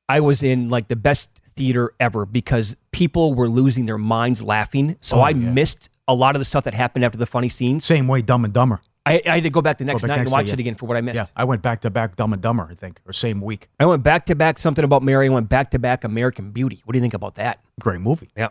I 0.07 0.21
was 0.21 0.41
in 0.41 0.69
like 0.69 0.87
the 0.87 0.95
best 0.95 1.29
theater 1.57 1.93
ever 1.99 2.25
because 2.25 2.77
people 2.93 3.33
were 3.33 3.49
losing 3.49 3.87
their 3.87 3.97
minds 3.97 4.41
laughing. 4.41 4.95
So 5.01 5.17
Oh, 5.17 5.19
I 5.19 5.31
yeah. 5.31 5.51
missed 5.51 5.89
a 6.07 6.13
lot 6.15 6.33
of 6.37 6.39
the 6.39 6.45
stuff 6.45 6.63
that 6.63 6.73
happened 6.73 7.03
after 7.03 7.17
the 7.17 7.25
funny 7.25 7.49
scenes. 7.49 7.83
Same 7.83 8.07
way 8.07 8.21
Dumb 8.21 8.45
and 8.45 8.53
Dumber. 8.53 8.79
I, 9.05 9.21
I 9.25 9.33
had 9.35 9.43
to 9.43 9.49
go 9.49 9.61
back 9.61 9.79
the 9.79 9.83
next 9.83 10.03
night 10.03 10.15
next 10.15 10.29
and 10.29 10.31
watch 10.31 10.45
day, 10.45 10.49
yeah. 10.51 10.53
it 10.53 10.59
again 10.61 10.75
for 10.75 10.85
what 10.85 10.95
I 10.95 11.01
missed. 11.01 11.15
Yeah, 11.17 11.25
I 11.35 11.43
went 11.43 11.61
back 11.61 11.81
to 11.81 11.89
back 11.89 12.15
Dumb 12.15 12.31
and 12.31 12.41
Dumber, 12.41 12.69
I 12.71 12.75
think, 12.75 13.01
or 13.05 13.11
same 13.11 13.41
week. 13.41 13.67
I 13.81 13.85
went 13.85 14.01
back 14.03 14.27
to 14.27 14.35
back 14.35 14.59
something 14.59 14.85
about 14.85 15.03
Mary. 15.03 15.25
I 15.25 15.29
went 15.29 15.49
back 15.49 15.71
to 15.71 15.79
back 15.79 16.05
American 16.05 16.51
Beauty. 16.51 16.81
What 16.85 16.93
do 16.93 16.97
you 16.99 17.01
think 17.01 17.15
about 17.15 17.35
that? 17.35 17.59
Great 17.81 17.99
movie. 17.99 18.29
Yeah. 18.37 18.49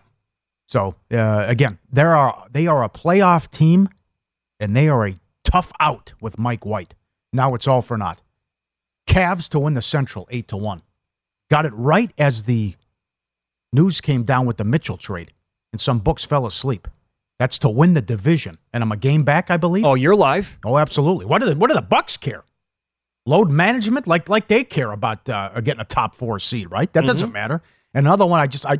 So 0.71 0.95
uh, 1.13 1.45
again, 1.49 1.79
there 1.91 2.15
are 2.15 2.47
they 2.53 2.67
are 2.69 2.85
a 2.85 2.89
playoff 2.89 3.51
team, 3.51 3.89
and 4.61 4.77
they 4.77 4.89
are 4.89 5.05
a 5.07 5.15
tough 5.43 5.73
out 5.81 6.13
with 6.21 6.39
Mike 6.39 6.65
White. 6.65 6.95
Now 7.33 7.55
it's 7.55 7.67
all 7.67 7.83
for 7.83 7.97
naught. 7.97 8.23
Cavs 9.09 9.49
to 9.51 9.59
win 9.59 9.75
the 9.75 9.83
Central 9.83 10.29
eight 10.31 10.47
to 10.49 10.57
one. 10.57 10.83
Got 11.51 11.67
it 11.67 11.73
right 11.75 12.13
as 12.19 12.45
the 12.45 12.75
news 13.73 14.01
came 14.01 14.23
down 14.23 14.47
with 14.47 14.59
the 14.59 14.65
Mitchell 14.65 14.97
trade, 14.97 15.33
and 15.73 15.81
some 15.81 15.99
books 15.99 16.25
fell 16.25 16.47
asleep. 16.47 16.87
That's 17.41 17.59
to 17.61 17.69
win 17.69 17.95
the 17.95 18.03
division, 18.03 18.55
and 18.73 18.83
I'm 18.85 18.93
a 18.93 18.97
game 18.97 19.25
back, 19.25 19.51
I 19.51 19.57
believe. 19.57 19.85
Oh, 19.85 19.95
you're 19.95 20.15
live. 20.15 20.59
Oh, 20.65 20.77
absolutely. 20.79 21.25
What 21.27 21.41
do 21.41 21.47
the 21.47 21.57
what 21.57 21.69
do 21.69 21.75
the 21.75 21.83
Bucks 21.83 22.17
care? 22.17 22.45
Load 23.27 23.51
management, 23.51 24.07
like 24.07 24.29
like 24.29 24.47
they 24.47 24.63
care 24.63 24.93
about 24.93 25.29
uh, 25.29 25.61
getting 25.63 25.81
a 25.81 25.85
top 25.85 26.15
four 26.15 26.39
seed, 26.39 26.71
right? 26.71 26.93
That 26.93 27.07
doesn't 27.07 27.31
Mhm. 27.31 27.33
matter. 27.33 27.63
Another 27.93 28.25
one, 28.25 28.39
I 28.41 28.47
just 28.47 28.65
I 28.67 28.79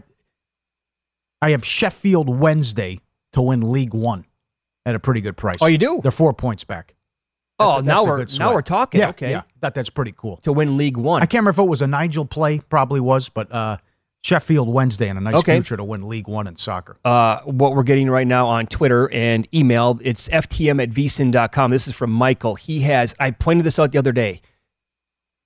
I 1.43 1.51
have 1.51 1.65
Sheffield 1.65 2.29
Wednesday 2.29 3.01
to 3.33 3.43
win 3.43 3.61
League 3.73 3.95
One 3.95 4.27
at 4.87 4.95
a 4.95 4.99
pretty 4.99 5.21
good 5.21 5.37
price. 5.37 5.59
Oh, 5.61 5.67
you 5.67 5.79
do? 5.79 6.01
They're 6.03 6.11
four 6.11 6.33
points 6.33 6.65
back. 6.65 6.95
Oh, 7.59 7.79
a- 7.79 7.83
now 7.83 8.05
we're 8.05 8.25
now 8.39 8.55
we're 8.55 8.63
talking. 8.63 9.01
Yeah, 9.01 9.11
okay. 9.11 9.31
yeah, 9.31 9.43
that 9.61 9.75
that's 9.75 9.91
pretty 9.91 10.15
cool. 10.17 10.39
To 10.39 10.53
win 10.53 10.77
League 10.77 10.97
One. 10.97 11.23
I 11.23 11.27
can't 11.27 11.43
remember 11.43 11.51
if 11.51 11.65
it 11.65 11.69
was 11.69 11.83
a 11.83 11.87
Nigel 11.87 12.25
play, 12.25 12.59
probably 12.59 13.01
was, 13.01 13.29
but 13.29 13.53
uh, 13.53 13.77
Sheffield 14.23 14.69
Wednesday 14.73 15.09
and 15.09 15.19
a 15.19 15.21
nice 15.21 15.35
Okay. 15.37 15.57
future 15.57 15.77
to 15.77 15.85
win 15.85 16.09
League 16.09 16.27
One 16.29 16.47
in 16.47 16.57
soccer. 16.57 16.97
uh, 17.05 17.41
what 17.43 17.75
we're 17.75 17.83
getting 17.83 18.09
right 18.11 18.27
now 18.27 18.47
on 18.47 18.67
Twitter 18.67 19.11
and 19.13 19.47
email. 19.55 19.99
It's 20.03 20.29
ftm 20.29 20.83
at 20.83 20.91
vsin.com. 20.91 21.71
This 21.71 21.87
is 21.89 21.95
from 21.95 22.11
Michael. 22.11 22.55
He 22.55 22.81
has, 22.81 23.15
I 23.21 23.31
pointed 23.31 23.65
this 23.65 23.79
out 23.79 23.93
the 23.93 23.99
other 23.99 24.13
day. 24.13 24.41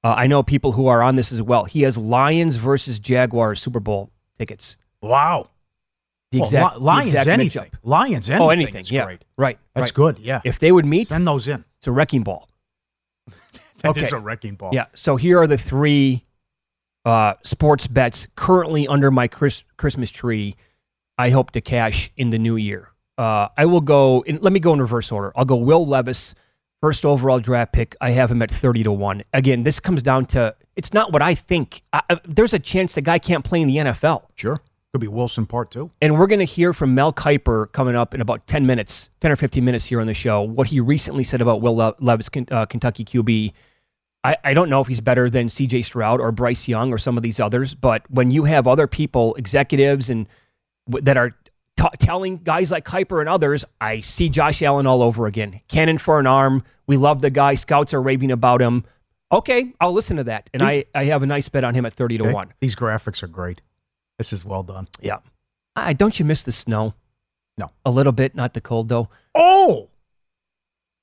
Uh, 0.04 0.14
I 0.16 0.26
know 0.26 0.42
people 0.42 0.72
who 0.72 0.86
are 0.86 1.02
on 1.02 1.16
this 1.16 1.32
as 1.32 1.40
well. 1.40 1.64
He 1.64 1.82
has 1.82 1.96
Lions 1.96 2.56
versus 2.56 2.98
Jaguars 2.98 3.60
Super 3.60 3.80
Bowl 3.80 4.10
tickets. 4.38 4.76
Wow. 5.00 5.50
The 6.38 6.44
exact, 6.44 6.76
Li- 6.76 6.82
Lions 6.84 7.12
the 7.12 7.18
exact 7.18 7.38
anything. 7.40 7.62
matchup. 7.64 7.70
Lions 7.82 8.30
anything. 8.30 8.46
Oh, 8.46 8.50
anything. 8.50 8.76
is 8.76 8.90
yeah. 8.90 9.04
great. 9.06 9.24
Right. 9.36 9.58
That's 9.74 9.86
right. 9.88 9.94
good. 9.94 10.18
Yeah. 10.18 10.40
If 10.44 10.58
they 10.58 10.70
would 10.72 10.84
meet, 10.86 11.08
Send 11.08 11.26
those 11.26 11.48
in. 11.48 11.64
it's 11.78 11.86
a 11.86 11.92
wrecking 11.92 12.22
ball. 12.22 12.48
That 13.82 13.96
is 13.98 14.04
Okay. 14.12 14.16
a 14.16 14.18
wrecking 14.20 14.54
ball. 14.54 14.70
Yeah. 14.72 14.86
So 14.94 15.16
here 15.16 15.38
are 15.40 15.46
the 15.46 15.58
three 15.58 16.22
uh, 17.04 17.34
sports 17.44 17.86
bets 17.86 18.26
currently 18.34 18.88
under 18.88 19.10
my 19.10 19.28
Chris, 19.28 19.62
Christmas 19.76 20.10
tree. 20.10 20.56
I 21.18 21.28
hope 21.28 21.50
to 21.50 21.60
cash 21.60 22.10
in 22.16 22.30
the 22.30 22.38
new 22.38 22.56
year. 22.56 22.88
Uh, 23.18 23.48
I 23.58 23.66
will 23.66 23.82
go. 23.82 24.22
In, 24.22 24.38
let 24.40 24.52
me 24.54 24.58
go 24.60 24.72
in 24.72 24.80
reverse 24.80 25.12
order. 25.12 25.32
I'll 25.36 25.44
go 25.44 25.56
Will 25.56 25.86
Levis, 25.86 26.34
first 26.80 27.04
overall 27.04 27.38
draft 27.40 27.72
pick. 27.74 27.94
I 28.00 28.12
have 28.12 28.30
him 28.30 28.40
at 28.40 28.50
thirty 28.50 28.82
to 28.84 28.90
one. 28.90 29.22
Again, 29.34 29.64
this 29.64 29.78
comes 29.80 30.02
down 30.02 30.24
to 30.26 30.56
it's 30.76 30.94
not 30.94 31.12
what 31.12 31.20
I 31.20 31.34
think. 31.34 31.82
I- 31.92 32.02
there's 32.24 32.54
a 32.54 32.58
chance 32.58 32.94
the 32.94 33.02
guy 33.02 33.18
can't 33.18 33.44
play 33.44 33.60
in 33.60 33.68
the 33.68 33.76
NFL. 33.76 34.22
Sure. 34.34 34.60
Could 34.94 35.00
be 35.00 35.08
Wilson 35.08 35.44
part 35.44 35.72
two. 35.72 35.90
And 36.00 36.16
we're 36.16 36.28
going 36.28 36.38
to 36.38 36.44
hear 36.44 36.72
from 36.72 36.94
Mel 36.94 37.12
Kiper 37.12 37.72
coming 37.72 37.96
up 37.96 38.14
in 38.14 38.20
about 38.20 38.46
10 38.46 38.64
minutes, 38.64 39.10
10 39.22 39.32
or 39.32 39.34
15 39.34 39.64
minutes 39.64 39.86
here 39.86 40.00
on 40.00 40.06
the 40.06 40.14
show, 40.14 40.40
what 40.42 40.68
he 40.68 40.78
recently 40.78 41.24
said 41.24 41.40
about 41.40 41.60
Will 41.60 41.74
Le- 41.74 41.96
Levis, 41.98 42.28
uh, 42.52 42.64
Kentucky 42.66 43.04
QB. 43.04 43.52
I, 44.22 44.36
I 44.44 44.54
don't 44.54 44.70
know 44.70 44.80
if 44.80 44.86
he's 44.86 45.00
better 45.00 45.28
than 45.28 45.48
CJ 45.48 45.84
Stroud 45.84 46.20
or 46.20 46.30
Bryce 46.30 46.68
Young 46.68 46.92
or 46.92 46.98
some 46.98 47.16
of 47.16 47.24
these 47.24 47.40
others, 47.40 47.74
but 47.74 48.08
when 48.08 48.30
you 48.30 48.44
have 48.44 48.68
other 48.68 48.86
people, 48.86 49.34
executives, 49.34 50.10
and 50.10 50.28
w- 50.88 51.02
that 51.02 51.16
are 51.16 51.30
t- 51.76 51.88
telling 51.98 52.36
guys 52.36 52.70
like 52.70 52.84
Kiper 52.84 53.18
and 53.18 53.28
others, 53.28 53.64
I 53.80 54.00
see 54.02 54.28
Josh 54.28 54.62
Allen 54.62 54.86
all 54.86 55.02
over 55.02 55.26
again. 55.26 55.60
Cannon 55.66 55.98
for 55.98 56.20
an 56.20 56.28
arm. 56.28 56.62
We 56.86 56.98
love 56.98 57.20
the 57.20 57.30
guy. 57.30 57.54
Scouts 57.54 57.92
are 57.94 58.00
raving 58.00 58.30
about 58.30 58.62
him. 58.62 58.84
Okay, 59.32 59.72
I'll 59.80 59.92
listen 59.92 60.18
to 60.18 60.24
that. 60.24 60.48
And 60.54 60.62
I, 60.62 60.84
I 60.94 61.06
have 61.06 61.24
a 61.24 61.26
nice 61.26 61.48
bet 61.48 61.64
on 61.64 61.74
him 61.74 61.84
at 61.84 61.94
30 61.94 62.18
to 62.18 62.24
Okay. 62.26 62.32
1. 62.32 62.54
These 62.60 62.76
graphics 62.76 63.24
are 63.24 63.26
great. 63.26 63.60
This 64.18 64.32
is 64.32 64.44
well 64.44 64.62
done. 64.62 64.88
Yeah. 65.00 65.18
I, 65.76 65.92
don't 65.92 66.18
you 66.18 66.24
miss 66.24 66.44
the 66.44 66.52
snow? 66.52 66.94
No. 67.58 67.70
A 67.84 67.90
little 67.90 68.12
bit, 68.12 68.34
not 68.34 68.54
the 68.54 68.60
cold 68.60 68.88
though. 68.88 69.08
Oh, 69.34 69.88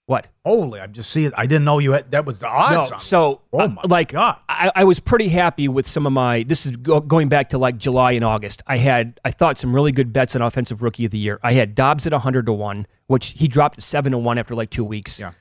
What? 0.05 0.28
holy! 0.45 0.80
I'm 0.82 0.91
just 0.93 1.09
seeing. 1.12 1.32
I 1.38 1.45
didn't 1.45 1.64
know 1.66 1.80
you 1.80 1.93
had. 1.93 2.12
That 2.12 2.26
was 2.26 2.39
the 2.39 2.47
odds. 2.47 2.89
no. 2.89 2.95
on. 2.95 3.01
So, 3.01 3.41
Oh 3.53 3.59
uh, 3.59 3.68
my 3.70 3.82
like, 3.88 4.12
God. 4.12 4.38
I, 4.49 4.72
I 4.76 4.84
was 4.84 4.99
pretty 4.99 5.30
happy 5.30 5.68
with 5.70 5.88
some 5.88 6.05
of 6.05 6.12
my. 6.14 6.43
This 6.43 6.66
is 6.66 6.76
go, 6.76 6.99
going 6.99 7.30
back 7.30 7.49
to 7.49 7.57
like 7.57 7.78
July 7.78 8.14
and 8.14 8.24
August. 8.26 8.64
I 8.68 8.78
had, 8.78 9.20
I 9.24 9.32
thought 9.32 9.57
some 9.57 9.74
really 9.74 9.91
good 9.93 10.12
bets 10.12 10.36
on 10.36 10.41
offensive 10.41 10.82
rookie 10.82 11.05
of 11.05 11.12
the 11.12 11.18
year. 11.20 11.39
I 11.43 11.53
had 11.53 11.76
Dobbs 11.76 12.05
at 12.07 12.14
100 12.14 12.45
to 12.47 12.53
one, 12.53 12.88
which 13.07 13.28
he 13.38 13.47
dropped 13.47 13.76
to 13.76 13.82
seven 13.82 14.12
to 14.12 14.18
one 14.18 14.38
after 14.38 14.55
like 14.55 14.70
two 14.70 14.84
weeks. 14.86 15.20
Yeah. 15.20 15.32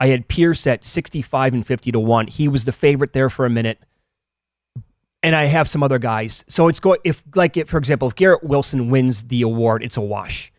I 0.00 0.08
had 0.08 0.28
Pierce 0.28 0.66
at 0.66 0.84
65 0.84 1.54
and 1.54 1.66
50 1.66 1.92
to 1.92 2.00
one. 2.00 2.26
He 2.26 2.48
was 2.48 2.64
the 2.64 2.72
favorite 2.72 3.12
there 3.12 3.28
for 3.30 3.44
a 3.46 3.50
minute. 3.50 3.78
And 5.24 5.34
I 5.34 5.44
have 5.46 5.68
some 5.68 5.82
other 5.82 5.98
guys. 5.98 6.44
So 6.48 6.68
it's 6.68 6.78
going 6.80 7.00
if 7.02 7.22
like 7.34 7.56
if 7.56 7.68
for 7.68 7.78
example, 7.78 8.06
if 8.08 8.14
Garrett 8.14 8.44
Wilson 8.44 8.90
wins 8.90 9.24
the 9.24 9.42
award, 9.42 9.82
it's 9.82 9.96
a 9.96 10.00
wash. 10.00 10.52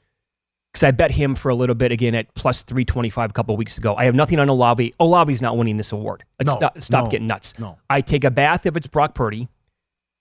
Because 0.74 0.84
I 0.84 0.92
bet 0.92 1.12
him 1.12 1.36
for 1.36 1.48
a 1.50 1.56
little 1.56 1.76
bit 1.76 1.92
again 1.94 2.16
at 2.16 2.34
plus 2.34 2.64
three 2.64 2.84
twenty 2.84 3.10
five 3.10 3.30
a 3.30 3.34
couple 3.34 3.56
weeks 3.56 3.78
ago. 3.78 3.96
I 3.96 4.06
have 4.06 4.16
nothing 4.16 4.40
on 4.40 4.50
Olave. 4.50 4.94
Olave's 5.00 5.42
not 5.42 5.56
winning 5.56 5.78
this 5.78 5.92
award. 5.94 6.26
Let's 6.40 6.52
No, 6.54 6.58
stop, 6.58 6.82
stop 6.82 7.04
no, 7.06 7.12
getting 7.12 7.28
nuts. 7.28 7.58
no. 7.58 7.78
I 7.90 8.02
take 8.02 8.24
a 8.26 8.32
bath 8.32 8.66
if 8.66 8.76
it's 8.76 8.88
Brock 8.88 9.14
Purdy. 9.14 9.48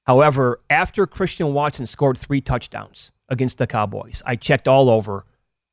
However, 0.06 0.60
after 0.68 1.06
Christian 1.06 1.54
Watson 1.54 1.86
scored 1.86 2.18
three 2.18 2.40
touchdowns 2.42 3.10
against 3.30 3.56
the 3.58 3.66
Cowboys, 3.66 4.22
I 4.26 4.36
checked 4.36 4.68
all 4.68 4.90
over. 4.90 5.24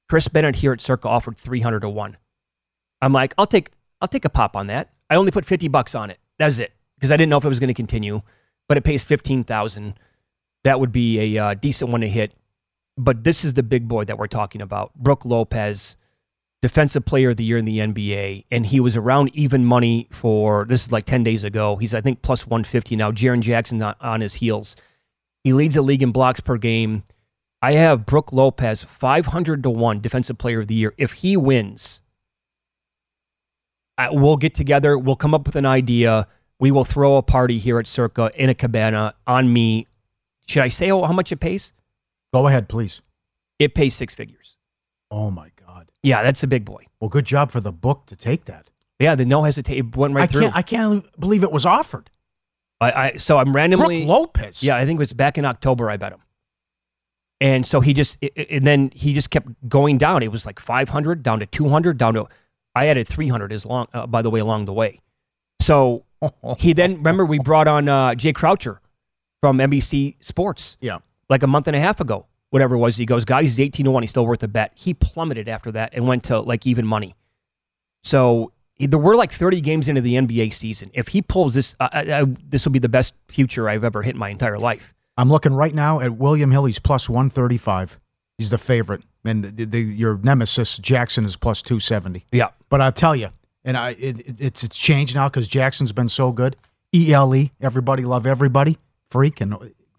Chris 0.09 0.27
Bennett 0.29 0.55
here 0.55 0.71
at 0.73 0.81
Circa 0.81 1.07
offered 1.07 1.37
three 1.37 1.59
hundred 1.59 1.81
to 1.81 1.89
one. 1.89 2.17
I'm 3.01 3.11
like, 3.13 3.33
I'll 3.37 3.47
take 3.47 3.71
I'll 3.99 4.07
take 4.07 4.25
a 4.25 4.29
pop 4.29 4.55
on 4.55 4.67
that. 4.67 4.89
I 5.09 5.15
only 5.15 5.31
put 5.31 5.45
fifty 5.45 5.67
bucks 5.67 5.93
on 5.93 6.09
it. 6.09 6.19
That's 6.39 6.57
it 6.59 6.71
because 6.95 7.11
I 7.11 7.17
didn't 7.17 7.29
know 7.29 7.37
if 7.37 7.45
it 7.45 7.49
was 7.49 7.59
going 7.59 7.67
to 7.67 7.73
continue, 7.73 8.21
but 8.71 8.77
it 8.77 8.85
pays 8.85 9.03
fifteen 9.03 9.43
thousand. 9.43 9.95
That 10.63 10.79
would 10.79 10.93
be 10.93 11.35
a 11.35 11.43
uh, 11.43 11.53
decent 11.55 11.91
one 11.91 11.99
to 11.99 12.07
hit. 12.07 12.33
But 12.97 13.25
this 13.25 13.43
is 13.43 13.55
the 13.55 13.63
big 13.63 13.89
boy 13.89 14.05
that 14.05 14.17
we're 14.17 14.27
talking 14.27 14.61
about, 14.61 14.95
Brooke 14.95 15.25
Lopez, 15.25 15.97
Defensive 16.61 17.03
Player 17.03 17.31
of 17.31 17.35
the 17.35 17.43
Year 17.43 17.57
in 17.57 17.65
the 17.65 17.79
NBA, 17.79 18.45
and 18.49 18.65
he 18.65 18.79
was 18.79 18.95
around 18.95 19.29
even 19.35 19.65
money 19.65 20.07
for 20.09 20.63
this 20.69 20.85
is 20.85 20.91
like 20.93 21.03
ten 21.03 21.21
days 21.21 21.43
ago. 21.43 21.75
He's 21.75 21.93
I 21.93 21.99
think 21.99 22.21
plus 22.21 22.47
one 22.47 22.63
fifty 22.63 22.95
now. 22.95 23.11
Jaren 23.11 23.41
Jackson 23.41 23.83
on, 23.83 23.95
on 23.99 24.21
his 24.21 24.35
heels. 24.35 24.77
He 25.43 25.51
leads 25.51 25.75
the 25.75 25.81
league 25.81 26.01
in 26.01 26.13
blocks 26.13 26.39
per 26.39 26.55
game. 26.55 27.03
I 27.61 27.73
have 27.73 28.05
Brooke 28.05 28.31
Lopez 28.31 28.85
five 28.85 29.25
hundred 29.25 29.63
to 29.63 29.69
one 29.69 29.99
Defensive 29.99 30.37
Player 30.37 30.61
of 30.61 30.67
the 30.67 30.75
Year. 30.75 30.93
If 30.97 31.11
he 31.11 31.35
wins, 31.35 31.99
I, 33.97 34.11
we'll 34.11 34.37
get 34.37 34.55
together. 34.55 34.97
We'll 34.97 35.17
come 35.17 35.33
up 35.33 35.45
with 35.45 35.57
an 35.57 35.65
idea. 35.65 36.29
We 36.61 36.69
will 36.69 36.85
throw 36.85 37.17
a 37.17 37.23
party 37.23 37.57
here 37.57 37.79
at 37.79 37.87
Circa 37.87 38.31
in 38.35 38.47
a 38.47 38.53
cabana 38.53 39.15
on 39.25 39.51
me. 39.51 39.87
Should 40.47 40.61
I 40.61 40.69
say 40.69 40.89
how, 40.89 41.01
how 41.03 41.11
much 41.11 41.31
it 41.31 41.37
pays? 41.37 41.73
Go 42.31 42.47
ahead, 42.47 42.69
please. 42.69 43.01
It 43.57 43.73
pays 43.73 43.95
six 43.95 44.13
figures. 44.13 44.57
Oh 45.09 45.31
my 45.31 45.49
God. 45.65 45.89
Yeah, 46.03 46.21
that's 46.21 46.43
a 46.43 46.47
big 46.47 46.63
boy. 46.63 46.85
Well, 46.99 47.09
good 47.09 47.25
job 47.25 47.49
for 47.51 47.61
the 47.61 47.71
book 47.71 48.05
to 48.05 48.15
take 48.15 48.45
that. 48.45 48.69
Yeah, 48.99 49.15
the 49.15 49.25
no 49.25 49.41
hesitation 49.41 49.87
it 49.87 49.97
went 49.97 50.13
right 50.13 50.23
I 50.23 50.27
through. 50.27 50.41
can't. 50.41 50.55
I 50.55 50.61
can't 50.61 51.19
believe 51.19 51.41
it 51.43 51.51
was 51.51 51.65
offered. 51.65 52.11
I, 52.79 52.91
I 52.91 53.17
so 53.17 53.39
I'm 53.39 53.55
randomly 53.55 54.05
Brooke 54.05 54.19
Lopez. 54.19 54.61
Yeah, 54.61 54.75
I 54.75 54.85
think 54.85 54.99
it 54.99 55.01
was 55.01 55.13
back 55.13 55.39
in 55.39 55.45
October. 55.45 55.89
I 55.89 55.97
bet 55.97 56.13
him. 56.13 56.21
And 57.39 57.65
so 57.65 57.81
he 57.81 57.93
just, 57.93 58.19
and 58.37 58.67
then 58.67 58.91
he 58.93 59.15
just 59.15 59.31
kept 59.31 59.47
going 59.67 59.97
down. 59.97 60.21
It 60.21 60.31
was 60.31 60.45
like 60.45 60.59
500 60.59 61.23
down 61.23 61.39
to 61.39 61.47
200 61.47 61.97
down 61.97 62.13
to. 62.13 62.27
I 62.75 62.85
added 62.87 63.07
300 63.07 63.51
as 63.51 63.65
long, 63.65 63.87
uh, 63.95 64.05
by 64.05 64.21
the 64.21 64.29
way, 64.29 64.39
along 64.39 64.65
the 64.65 64.73
way. 64.73 65.01
So 65.59 66.05
he 66.57 66.73
then 66.73 66.95
remember 66.95 67.25
we 67.25 67.39
brought 67.39 67.67
on 67.67 67.87
uh, 67.89 68.15
Jay 68.15 68.33
Croucher 68.33 68.79
from 69.41 69.57
NBC 69.57 70.15
Sports. 70.23 70.77
Yeah. 70.81 70.99
like 71.29 71.43
a 71.43 71.47
month 71.47 71.67
and 71.67 71.75
a 71.75 71.79
half 71.79 71.99
ago, 71.99 72.25
whatever 72.51 72.75
it 72.75 72.79
was. 72.79 72.97
He 72.97 73.05
goes, 73.05 73.25
guys, 73.25 73.43
he's 73.43 73.59
18 73.59 73.85
to 73.85 73.91
1. 73.91 74.03
He's 74.03 74.09
still 74.09 74.25
worth 74.25 74.43
a 74.43 74.47
bet. 74.47 74.71
He 74.75 74.93
plummeted 74.93 75.49
after 75.49 75.71
that 75.71 75.93
and 75.93 76.07
went 76.07 76.23
to 76.25 76.39
like 76.39 76.67
even 76.67 76.85
money. 76.85 77.15
So 78.03 78.51
he- 78.75 78.87
there 78.87 78.99
were 78.99 79.15
like 79.15 79.31
30 79.31 79.61
games 79.61 79.89
into 79.89 80.01
the 80.01 80.15
NBA 80.15 80.53
season. 80.53 80.91
If 80.93 81.09
he 81.09 81.21
pulls 81.21 81.53
this, 81.55 81.75
uh, 81.79 81.89
I, 81.91 81.99
I, 82.21 82.25
this 82.49 82.65
will 82.65 82.71
be 82.71 82.79
the 82.79 82.89
best 82.89 83.13
future 83.27 83.67
I've 83.69 83.83
ever 83.83 84.01
hit 84.01 84.15
in 84.15 84.19
my 84.19 84.29
entire 84.29 84.59
life. 84.59 84.93
I'm 85.17 85.29
looking 85.29 85.53
right 85.53 85.73
now 85.73 85.99
at 85.99 86.15
William 86.17 86.51
Hill. 86.51 86.65
He's 86.65 86.79
plus 86.79 87.09
135. 87.09 87.99
He's 88.37 88.49
the 88.49 88.57
favorite. 88.57 89.03
And 89.23 89.43
the, 89.43 89.65
the, 89.65 89.79
your 89.79 90.17
nemesis, 90.17 90.77
Jackson, 90.77 91.25
is 91.25 91.35
plus 91.35 91.61
270. 91.61 92.25
Yeah. 92.31 92.49
But 92.69 92.81
I'll 92.81 92.91
tell 92.91 93.15
you, 93.15 93.29
and 93.63 93.77
I 93.77 93.91
it, 93.91 94.19
it- 94.19 94.35
it's 94.39 94.63
it's 94.63 94.77
changed 94.77 95.15
now 95.15 95.27
because 95.29 95.47
Jackson's 95.47 95.91
been 95.91 96.09
so 96.09 96.31
good. 96.31 96.55
ELE, 96.93 97.49
everybody 97.61 98.03
love 98.03 98.25
everybody. 98.27 98.77
Freak 99.09 99.39
and 99.41 99.55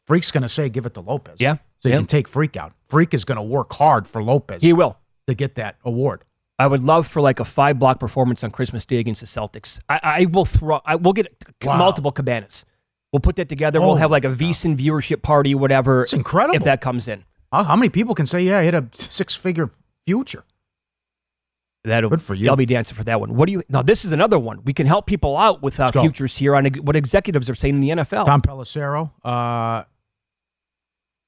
Freak's 0.06 0.30
going 0.30 0.42
to 0.42 0.48
say 0.48 0.68
give 0.68 0.84
it 0.86 0.94
to 0.94 1.00
Lopez. 1.00 1.36
Yeah, 1.40 1.56
so 1.80 1.88
you 1.88 1.96
can 1.96 2.06
take 2.06 2.28
Freak 2.28 2.56
out. 2.56 2.72
Freak 2.88 3.14
is 3.14 3.24
going 3.24 3.36
to 3.36 3.42
work 3.42 3.72
hard 3.74 4.06
for 4.06 4.22
Lopez. 4.22 4.62
He 4.62 4.72
will. 4.72 4.98
to 5.26 5.34
get 5.34 5.54
that 5.54 5.76
award. 5.84 6.24
I 6.58 6.66
would 6.66 6.84
love 6.84 7.06
for 7.06 7.20
like 7.22 7.40
a 7.40 7.44
five 7.44 7.78
block 7.78 7.98
performance 7.98 8.44
on 8.44 8.50
Christmas 8.50 8.84
Day 8.84 8.98
against 8.98 9.20
the 9.20 9.26
Celtics. 9.26 9.80
I, 9.88 10.00
I 10.02 10.24
will 10.26 10.44
throw. 10.44 10.80
I 10.84 10.96
will 10.96 11.12
get 11.12 11.34
Wow. 11.64 11.76
multiple 11.76 12.12
cabanas. 12.12 12.64
We'll 13.12 13.20
put 13.20 13.36
that 13.36 13.48
together. 13.48 13.80
we'll 13.80 13.96
have 13.96 14.10
like 14.10 14.24
a 14.24 14.28
VSiN 14.30 14.76
viewership 14.76 15.22
party, 15.22 15.54
whatever. 15.54 16.02
It's 16.02 16.12
incredible. 16.12 16.56
if 16.56 16.64
that 16.64 16.80
comes 16.80 17.08
in. 17.08 17.24
How, 17.52 17.64
how 17.64 17.76
many 17.76 17.88
people 17.90 18.14
can 18.14 18.24
say, 18.26 18.40
yeah, 18.42 18.58
I 18.58 18.64
hit 18.64 18.74
a 18.74 18.86
six 18.94 19.34
figure 19.34 19.70
future? 20.06 20.44
That'll 21.84 22.10
Good 22.10 22.22
for 22.22 22.34
you. 22.34 22.48
I'll 22.48 22.56
be 22.56 22.64
dancing 22.64 22.96
for 22.96 23.02
that 23.04 23.20
one. 23.20 23.34
What 23.34 23.46
do 23.46 23.52
you? 23.52 23.62
Now 23.68 23.82
this 23.82 24.04
is 24.04 24.12
another 24.12 24.38
one. 24.38 24.62
We 24.64 24.72
can 24.72 24.86
help 24.86 25.06
people 25.06 25.36
out 25.36 25.62
with 25.62 25.80
uh, 25.80 25.90
futures 25.90 26.36
here 26.36 26.54
on 26.54 26.66
what 26.66 26.94
executives 26.94 27.50
are 27.50 27.56
saying 27.56 27.74
in 27.74 27.80
the 27.80 27.90
NFL. 27.90 28.24
Tom 28.24 28.40
Pelissero, 28.40 29.10
uh, 29.24 29.82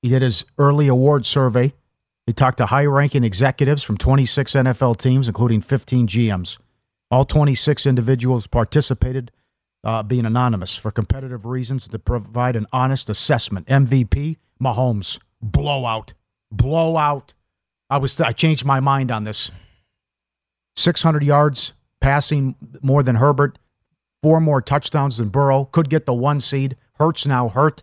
he 0.02 0.10
did 0.10 0.22
his 0.22 0.44
early 0.56 0.86
award 0.86 1.26
survey. 1.26 1.72
He 2.26 2.32
talked 2.32 2.58
to 2.58 2.66
high 2.66 2.86
ranking 2.86 3.24
executives 3.24 3.82
from 3.82 3.98
26 3.98 4.52
NFL 4.52 4.96
teams, 4.98 5.28
including 5.28 5.60
15 5.60 6.06
GMs. 6.06 6.58
All 7.10 7.24
26 7.24 7.84
individuals 7.84 8.46
participated, 8.46 9.30
uh, 9.82 10.02
being 10.02 10.24
anonymous 10.24 10.76
for 10.76 10.90
competitive 10.90 11.44
reasons 11.44 11.86
to 11.88 11.98
provide 11.98 12.56
an 12.56 12.66
honest 12.72 13.10
assessment. 13.10 13.66
MVP, 13.66 14.36
Mahomes, 14.62 15.18
blowout, 15.42 16.14
blowout. 16.50 17.34
I 17.90 17.98
was 17.98 18.20
I 18.20 18.32
changed 18.32 18.64
my 18.64 18.80
mind 18.80 19.10
on 19.10 19.24
this. 19.24 19.50
600 20.76 21.22
yards 21.22 21.72
passing 22.00 22.54
more 22.82 23.02
than 23.02 23.16
Herbert, 23.16 23.58
four 24.22 24.40
more 24.40 24.60
touchdowns 24.60 25.16
than 25.16 25.28
Burrow. 25.28 25.64
Could 25.66 25.88
get 25.88 26.06
the 26.06 26.14
one 26.14 26.40
seed. 26.40 26.76
Hurts 26.98 27.26
now 27.26 27.48
hurt. 27.48 27.82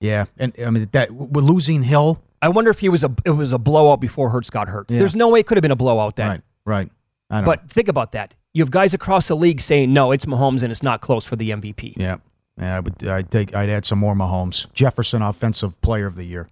Yeah, 0.00 0.26
and 0.38 0.54
I 0.64 0.70
mean 0.70 0.88
that 0.92 1.10
we're 1.12 1.42
losing 1.42 1.82
Hill. 1.82 2.22
I 2.40 2.48
wonder 2.48 2.70
if 2.70 2.78
he 2.78 2.88
was 2.88 3.04
a 3.04 3.14
it 3.24 3.30
was 3.30 3.52
a 3.52 3.58
blowout 3.58 4.00
before 4.00 4.30
Hurts 4.30 4.48
got 4.48 4.68
hurt. 4.68 4.90
Yeah. 4.90 4.98
There's 4.98 5.14
no 5.14 5.28
way 5.28 5.40
it 5.40 5.46
could 5.46 5.58
have 5.58 5.62
been 5.62 5.70
a 5.70 5.76
blowout 5.76 6.16
then. 6.16 6.28
Right, 6.28 6.40
right. 6.64 6.90
I 7.28 7.40
know. 7.40 7.46
But 7.46 7.70
think 7.70 7.88
about 7.88 8.12
that. 8.12 8.34
You 8.54 8.62
have 8.62 8.70
guys 8.70 8.94
across 8.94 9.28
the 9.28 9.36
league 9.36 9.60
saying 9.60 9.92
no, 9.92 10.10
it's 10.10 10.24
Mahomes 10.24 10.62
and 10.62 10.72
it's 10.72 10.82
not 10.82 11.00
close 11.02 11.26
for 11.26 11.36
the 11.36 11.50
MVP. 11.50 11.96
yeah, 11.96 12.16
yeah. 12.58 12.76
I 12.76 12.80
would. 12.80 13.06
I'd 13.06 13.30
take. 13.30 13.54
I'd 13.54 13.68
add 13.68 13.84
some 13.84 13.98
more 13.98 14.14
Mahomes. 14.14 14.72
Jefferson, 14.72 15.20
offensive 15.22 15.78
player 15.82 16.06
of 16.06 16.16
the 16.16 16.24
year. 16.24 16.48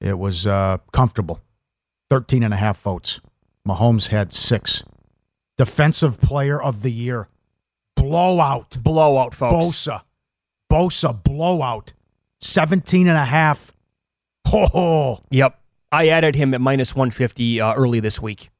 It 0.00 0.18
was 0.18 0.46
uh, 0.46 0.78
comfortable. 0.92 1.40
13 2.10 2.42
and 2.42 2.52
a 2.52 2.56
half 2.56 2.80
votes. 2.80 3.20
Mahomes 3.70 4.08
had 4.08 4.32
six. 4.32 4.82
Defensive 5.56 6.20
player 6.20 6.60
of 6.60 6.82
the 6.82 6.90
year. 6.90 7.28
Blowout. 7.94 8.78
Blowout, 8.82 9.34
folks. 9.34 9.54
Bosa. 9.54 10.02
Bosa 10.70 11.22
blowout. 11.22 11.92
17 12.40 13.06
and 13.06 13.16
a 13.16 13.24
half. 13.24 13.72
Ho 14.48 14.66
ho. 14.66 15.22
Yep. 15.30 15.60
I 15.92 16.08
added 16.08 16.34
him 16.34 16.54
at 16.54 16.60
minus 16.60 16.94
150 16.94 17.60
uh, 17.60 17.74
early 17.74 18.00
this 18.00 18.20
week. 18.20 18.50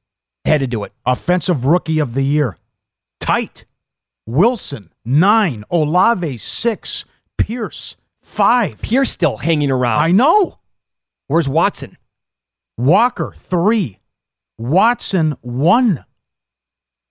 Had 0.44 0.60
to 0.60 0.66
do 0.66 0.84
it. 0.84 0.92
Offensive 1.04 1.64
rookie 1.64 1.98
of 1.98 2.14
the 2.14 2.22
year. 2.22 2.56
Tight. 3.18 3.64
Wilson, 4.26 4.92
nine. 5.04 5.64
Olave, 5.70 6.36
six. 6.36 7.04
Pierce, 7.38 7.96
five. 8.20 8.80
Pierce 8.82 9.10
still 9.10 9.38
hanging 9.38 9.70
around. 9.70 10.02
I 10.02 10.12
know. 10.12 10.58
Where's 11.26 11.48
Watson? 11.48 11.96
Walker, 12.76 13.32
three. 13.36 13.99
Watson, 14.60 15.36
won. 15.40 16.04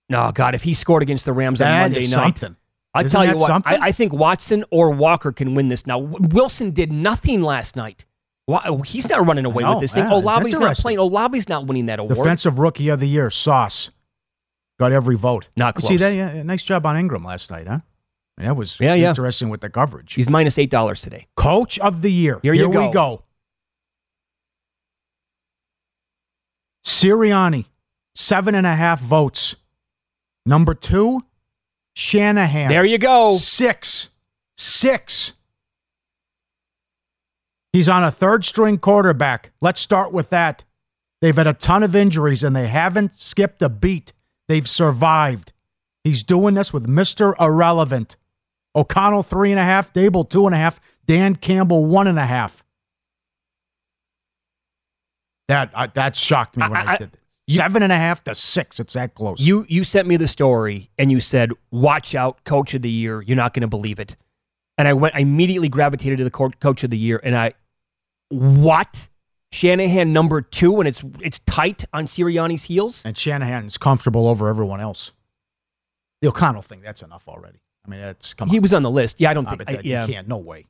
No, 0.08 0.30
God, 0.32 0.54
if 0.54 0.62
he 0.62 0.72
scored 0.72 1.02
against 1.02 1.24
the 1.24 1.32
Rams 1.32 1.60
on 1.60 1.68
Monday 1.68 1.98
is 1.98 2.10
night. 2.12 2.38
something. 2.38 2.56
I 2.94 3.02
tell 3.02 3.24
you 3.24 3.34
what, 3.34 3.66
I. 3.66 3.88
I 3.88 3.92
think 3.92 4.12
Watson 4.12 4.64
or 4.70 4.90
Walker 4.90 5.32
can 5.32 5.54
win 5.54 5.68
this 5.68 5.86
now. 5.86 5.98
Wilson 5.98 6.70
did 6.70 6.92
nothing 6.92 7.42
last 7.42 7.74
night. 7.74 8.04
Why, 8.46 8.80
he's 8.84 9.08
not 9.08 9.26
running 9.26 9.44
away 9.44 9.62
know, 9.64 9.72
with 9.74 9.80
this 9.80 9.94
thing. 9.94 10.04
yeah, 10.04 10.12
Olave's 10.12 10.58
not 10.58 10.76
playing. 10.76 10.98
Olave's 10.98 11.48
not 11.48 11.66
winning 11.66 11.86
that 11.86 11.98
award. 11.98 12.16
Defensive 12.16 12.58
rookie 12.58 12.88
of 12.88 12.98
the 13.00 13.06
year, 13.08 13.30
Sauce. 13.30 13.90
Got 14.78 14.92
every 14.92 15.16
vote. 15.16 15.48
Not 15.56 15.76
You 15.76 15.82
See 15.86 15.96
that? 15.98 16.14
Yeah, 16.14 16.42
nice 16.42 16.62
job 16.64 16.86
on 16.86 16.96
Engram 16.96 17.24
last 17.24 17.50
night, 17.50 17.66
huh? 17.66 17.80
That 18.38 18.56
was 18.56 18.78
Yeah, 18.80 18.94
yeah. 18.94 19.10
interesting 19.10 19.50
with 19.50 19.60
the 19.60 19.70
coverage. 19.70 20.14
He's 20.14 20.30
minus 20.30 20.56
eight 20.56 20.70
dollars 20.70 21.02
today. 21.02 21.26
Coach 21.36 21.78
of 21.80 22.02
the 22.02 22.10
year. 22.10 22.40
Here 22.42 22.54
you 22.54 22.68
we 22.68 22.74
go. 22.74 22.90
go. 22.90 23.24
Sirianni, 26.84 27.66
seven 28.14 28.54
and 28.54 28.66
a 28.66 28.74
half 28.74 29.00
votes. 29.00 29.56
Number 30.46 30.74
two, 30.74 31.22
Shanahan. 31.94 32.68
There 32.68 32.84
you 32.84 32.98
go. 32.98 33.36
Six. 33.36 34.08
Six. 34.56 35.34
He's 37.72 37.88
on 37.88 38.02
a 38.02 38.10
third 38.10 38.44
string 38.44 38.78
quarterback. 38.78 39.52
Let's 39.60 39.80
start 39.80 40.12
with 40.12 40.30
that. 40.30 40.64
They've 41.20 41.36
had 41.36 41.46
a 41.46 41.52
ton 41.54 41.82
of 41.82 41.94
injuries 41.94 42.42
and 42.42 42.56
they 42.56 42.68
haven't 42.68 43.14
skipped 43.14 43.62
a 43.62 43.68
beat. 43.68 44.12
They've 44.48 44.68
survived. 44.68 45.52
He's 46.02 46.24
doing 46.24 46.54
this 46.54 46.72
with 46.72 46.86
Mr. 46.86 47.34
Irrelevant. 47.38 48.16
O'Connell, 48.74 49.22
three 49.22 49.50
and 49.50 49.60
a 49.60 49.64
half. 49.64 49.92
Daboll, 49.92 50.28
two 50.28 50.46
and 50.46 50.54
a 50.54 50.58
half. 50.58 50.80
Dan 51.06 51.34
Campbell, 51.36 51.84
one 51.84 52.06
and 52.06 52.18
a 52.18 52.26
half. 52.26 52.64
That 55.50 55.70
I, 55.74 55.86
that 55.88 56.16
shocked 56.16 56.56
me 56.56 56.62
when 56.62 56.76
I, 56.76 56.84
I- 56.84 56.92
I- 56.94 56.96
did 56.96 57.14
it. 57.14 57.16
Seven 57.48 57.82
and 57.82 57.90
a 57.92 57.96
half 57.96 58.22
to 58.24 58.34
six. 58.36 58.78
It's 58.78 58.92
that 58.92 59.14
close. 59.16 59.40
You 59.40 59.66
you 59.68 59.82
sent 59.82 60.06
me 60.06 60.16
the 60.16 60.28
story 60.28 60.88
and 60.98 61.10
you 61.10 61.20
said, 61.20 61.50
"Watch 61.72 62.14
out, 62.14 62.44
Coach 62.44 62.74
of 62.74 62.82
the 62.82 62.90
Year." 62.90 63.22
You're 63.22 63.36
not 63.36 63.54
going 63.54 63.62
to 63.62 63.66
believe 63.66 63.98
it. 63.98 64.14
And 64.78 64.86
I 64.86 64.92
went. 64.92 65.16
I 65.16 65.20
immediately 65.20 65.68
gravitated 65.68 66.18
to 66.18 66.24
the 66.24 66.30
co- 66.30 66.50
Coach 66.60 66.84
of 66.84 66.90
the 66.90 66.96
Year, 66.96 67.20
and 67.24 67.36
I, 67.36 67.54
what? 68.28 69.08
Shanahan 69.52 70.12
number 70.12 70.40
two, 70.42 70.78
and 70.80 70.86
it's 70.86 71.02
it's 71.20 71.40
tight 71.40 71.84
on 71.92 72.06
Sirianni's 72.06 72.62
heels. 72.64 73.02
and 73.04 73.18
Shanahan's 73.18 73.76
comfortable 73.78 74.28
over 74.28 74.48
everyone 74.48 74.80
else. 74.80 75.10
The 76.22 76.28
O'Connell 76.28 76.62
thing, 76.62 76.82
that's 76.82 77.02
enough 77.02 77.26
already. 77.26 77.58
I 77.84 77.90
mean, 77.90 78.00
that's 78.00 78.32
come 78.32 78.48
on. 78.48 78.52
He 78.52 78.60
was 78.60 78.72
on 78.72 78.84
the 78.84 78.90
list. 78.92 79.20
Yeah, 79.20 79.30
I 79.30 79.34
don't 79.34 79.42
Nah, 79.44 79.50
think. 79.56 79.62
I- 79.68 79.72
that- 79.72 79.84
yeah. 79.84 80.06
You 80.06 80.12
can't. 80.12 80.28
No 80.28 80.36
way. 80.36 80.66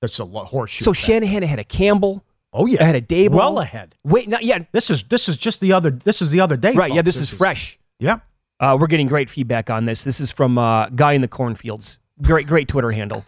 That's 0.00 0.20
a 0.20 0.26
horseshoe. 0.26 0.84
So 0.84 0.92
effect. 0.92 1.06
Shanahan 1.06 1.42
had 1.42 1.58
a 1.58 1.64
Campbell. 1.64 2.24
Oh 2.54 2.66
yeah, 2.66 2.84
had 2.84 2.94
a 2.94 3.00
Daboll. 3.00 3.30
well 3.30 3.58
ahead. 3.58 3.96
Wait, 4.04 4.28
not 4.28 4.44
yet. 4.44 4.68
This 4.70 4.88
is 4.88 5.02
this 5.02 5.28
is 5.28 5.36
just 5.36 5.60
the 5.60 5.72
other. 5.72 5.90
This 5.90 6.22
is 6.22 6.30
the 6.30 6.40
other 6.40 6.56
day. 6.56 6.72
Right. 6.72 6.90
Yeah, 6.90 7.02
folks. 7.02 7.16
this, 7.16 7.16
is 7.16 7.30
fresh. 7.30 7.78
Yeah. 7.98 8.20
Uh, 8.60 8.76
we're 8.80 8.86
getting 8.86 9.08
great 9.08 9.28
feedback 9.28 9.68
on 9.68 9.86
this. 9.86 10.04
This 10.04 10.20
is 10.20 10.30
from 10.30 10.56
uh, 10.56 10.88
Guy 10.90 11.14
in 11.14 11.20
the 11.20 11.28
Cornfields. 11.28 11.98
Great, 12.22 12.46
great 12.46 12.68
Twitter 12.68 12.92
handle. 12.92 13.24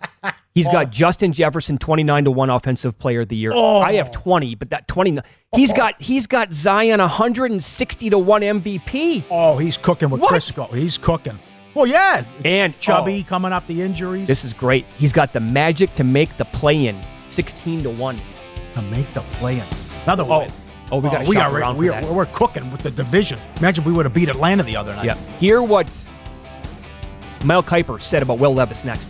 He's 0.55 0.69
got 0.69 0.91
Justin 0.93 1.33
Jefferson 1.33 1.77
twenty 1.77 2.05
nine 2.05 2.25
to 2.25 2.31
one 2.31 2.51
offensive 2.51 2.97
player 3.01 3.23
of 3.23 3.29
the 3.29 3.37
year. 3.37 3.51
Oh. 3.53 3.81
I 3.81 3.95
have 3.95 4.13
twenty, 4.13 4.55
but 4.55 4.71
that 4.71 4.87
twenty. 4.87 5.19
He's 5.57 5.73
got 5.73 6.01
he's 6.01 6.29
got 6.29 6.53
Zion 6.53 7.01
hundred 7.01 7.51
and 7.51 7.63
sixty 7.63 8.09
to 8.11 8.19
one 8.19 8.43
MVP. 8.43 9.25
Oh, 9.29 9.57
he's 9.59 9.77
cooking 9.77 10.09
with 10.09 10.21
What? 10.21 10.33
Crisco. 10.33 10.73
He's 10.73 10.99
cooking. 10.99 11.41
Well, 11.75 11.87
yeah. 11.87 12.25
And 12.45 12.79
Chubby 12.79 13.25
oh, 13.27 13.29
coming 13.29 13.53
off 13.53 13.67
the 13.67 13.83
injuries. 13.83 14.29
this 14.29 14.45
is 14.45 14.55
great. 14.55 14.87
He's 14.97 15.13
got 15.13 15.33
the 15.33 15.41
magic 15.41 15.93
to 15.95 16.05
make 16.05 16.37
the 16.39 16.45
play 16.45 16.87
in 16.87 17.05
sixteen 17.29 17.83
to 17.83 17.91
one. 17.91 18.21
To 18.77 18.83
make 18.83 19.13
the 19.15 19.23
play 19.33 19.59
in. 19.59 19.65
Another 20.05 20.23
Oh, 20.23 20.27
one. 20.41 20.51
oh, 20.93 20.99
we 20.99 21.09
got 21.11 21.19
to 21.19 21.25
oh, 21.27 21.29
we 21.29 21.37
are, 21.39 21.53
around 21.59 21.77
we 21.79 21.89
for 21.89 21.95
are, 21.95 22.03
that. 22.03 22.13
We're 22.13 22.27
cooking 22.27 22.71
with 22.71 22.83
the 22.83 22.91
division. 22.91 23.41
Imagine 23.57 23.83
if 23.83 23.87
we 23.87 23.93
would 23.93 24.07
have 24.07 24.13
beat 24.15 24.29
Atlanta 24.29 24.63
the 24.63 24.77
other 24.77 24.95
night. 24.95 25.07
Yeah. 25.07 25.15
Hear 25.39 25.63
what 25.63 25.87
Mel 27.45 27.63
Kiper 27.63 28.01
said 28.01 28.23
about 28.23 28.39
Will 28.39 28.55
Levis 28.55 28.85
next. 28.85 29.09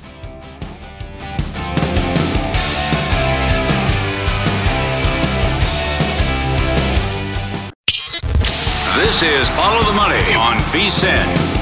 This 8.96 9.22
is 9.22 9.48
Follow 9.50 9.82
the 9.84 9.92
Money 9.92 10.34
on 10.34 10.56
VSIN. 10.72 11.55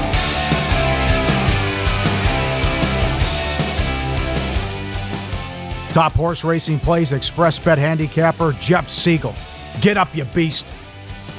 Top 5.95 6.11
horse 6.11 6.43
racing 6.43 6.77
plays 6.81 7.13
express 7.13 7.57
bet 7.57 7.77
handicapper 7.77 8.51
Jeff 8.59 8.89
Siegel. 8.89 9.33
Get 9.79 9.95
up, 9.95 10.13
you 10.13 10.25
beast. 10.25 10.65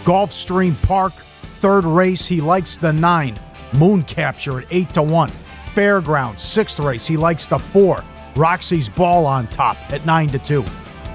Gulfstream 0.05 0.81
Park, 0.81 1.13
third 1.61 1.85
race, 1.85 2.27
he 2.27 2.41
likes 2.41 2.79
the 2.79 2.91
nine. 2.91 3.39
Moon 3.77 4.03
Capture 4.03 4.61
at 4.61 4.67
eight 4.71 4.95
to 4.95 5.03
one. 5.03 5.31
Fairgrounds, 5.75 6.41
sixth 6.41 6.79
race, 6.79 7.07
he 7.07 7.19
likes 7.19 7.47
the 7.47 7.59
four. 7.59 8.03
Roxy's 8.35 8.89
Ball 8.89 9.27
on 9.27 9.47
top 9.49 9.77
at 9.93 10.07
nine 10.07 10.29
to 10.29 10.39
two. 10.39 10.65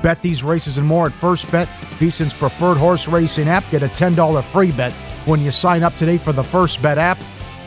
Bet 0.04 0.22
these 0.22 0.44
races 0.44 0.78
and 0.78 0.86
more 0.86 1.08
at 1.08 1.12
First 1.12 1.52
Bet, 1.52 1.68
VSiN's 1.98 2.36
preferred 2.36 2.78
horse 2.78 3.08
racing 3.08 3.48
app. 3.48 3.64
Get 3.72 3.82
a 3.82 3.88
$10 3.88 4.44
free 4.44 4.72
bet 4.72 4.94
when 5.26 5.40
you 5.40 5.52
sign 5.52 5.82
up 5.82 5.96
today 5.98 6.20
for 6.20 6.32
the 6.32 6.44
First 6.44 6.80
Bet 6.84 7.00
app. 7.00 7.18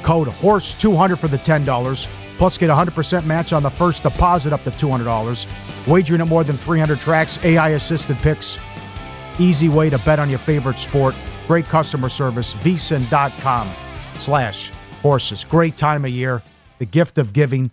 Code 0.04 0.28
HORSE200 0.28 1.18
for 1.18 1.26
the 1.26 1.38
$10. 1.38 2.06
Plus, 2.44 2.58
get 2.58 2.68
a 2.68 2.74
100% 2.74 3.24
match 3.24 3.54
on 3.54 3.62
the 3.62 3.70
first 3.70 4.02
deposit 4.02 4.52
up 4.52 4.62
to 4.64 4.70
$200. 4.72 5.46
Wagering 5.86 6.20
at 6.20 6.26
more 6.26 6.44
than 6.44 6.58
300 6.58 7.00
tracks, 7.00 7.42
AI 7.42 7.70
assisted 7.70 8.18
picks. 8.18 8.58
Easy 9.38 9.70
way 9.70 9.88
to 9.88 9.96
bet 10.00 10.18
on 10.18 10.28
your 10.28 10.38
favorite 10.38 10.78
sport. 10.78 11.14
Great 11.46 11.64
customer 11.64 12.10
service. 12.10 12.52
VSiN.com. 12.52 13.72
slash 14.18 14.70
horses. 15.00 15.42
Great 15.42 15.78
time 15.78 16.04
of 16.04 16.10
year. 16.10 16.42
The 16.80 16.84
gift 16.84 17.16
of 17.16 17.32
giving. 17.32 17.70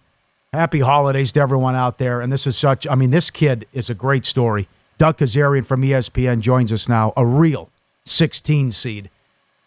Happy 0.53 0.79
holidays 0.79 1.33
to 1.33 1.41
everyone 1.41 1.75
out 1.75 1.97
there. 1.97 2.21
And 2.21 2.31
this 2.31 2.47
is 2.47 2.55
such, 2.55 2.87
I 2.87 2.95
mean, 2.95 3.09
this 3.09 3.29
kid 3.29 3.67
is 3.73 3.89
a 3.89 3.93
great 3.93 4.25
story. 4.25 4.69
Doug 4.97 5.17
Kezirian 5.17 5.65
from 5.65 5.81
ESPN 5.81 6.39
joins 6.39 6.71
us 6.71 6.87
now, 6.87 7.11
a 7.17 7.25
real 7.25 7.69
16 8.05 8.71
seed. 8.71 9.09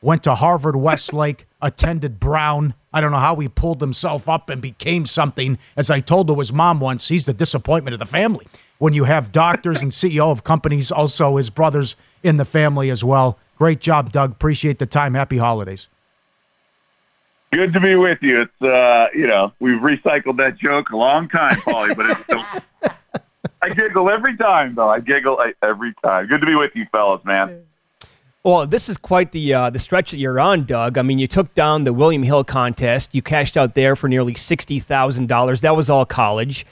Went 0.00 0.22
to 0.22 0.34
Harvard 0.36 0.76
Westlake, 0.76 1.46
attended 1.60 2.18
Brown. 2.18 2.72
I 2.94 3.00
don't 3.00 3.10
know 3.10 3.18
how 3.18 3.34
he 3.36 3.48
pulled 3.48 3.80
himself 3.80 4.28
up 4.28 4.48
and 4.48 4.62
became 4.62 5.04
something. 5.04 5.58
As 5.76 5.90
I 5.90 5.98
told 5.98 6.28
to 6.28 6.38
his 6.38 6.52
mom 6.52 6.78
once, 6.78 7.08
he's 7.08 7.26
the 7.26 7.34
disappointment 7.34 7.92
of 7.92 7.98
the 7.98 8.06
family. 8.06 8.46
When 8.78 8.94
you 8.94 9.04
have 9.04 9.32
doctors 9.32 9.82
and 9.82 9.90
CEO 9.90 10.30
of 10.30 10.44
companies, 10.44 10.92
also 10.92 11.36
his 11.36 11.50
brothers 11.50 11.96
in 12.22 12.36
the 12.36 12.44
family 12.44 12.90
as 12.90 13.02
well. 13.02 13.36
Great 13.58 13.80
job, 13.80 14.12
Doug. 14.12 14.30
Appreciate 14.30 14.78
the 14.78 14.86
time. 14.86 15.14
Happy 15.14 15.38
holidays. 15.38 15.88
Good 17.52 17.72
to 17.72 17.80
be 17.80 17.96
with 17.96 18.18
you. 18.22 18.42
It's 18.42 18.62
uh, 18.62 19.08
you 19.12 19.26
know, 19.26 19.52
we've 19.58 19.80
recycled 19.80 20.36
that 20.38 20.56
joke 20.56 20.90
a 20.90 20.96
long 20.96 21.28
time, 21.28 21.56
Paulie, 21.56 21.96
but 21.96 22.10
it's 22.10 22.20
still 22.24 22.44
I 23.62 23.70
giggle 23.70 24.10
every 24.10 24.36
time 24.36 24.74
though. 24.76 24.88
I 24.88 25.00
giggle 25.00 25.40
every 25.62 25.94
time. 26.04 26.26
Good 26.26 26.40
to 26.42 26.46
be 26.46 26.54
with 26.54 26.72
you 26.74 26.86
fellas, 26.92 27.24
man. 27.24 27.64
Well, 28.44 28.66
this 28.66 28.90
is 28.90 28.98
quite 28.98 29.32
the 29.32 29.54
uh, 29.54 29.70
the 29.70 29.78
stretch 29.78 30.10
that 30.10 30.18
you're 30.18 30.38
on, 30.38 30.64
Doug. 30.64 30.98
I 30.98 31.02
mean, 31.02 31.18
you 31.18 31.26
took 31.26 31.54
down 31.54 31.84
the 31.84 31.94
William 31.94 32.22
Hill 32.22 32.44
contest. 32.44 33.14
You 33.14 33.22
cashed 33.22 33.56
out 33.56 33.74
there 33.74 33.96
for 33.96 34.06
nearly 34.06 34.34
sixty 34.34 34.78
thousand 34.78 35.28
dollars. 35.28 35.62
That 35.62 35.74
was 35.74 35.88
all 35.88 36.04
college. 36.04 36.66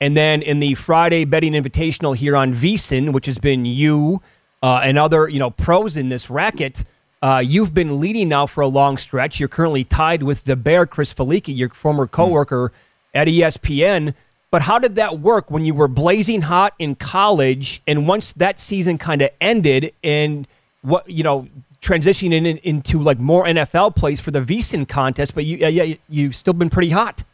And 0.00 0.16
then 0.16 0.40
in 0.40 0.58
the 0.58 0.72
Friday 0.74 1.26
betting 1.26 1.52
invitational 1.52 2.16
here 2.16 2.34
on 2.34 2.54
VSIN, 2.54 3.12
which 3.12 3.26
has 3.26 3.36
been 3.36 3.66
you 3.66 4.22
uh, 4.62 4.80
and 4.82 4.98
other 4.98 5.28
you 5.28 5.38
know 5.38 5.50
pros 5.50 5.98
in 5.98 6.08
this 6.08 6.30
racket, 6.30 6.86
uh, 7.20 7.42
you've 7.44 7.74
been 7.74 8.00
leading 8.00 8.30
now 8.30 8.46
for 8.46 8.62
a 8.62 8.68
long 8.68 8.96
stretch. 8.96 9.38
You're 9.38 9.50
currently 9.50 9.84
tied 9.84 10.22
with 10.22 10.44
the 10.44 10.56
Bear, 10.56 10.86
Chris 10.86 11.12
Fallica, 11.12 11.54
your 11.54 11.68
former 11.68 12.06
coworker 12.06 12.70
mm. 12.70 12.72
at 13.12 13.28
ESPN. 13.28 14.14
But 14.50 14.62
how 14.62 14.78
did 14.78 14.94
that 14.94 15.20
work 15.20 15.50
when 15.50 15.66
you 15.66 15.74
were 15.74 15.88
blazing 15.88 16.40
hot 16.40 16.72
in 16.78 16.94
college, 16.94 17.82
and 17.86 18.08
once 18.08 18.32
that 18.32 18.58
season 18.58 18.96
kind 18.96 19.20
of 19.20 19.28
ended, 19.42 19.92
and 20.02 20.48
what 20.82 21.08
you 21.08 21.22
know, 21.22 21.48
transitioning 21.80 22.46
in, 22.46 22.58
into 22.58 23.00
like 23.00 23.18
more 23.18 23.44
NFL 23.44 23.96
plays 23.96 24.20
for 24.20 24.30
the 24.30 24.40
VSIN 24.40 24.88
contest, 24.88 25.34
but 25.34 25.44
you, 25.44 25.56
yeah, 25.56 25.94
you've 26.08 26.34
still 26.34 26.54
been 26.54 26.70
pretty 26.70 26.90
hot. 26.90 27.24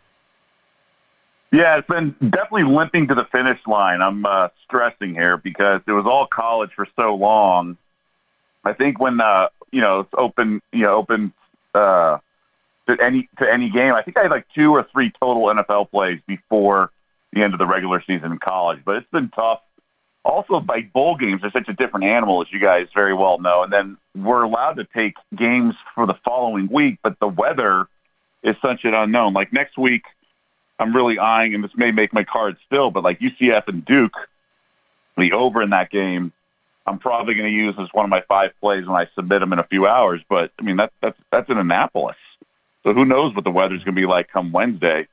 Yeah, 1.53 1.79
it's 1.79 1.87
been 1.87 2.17
definitely 2.21 2.65
limping 2.65 3.07
to 3.09 3.15
the 3.15 3.27
finish 3.27 3.61
line. 3.67 4.03
I'm 4.03 4.27
uh, 4.27 4.49
stressing 4.65 5.15
here 5.15 5.37
because 5.37 5.83
it 5.87 5.93
was 5.93 6.05
all 6.05 6.27
college 6.27 6.71
for 6.75 6.89
so 6.97 7.15
long. 7.15 7.77
I 8.65 8.73
think 8.73 8.99
when 8.99 9.21
uh, 9.21 9.49
you 9.71 9.81
know 9.81 10.01
it's 10.01 10.15
open, 10.19 10.61
you 10.73 10.83
know, 10.83 10.97
open 10.97 11.33
uh, 11.75 12.19
to 12.89 13.01
any 13.01 13.29
to 13.39 13.51
any 13.51 13.71
game. 13.71 13.95
I 13.95 14.03
think 14.03 14.19
I 14.19 14.23
had 14.23 14.31
like 14.31 14.47
two 14.55 14.73
or 14.73 14.87
three 14.93 15.13
total 15.21 15.45
NFL 15.45 15.91
plays 15.91 16.21
before 16.27 16.91
the 17.33 17.43
end 17.43 17.53
of 17.53 17.59
the 17.59 17.67
regular 17.67 18.03
season 18.07 18.33
in 18.33 18.39
college, 18.39 18.81
but 18.85 18.97
it's 18.97 19.11
been 19.11 19.29
tough. 19.29 19.61
Also, 20.25 20.59
by 20.59 20.81
bowl 20.81 21.17
games 21.17 21.43
are 21.45 21.51
such 21.51 21.69
a 21.69 21.75
different 21.75 22.07
animal, 22.07 22.41
as 22.41 22.51
you 22.51 22.59
guys 22.59 22.89
very 22.95 23.13
well 23.13 23.39
know. 23.39 23.63
And 23.63 23.73
then 23.73 23.99
we're 24.17 24.43
allowed 24.43 24.75
to 24.75 24.85
take 24.85 25.17
games 25.37 25.75
for 25.95 26.07
the 26.07 26.15
following 26.25 26.67
week, 26.69 26.99
but 27.03 27.19
the 27.21 27.29
weather 27.29 27.87
is 28.43 28.57
such 28.63 28.85
an 28.85 28.95
unknown. 28.95 29.35
Like 29.35 29.53
next 29.53 29.77
week, 29.77 30.05
I'm 30.79 30.95
really 30.95 31.19
eyeing, 31.19 31.55
and 31.55 31.63
this 31.63 31.73
may 31.77 31.93
make 31.93 32.13
my 32.13 32.25
card 32.25 32.57
still, 32.67 32.91
but 32.91 33.05
like 33.05 33.21
UCF 33.21 33.69
and 33.69 33.85
Duke, 33.85 34.17
the 35.17 35.33
over 35.33 35.63
in 35.63 35.71
that 35.71 35.91
game, 35.91 36.33
I'm 36.87 36.99
probably 36.99 37.35
going 37.35 37.49
to 37.49 37.57
use 37.57 37.75
as 37.79 37.89
one 37.93 38.05
of 38.05 38.11
my 38.11 38.23
five 38.23 38.53
plays 38.61 38.87
when 38.87 38.97
I 38.97 39.09
submit 39.15 39.41
them 39.41 39.53
in 39.53 39.59
a 39.59 39.65
few 39.65 39.87
hours. 39.87 40.21
But 40.29 40.53
I 40.59 40.63
mean, 40.63 40.77
that's 40.77 40.93
that's 41.01 41.19
that's 41.31 41.49
in 41.49 41.59
Annapolis, 41.59 42.17
so 42.83 42.93
who 42.93 43.05
knows 43.05 43.35
what 43.35 43.45
the 43.45 43.51
weather's 43.51 43.85
going 43.85 43.95
to 43.95 44.01
be 44.01 44.07
like 44.07 44.29
come 44.29 44.53
Wednesday, 44.53 45.07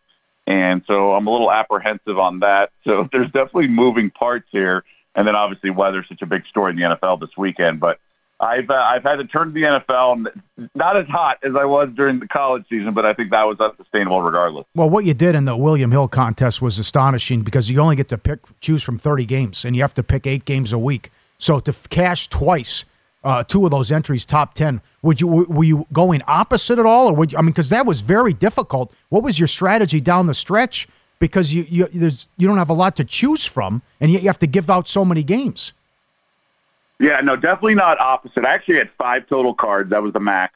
and 0.48 0.84
so 0.88 1.14
I'm 1.14 1.28
a 1.28 1.32
little 1.32 1.52
apprehensive 1.52 2.18
on 2.18 2.40
that. 2.40 2.72
So 2.84 3.08
there's 3.12 3.32
definitely 3.32 3.68
moving 3.68 4.10
parts 4.10 4.48
here, 4.52 4.84
and 5.16 5.28
then 5.28 5.36
obviously 5.36 5.70
weather's 5.70 6.08
such 6.08 6.22
a 6.22 6.26
big 6.26 6.46
story 6.48 6.72
in 6.72 6.78
the 6.78 6.84
NFL 6.84 7.20
this 7.20 7.36
weekend, 7.38 7.80
but. 7.80 8.00
I've 8.42 8.72
uh, 8.72 8.74
I've 8.74 9.04
had 9.04 9.18
to 9.18 9.26
turn 9.26 9.50
to 9.50 9.54
the 9.54 9.62
NFL, 9.62 10.26
not 10.74 10.98
as 10.98 11.06
hot 11.06 11.38
as 11.44 11.56
I 11.56 11.64
was 11.66 11.90
during 11.96 12.20
the 12.20 12.28
college 12.28 12.66
season, 12.68 12.92
but 12.92 13.06
I 13.06 13.14
think 13.14 13.30
that 13.30 13.44
was 13.44 13.60
unsustainable 13.60 14.24
regardless. 14.24 14.66
Well, 14.74 14.90
what 14.90 15.06
you 15.06 15.14
did 15.14 15.36
in 15.36 15.46
the 15.46 15.56
William 15.56 15.92
Hill 15.92 16.08
contest 16.08 16.60
was 16.60 16.80
astonishing 16.80 17.44
because 17.44 17.70
you 17.70 17.80
only 17.80 17.96
get 17.96 18.08
to 18.08 18.18
pick 18.18 18.40
choose 18.60 18.82
from 18.82 18.98
30 18.98 19.28
games, 19.28 19.64
and 19.64 19.76
you 19.76 19.84
have 19.84 19.94
to 19.94 20.02
pick 20.02 20.26
eight 20.26 20.44
games 20.46 20.74
a 20.74 20.80
week. 20.80 21.12
So 21.38 21.60
to 21.60 21.74
cash 21.90 22.30
twice, 22.30 22.86
uh, 23.24 23.44
two 23.44 23.64
of 23.66 23.70
those 23.72 23.92
entries 23.92 24.26
top 24.26 24.56
10, 24.56 24.82
would 25.04 25.22
you 25.22 25.28
were 25.28 25.64
you 25.64 25.86
going 25.94 26.24
opposite 26.26 26.80
at 26.80 26.86
all, 26.88 27.10
or 27.10 27.14
would 27.14 27.32
you, 27.32 27.38
I 27.38 27.42
mean 27.42 27.52
because 27.52 27.70
that 27.70 27.86
was 27.86 28.02
very 28.02 28.34
difficult. 28.34 28.92
What 29.10 29.22
was 29.22 29.38
your 29.38 29.48
strategy 29.48 30.02
down 30.02 30.26
the 30.26 30.34
stretch? 30.34 30.88
Because 31.22 31.54
you 31.54 31.66
you 31.70 31.88
there's 31.94 32.28
you 32.36 32.48
don't 32.48 32.58
have 32.58 32.72
a 32.72 32.74
lot 32.74 32.96
to 32.96 33.06
choose 33.06 33.46
from, 33.46 33.84
and 34.02 34.10
yet 34.12 34.24
you 34.24 34.28
have 34.28 34.40
to 34.40 34.48
give 34.48 34.72
out 34.72 34.88
so 34.88 35.06
many 35.06 35.22
games. 35.24 35.72
Yeah, 37.00 37.22
no, 37.22 37.36
definitely 37.36 37.76
not 37.76 38.00
opposite. 38.00 38.44
I 38.44 38.54
actually 38.54 38.78
had 38.78 38.90
five 38.98 39.28
total 39.28 39.54
cards. 39.54 39.92
That 39.92 40.02
was 40.02 40.14
the 40.14 40.20
max. 40.20 40.56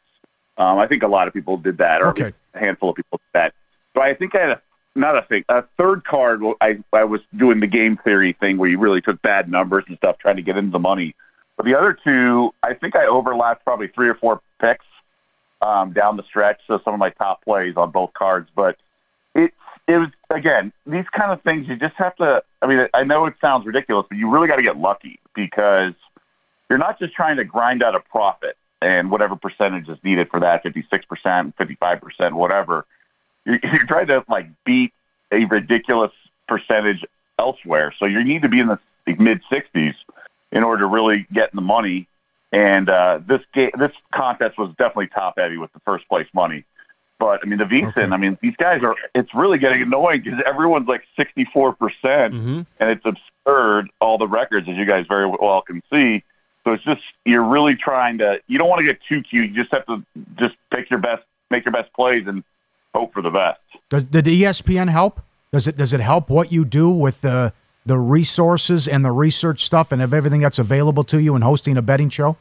Um, 0.58 0.80
I 0.80 0.88
think 0.88 1.04
a 1.04 1.08
lot 1.08 1.28
of 1.28 1.34
people 1.34 1.58
did 1.58 1.78
that, 1.78 2.02
or 2.02 2.10
okay. 2.10 2.34
a 2.56 2.60
handful 2.60 2.90
of 2.90 2.96
people 2.96 3.20
did 3.20 3.40
that. 3.40 3.54
So 3.94 4.02
I 4.02 4.16
think 4.16 4.36
I 4.36 4.40
had 4.40 4.50
a, 4.50 4.62
not 4.96 5.16
a 5.16 5.22
thing, 5.22 5.46
a 5.50 5.64
third 5.78 6.04
card. 6.04 6.42
I 6.62 6.80
I 6.92 7.04
was 7.04 7.22
doing 7.38 7.60
the 7.60 7.68
game 7.68 7.98
theory 7.98 8.34
thing 8.34 8.58
where 8.58 8.68
you 8.68 8.80
really 8.80 9.02
took 9.02 9.22
bad 9.22 9.50
numbers 9.50 9.84
and 9.88 9.98
stuff, 9.98 10.18
trying 10.18 10.38
to 10.38 10.42
get 10.42 10.58
into 10.58 10.72
the 10.72 10.80
money. 10.80 11.16
But 11.58 11.68
the 11.68 11.76
other 11.78 11.94
two, 11.94 12.54
I 12.64 12.74
think 12.74 12.96
I 12.96 13.06
overlapped 13.06 13.64
probably 13.64 13.88
three 13.88 14.10
or 14.10 14.16
four 14.16 14.42
picks 14.60 14.86
um, 15.62 15.94
down 15.94 16.18
the 16.18 16.24
stretch. 16.24 16.60
So 16.66 16.82
some 16.84 16.96
of 16.96 17.00
my 17.00 17.12
top 17.12 17.44
plays 17.44 17.78
on 17.78 17.92
both 17.92 18.14
cards, 18.14 18.50
but 18.56 18.78
it 19.88 19.98
was 19.98 20.10
again 20.30 20.72
these 20.86 21.06
kind 21.12 21.32
of 21.32 21.42
things. 21.42 21.68
You 21.68 21.76
just 21.76 21.96
have 21.96 22.16
to. 22.18 22.44
I 22.62 22.68
mean, 22.68 22.88
I 22.94 23.04
know 23.04 23.26
it 23.26 23.36
sounds 23.40 23.66
ridiculous, 23.66 24.06
but 24.10 24.18
you 24.18 24.30
really 24.30 24.48
got 24.48 24.56
to 24.58 24.64
get 24.64 24.78
lucky 24.78 25.20
because 25.34 25.94
you're 26.70 26.80
not 26.80 27.00
just 27.00 27.14
trying 27.14 27.38
to 27.38 27.44
grind 27.44 27.84
out 27.84 27.96
a 27.96 28.00
profit 28.00 28.58
and 28.82 29.12
whatever 29.12 29.36
percentage 29.36 29.88
is 29.88 29.98
needed 30.04 30.30
for 30.30 30.40
that 30.40 30.64
56%, 30.64 31.54
55%, 31.56 32.34
whatever. 32.34 32.86
You're, 33.46 33.60
you're 33.64 33.86
trying 33.86 34.08
to 34.08 34.24
like 34.28 34.48
beat 34.66 34.94
a 35.32 35.46
ridiculous 35.46 36.12
percentage 36.48 37.04
elsewhere. 37.38 37.94
So 37.98 38.06
you 38.06 38.24
need 38.24 38.42
to 38.42 38.50
be 38.50 38.60
in 38.60 38.68
the 38.68 38.80
mid 39.06 39.42
60s 39.52 39.96
in 40.52 40.64
order 40.64 40.84
to 40.84 40.88
really 40.88 41.28
get 41.34 41.52
in 41.52 41.56
the 41.56 41.62
money. 41.62 42.08
And 42.52 42.90
uh, 42.90 43.20
this 43.28 43.42
game, 43.54 43.72
this 43.78 43.92
contest 44.14 44.58
was 44.58 44.70
definitely 44.78 45.08
top 45.08 45.36
heavy 45.38 45.58
with 45.58 45.74
the 45.74 45.80
first 45.82 46.08
place 46.08 46.28
money. 46.34 46.64
But 47.26 47.40
I 47.42 47.48
mean, 47.48 47.58
the 47.58 47.66
VSIN, 47.66 47.88
okay. 47.88 48.04
I 48.04 48.18
mean, 48.18 48.38
these 48.40 48.56
guys 48.58 48.84
are, 48.84 48.96
it's 49.16 49.34
really 49.34 49.58
getting 49.58 49.82
annoying 49.82 50.22
because 50.22 50.40
everyone's 50.46 50.88
like 50.88 51.02
64%, 51.18 51.48
mm-hmm. 51.74 52.62
and 52.80 52.90
it's 52.92 53.04
absurd, 53.04 53.90
all 54.00 54.20
the 54.20 54.28
records, 54.28 54.70
as 54.70 54.78
you 54.78 54.86
guys 54.86 55.08
very 55.08 55.26
well 55.26 55.64
can 55.64 55.82
see. 55.92 56.24
So 56.64 56.74
it's 56.74 56.84
just 56.84 57.02
you're 57.26 57.44
really 57.44 57.76
trying 57.76 58.20
to. 58.20 58.40
You 58.46 58.60
don't 58.60 58.70
want 58.70 58.80
to 58.82 58.86
get 58.86 59.00
too 59.10 59.24
cute. 59.24 59.50
You 59.50 59.56
just 59.56 59.74
have 59.74 59.88
to 59.88 60.04
just 60.38 60.56
pick 60.72 60.92
your 60.92 61.00
best, 61.00 61.24
make 61.50 61.66
your 61.66 61.72
best 61.72 61.92
plays, 61.94 62.28
and 62.28 62.44
hope 62.94 63.12
for 63.12 63.24
the 63.24 63.32
best. 63.32 63.60
Does 63.90 64.04
did 64.04 64.26
ESPN 64.26 64.90
help? 64.90 65.20
Does 65.52 65.66
it 65.66 65.78
does 65.78 65.94
it 65.94 66.00
help 66.02 66.30
what 66.30 66.52
you 66.52 66.64
do 66.64 66.92
with 66.92 67.22
the 67.22 67.54
the 67.88 67.98
resources 67.98 68.88
and 68.88 69.04
the 69.04 69.12
research 69.12 69.66
stuff 69.66 69.92
and 69.92 70.00
of 70.00 70.14
everything 70.14 70.42
that's 70.42 70.60
available 70.60 71.04
to 71.06 71.20
you 71.20 71.36
in 71.36 71.42
hosting 71.42 71.76
a 71.76 71.82
betting 71.82 72.10
show? 72.10 72.38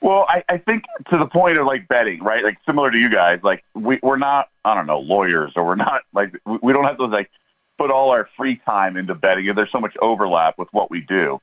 Well, 0.00 0.26
I, 0.28 0.44
I 0.48 0.58
think 0.58 0.84
to 1.10 1.18
the 1.18 1.26
point 1.26 1.58
of 1.58 1.66
like 1.66 1.88
betting, 1.88 2.22
right? 2.22 2.44
Like 2.44 2.58
similar 2.66 2.90
to 2.90 2.98
you 2.98 3.08
guys, 3.08 3.40
like 3.42 3.64
we, 3.74 3.98
we're 4.02 4.18
not, 4.18 4.50
I 4.64 4.74
don't 4.74 4.86
know, 4.86 5.00
lawyers 5.00 5.52
or 5.56 5.64
we're 5.64 5.74
not 5.74 6.02
like, 6.12 6.34
we 6.62 6.72
don't 6.72 6.84
have 6.84 6.98
to 6.98 7.06
like 7.06 7.30
put 7.78 7.90
all 7.90 8.10
our 8.10 8.28
free 8.36 8.56
time 8.56 8.96
into 8.96 9.14
betting. 9.14 9.48
And 9.48 9.56
there's 9.56 9.72
so 9.72 9.80
much 9.80 9.96
overlap 10.00 10.58
with 10.58 10.68
what 10.72 10.90
we 10.90 11.00
do. 11.00 11.40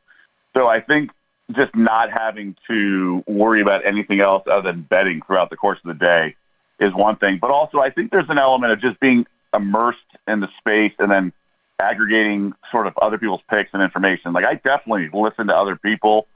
So 0.55 0.67
I 0.67 0.81
think 0.81 1.11
just 1.51 1.75
not 1.75 2.09
having 2.11 2.55
to 2.67 3.23
worry 3.27 3.61
about 3.61 3.85
anything 3.85 4.19
else 4.19 4.43
other 4.47 4.71
than 4.71 4.81
betting 4.83 5.21
throughout 5.23 5.49
the 5.49 5.57
course 5.57 5.79
of 5.83 5.87
the 5.87 6.05
day 6.05 6.35
is 6.79 6.93
one 6.93 7.15
thing. 7.17 7.37
But 7.39 7.51
also, 7.51 7.79
I 7.79 7.89
think 7.89 8.11
there's 8.11 8.29
an 8.29 8.37
element 8.37 8.71
of 8.71 8.79
just 8.79 8.99
being 8.99 9.25
immersed 9.53 9.99
in 10.27 10.39
the 10.39 10.49
space 10.59 10.93
and 10.99 11.11
then 11.11 11.33
aggregating 11.79 12.53
sort 12.71 12.87
of 12.87 12.97
other 13.01 13.17
people's 13.17 13.41
picks 13.49 13.71
and 13.73 13.81
information. 13.81 14.33
Like 14.33 14.45
I 14.45 14.55
definitely 14.55 15.09
listen 15.13 15.47
to 15.47 15.55
other 15.55 15.75
people, 15.75 16.27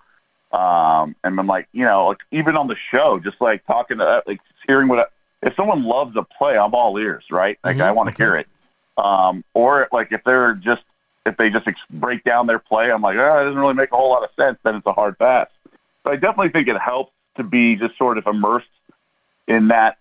um, 0.52 1.16
and 1.24 1.40
I'm 1.40 1.48
like, 1.48 1.68
you 1.74 1.84
know, 1.84 2.08
like 2.08 2.20
even 2.32 2.56
on 2.56 2.68
the 2.68 2.78
show, 2.92 3.20
just 3.20 3.40
like 3.42 3.66
talking 3.66 3.98
to, 3.98 4.24
like 4.26 4.40
hearing 4.66 4.88
what 4.88 5.12
if 5.42 5.56
someone 5.56 5.84
loves 5.84 6.16
a 6.16 6.24
play, 6.24 6.58
I'm 6.58 6.74
all 6.74 6.98
ears, 6.98 7.26
right? 7.30 7.58
Like 7.64 7.78
mm-hmm. 7.78 7.84
I 7.84 7.92
want 7.92 8.08
to 8.08 8.14
okay. 8.14 8.24
hear 8.24 8.36
it. 8.38 8.48
Um, 8.98 9.44
or 9.54 9.88
like 9.92 10.12
if 10.12 10.24
they're 10.24 10.54
just 10.54 10.84
if 11.26 11.38
they 11.38 11.50
just 11.50 11.68
ex- 11.68 11.80
break 11.90 12.24
down 12.24 12.48
their 12.48 12.60
play, 12.60 12.92
I'm 12.92 13.02
like, 13.02 13.18
oh, 13.18 13.42
it 13.42 13.46
doesn't 13.46 13.60
really 13.60 13.74
make 13.74 13.92
a 13.92 13.96
whole 13.96 14.10
lot 14.10 14.24
of 14.24 14.30
sense. 14.36 14.58
Then 14.64 14.76
it's 14.76 14.86
a 14.86 14.94
hard 14.94 15.20
pass. 15.20 15.48
So 16.06 16.14
I 16.14 16.16
definitely 16.16 16.50
think 16.50 16.68
it 16.68 16.80
helps 16.80 17.14
to 17.36 17.44
be 17.44 17.76
just 17.76 17.98
sort 17.98 18.18
of 18.18 18.26
immersed 18.26 18.68
in 19.48 19.68
that 19.68 19.98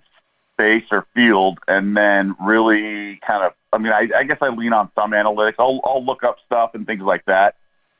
space 0.55 0.85
or 0.91 1.07
field, 1.15 1.59
and 1.69 1.97
then 1.97 2.35
really 2.41 3.17
kind 3.27 3.45
of. 3.45 3.53
I 3.73 3.79
mean, 3.79 3.93
I, 3.93 4.09
I 4.17 4.25
guess 4.25 4.39
I 4.41 4.49
lean 4.49 4.73
on 4.73 4.91
some 4.95 5.11
analytics. 5.11 5.55
I'll 5.59 5.81
I'll 5.85 6.05
look 6.05 6.23
up 6.23 6.39
stuff 6.47 6.75
and 6.75 6.87
things 6.87 7.03
like 7.03 7.25
that. 7.27 7.57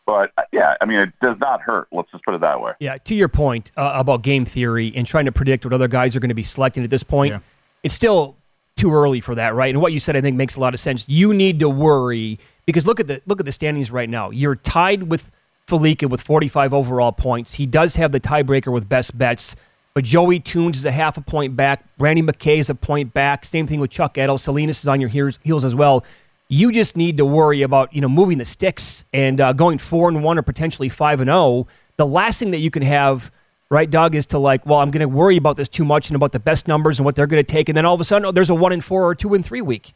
But 0.07 0.31
uh, 0.39 0.43
yeah, 0.53 0.75
I 0.81 0.85
mean, 0.87 0.99
it 1.01 1.13
does 1.21 1.37
not 1.41 1.61
hurt. 1.61 1.89
Let's 1.93 2.11
just 2.13 2.25
put 2.25 2.35
it 2.35 2.41
that 2.41 2.61
way. 2.61 2.73
Yeah, 2.79 2.97
to 2.99 3.15
your 3.15 3.29
point 3.29 3.73
uh, 3.77 3.93
about 3.97 4.23
game 4.23 4.45
theory 4.45 4.93
and 4.95 5.07
trying 5.07 5.25
to 5.27 5.33
predict 5.33 5.65
what 5.65 5.75
other 5.75 5.89
guys 5.89 6.15
are 6.17 6.21
going 6.21 6.29
to 6.29 6.35
be 6.35 6.45
selecting 6.45 6.85
at 6.85 6.91
this 6.91 7.03
point, 7.03 7.33
Yeah. 7.33 7.41
it's 7.83 7.95
still 7.95 8.37
too 8.77 8.95
early 8.95 9.21
for 9.21 9.35
that, 9.35 9.55
right? 9.55 9.75
And 9.75 9.83
what 9.83 9.93
you 9.93 9.99
said, 10.01 10.17
I 10.17 10.21
think, 10.21 10.37
makes 10.37 10.57
a 10.57 10.61
lot 10.61 10.75
of 10.75 10.81
sense. 10.81 11.05
You 11.09 11.35
need 11.35 11.59
to 11.61 11.69
worry 11.69 12.39
because 12.67 12.87
look 12.87 13.01
at 13.01 13.07
the 13.09 13.21
look 13.27 13.41
at 13.41 13.47
the 13.47 13.53
standings 13.53 13.91
right 13.91 14.09
now. 14.09 14.31
You're 14.31 14.57
tied 14.57 15.05
with 15.05 15.31
Fallica 15.67 16.09
with 16.09 16.21
45 16.21 16.73
overall 16.73 17.11
points. 17.13 17.55
He 17.55 17.67
does 17.67 17.97
have 17.97 18.13
the 18.13 18.21
tiebreaker 18.21 18.73
with 18.73 18.89
best 18.89 19.17
bets, 19.19 19.57
but 19.95 20.05
Joey 20.05 20.39
Tunes 20.39 20.77
is 20.79 20.85
a 20.85 20.93
half 20.93 21.17
a 21.17 21.21
point 21.21 21.57
back. 21.57 21.83
Brandy 21.99 22.23
McKay 22.23 22.59
is 22.59 22.71
a 22.71 22.75
point 22.75 23.13
back. 23.13 23.45
Same 23.45 23.67
thing 23.67 23.81
with 23.81 23.91
Chuck 23.91 24.17
Edel. 24.19 24.39
Salinas 24.39 24.79
is 24.81 24.87
on 24.89 25.01
your 25.01 25.09
heels, 25.09 25.41
heels 25.43 25.65
as 25.65 25.75
well. 25.75 26.05
You 26.49 26.71
just 26.71 26.97
need 26.97 27.17
to 27.17 27.25
worry 27.25 27.63
about 27.63 27.93
you 27.93 28.01
know 28.01 28.09
moving 28.09 28.39
the 28.39 28.45
sticks 28.45 29.05
and 29.13 29.41
uh, 29.41 29.53
going 29.53 29.79
four 29.79 30.09
and 30.09 30.23
one 30.23 30.39
or 30.39 30.43
potentially 30.43 30.89
five 30.89 31.21
and 31.21 31.29
zero. 31.29 31.67
The 31.97 32.07
last 32.07 32.39
thing 32.39 32.51
that 32.53 32.59
you 32.59 32.71
can 32.71 32.83
have 32.83 33.31
right, 33.69 33.91
Doug, 33.91 34.15
is 34.15 34.27
to 34.27 34.39
like, 34.39 34.65
well, 34.65 34.79
I'm 34.79 34.91
going 34.91 35.01
to 35.01 35.09
worry 35.09 35.37
about 35.37 35.57
this 35.57 35.69
too 35.69 35.85
much 35.85 36.09
and 36.09 36.17
about 36.17 36.33
the 36.33 36.39
best 36.39 36.69
numbers 36.69 36.99
and 36.99 37.05
what 37.05 37.17
they're 37.17 37.27
going 37.27 37.45
to 37.45 37.53
take, 37.53 37.69
and 37.69 37.77
then 37.77 37.85
all 37.85 37.95
of 37.95 38.01
a 38.01 38.05
sudden, 38.05 38.27
oh, 38.27 38.33
there's 38.33 38.51
a 38.51 38.55
one 38.55 38.73
and 38.73 38.85
four 38.85 39.05
or 39.05 39.15
two 39.15 39.35
and 39.35 39.45
three 39.45 39.63
week. 39.63 39.95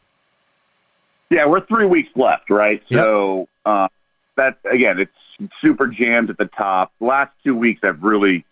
Yeah, 1.29 1.45
we're 1.45 1.65
three 1.65 1.85
weeks 1.85 2.09
left, 2.15 2.49
right? 2.49 2.83
So 2.91 3.47
uh, 3.65 3.87
that 4.35 4.57
again, 4.69 4.99
it's 4.99 5.49
super 5.61 5.87
jammed 5.87 6.29
at 6.29 6.37
the 6.37 6.47
top. 6.47 6.91
The 6.99 7.05
last 7.05 7.31
two 7.43 7.55
weeks, 7.55 7.81
I've 7.83 8.03
really 8.03 8.45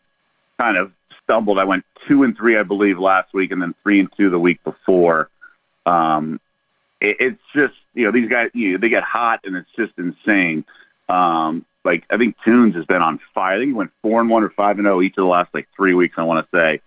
kind 0.59 0.77
of 0.77 0.93
stumbled. 1.23 1.59
I 1.59 1.65
went 1.65 1.83
two 2.07 2.23
and 2.23 2.35
three, 2.37 2.57
I 2.57 2.63
believe, 2.63 2.97
last 2.97 3.33
week, 3.33 3.51
and 3.51 3.61
then 3.61 3.75
three 3.83 3.99
and 3.99 4.09
two 4.15 4.29
the 4.29 4.39
week 4.39 4.63
before. 4.63 5.29
Um, 5.85 6.39
it, 7.01 7.17
it's 7.19 7.41
just 7.53 7.73
you 7.93 8.05
know 8.05 8.11
these 8.11 8.29
guys, 8.29 8.49
you 8.53 8.73
know, 8.73 8.77
they 8.77 8.89
get 8.89 9.03
hot, 9.03 9.41
and 9.43 9.55
it's 9.55 9.69
just 9.75 9.93
insane. 9.97 10.65
Um, 11.07 11.65
like 11.83 12.05
I 12.09 12.17
think 12.17 12.35
Tunes 12.43 12.75
has 12.75 12.85
been 12.85 13.01
on 13.01 13.19
fire. 13.33 13.55
I 13.55 13.59
think 13.59 13.69
he 13.69 13.73
went 13.73 13.91
four 14.01 14.21
and 14.21 14.29
one 14.29 14.43
or 14.43 14.49
five 14.49 14.77
and 14.77 14.85
zero 14.85 15.01
each 15.01 15.13
of 15.13 15.23
the 15.23 15.29
last 15.29 15.53
like 15.53 15.67
three 15.75 15.93
weeks. 15.93 16.15
I 16.17 16.23
want 16.23 16.45
to 16.45 16.57
say. 16.57 16.81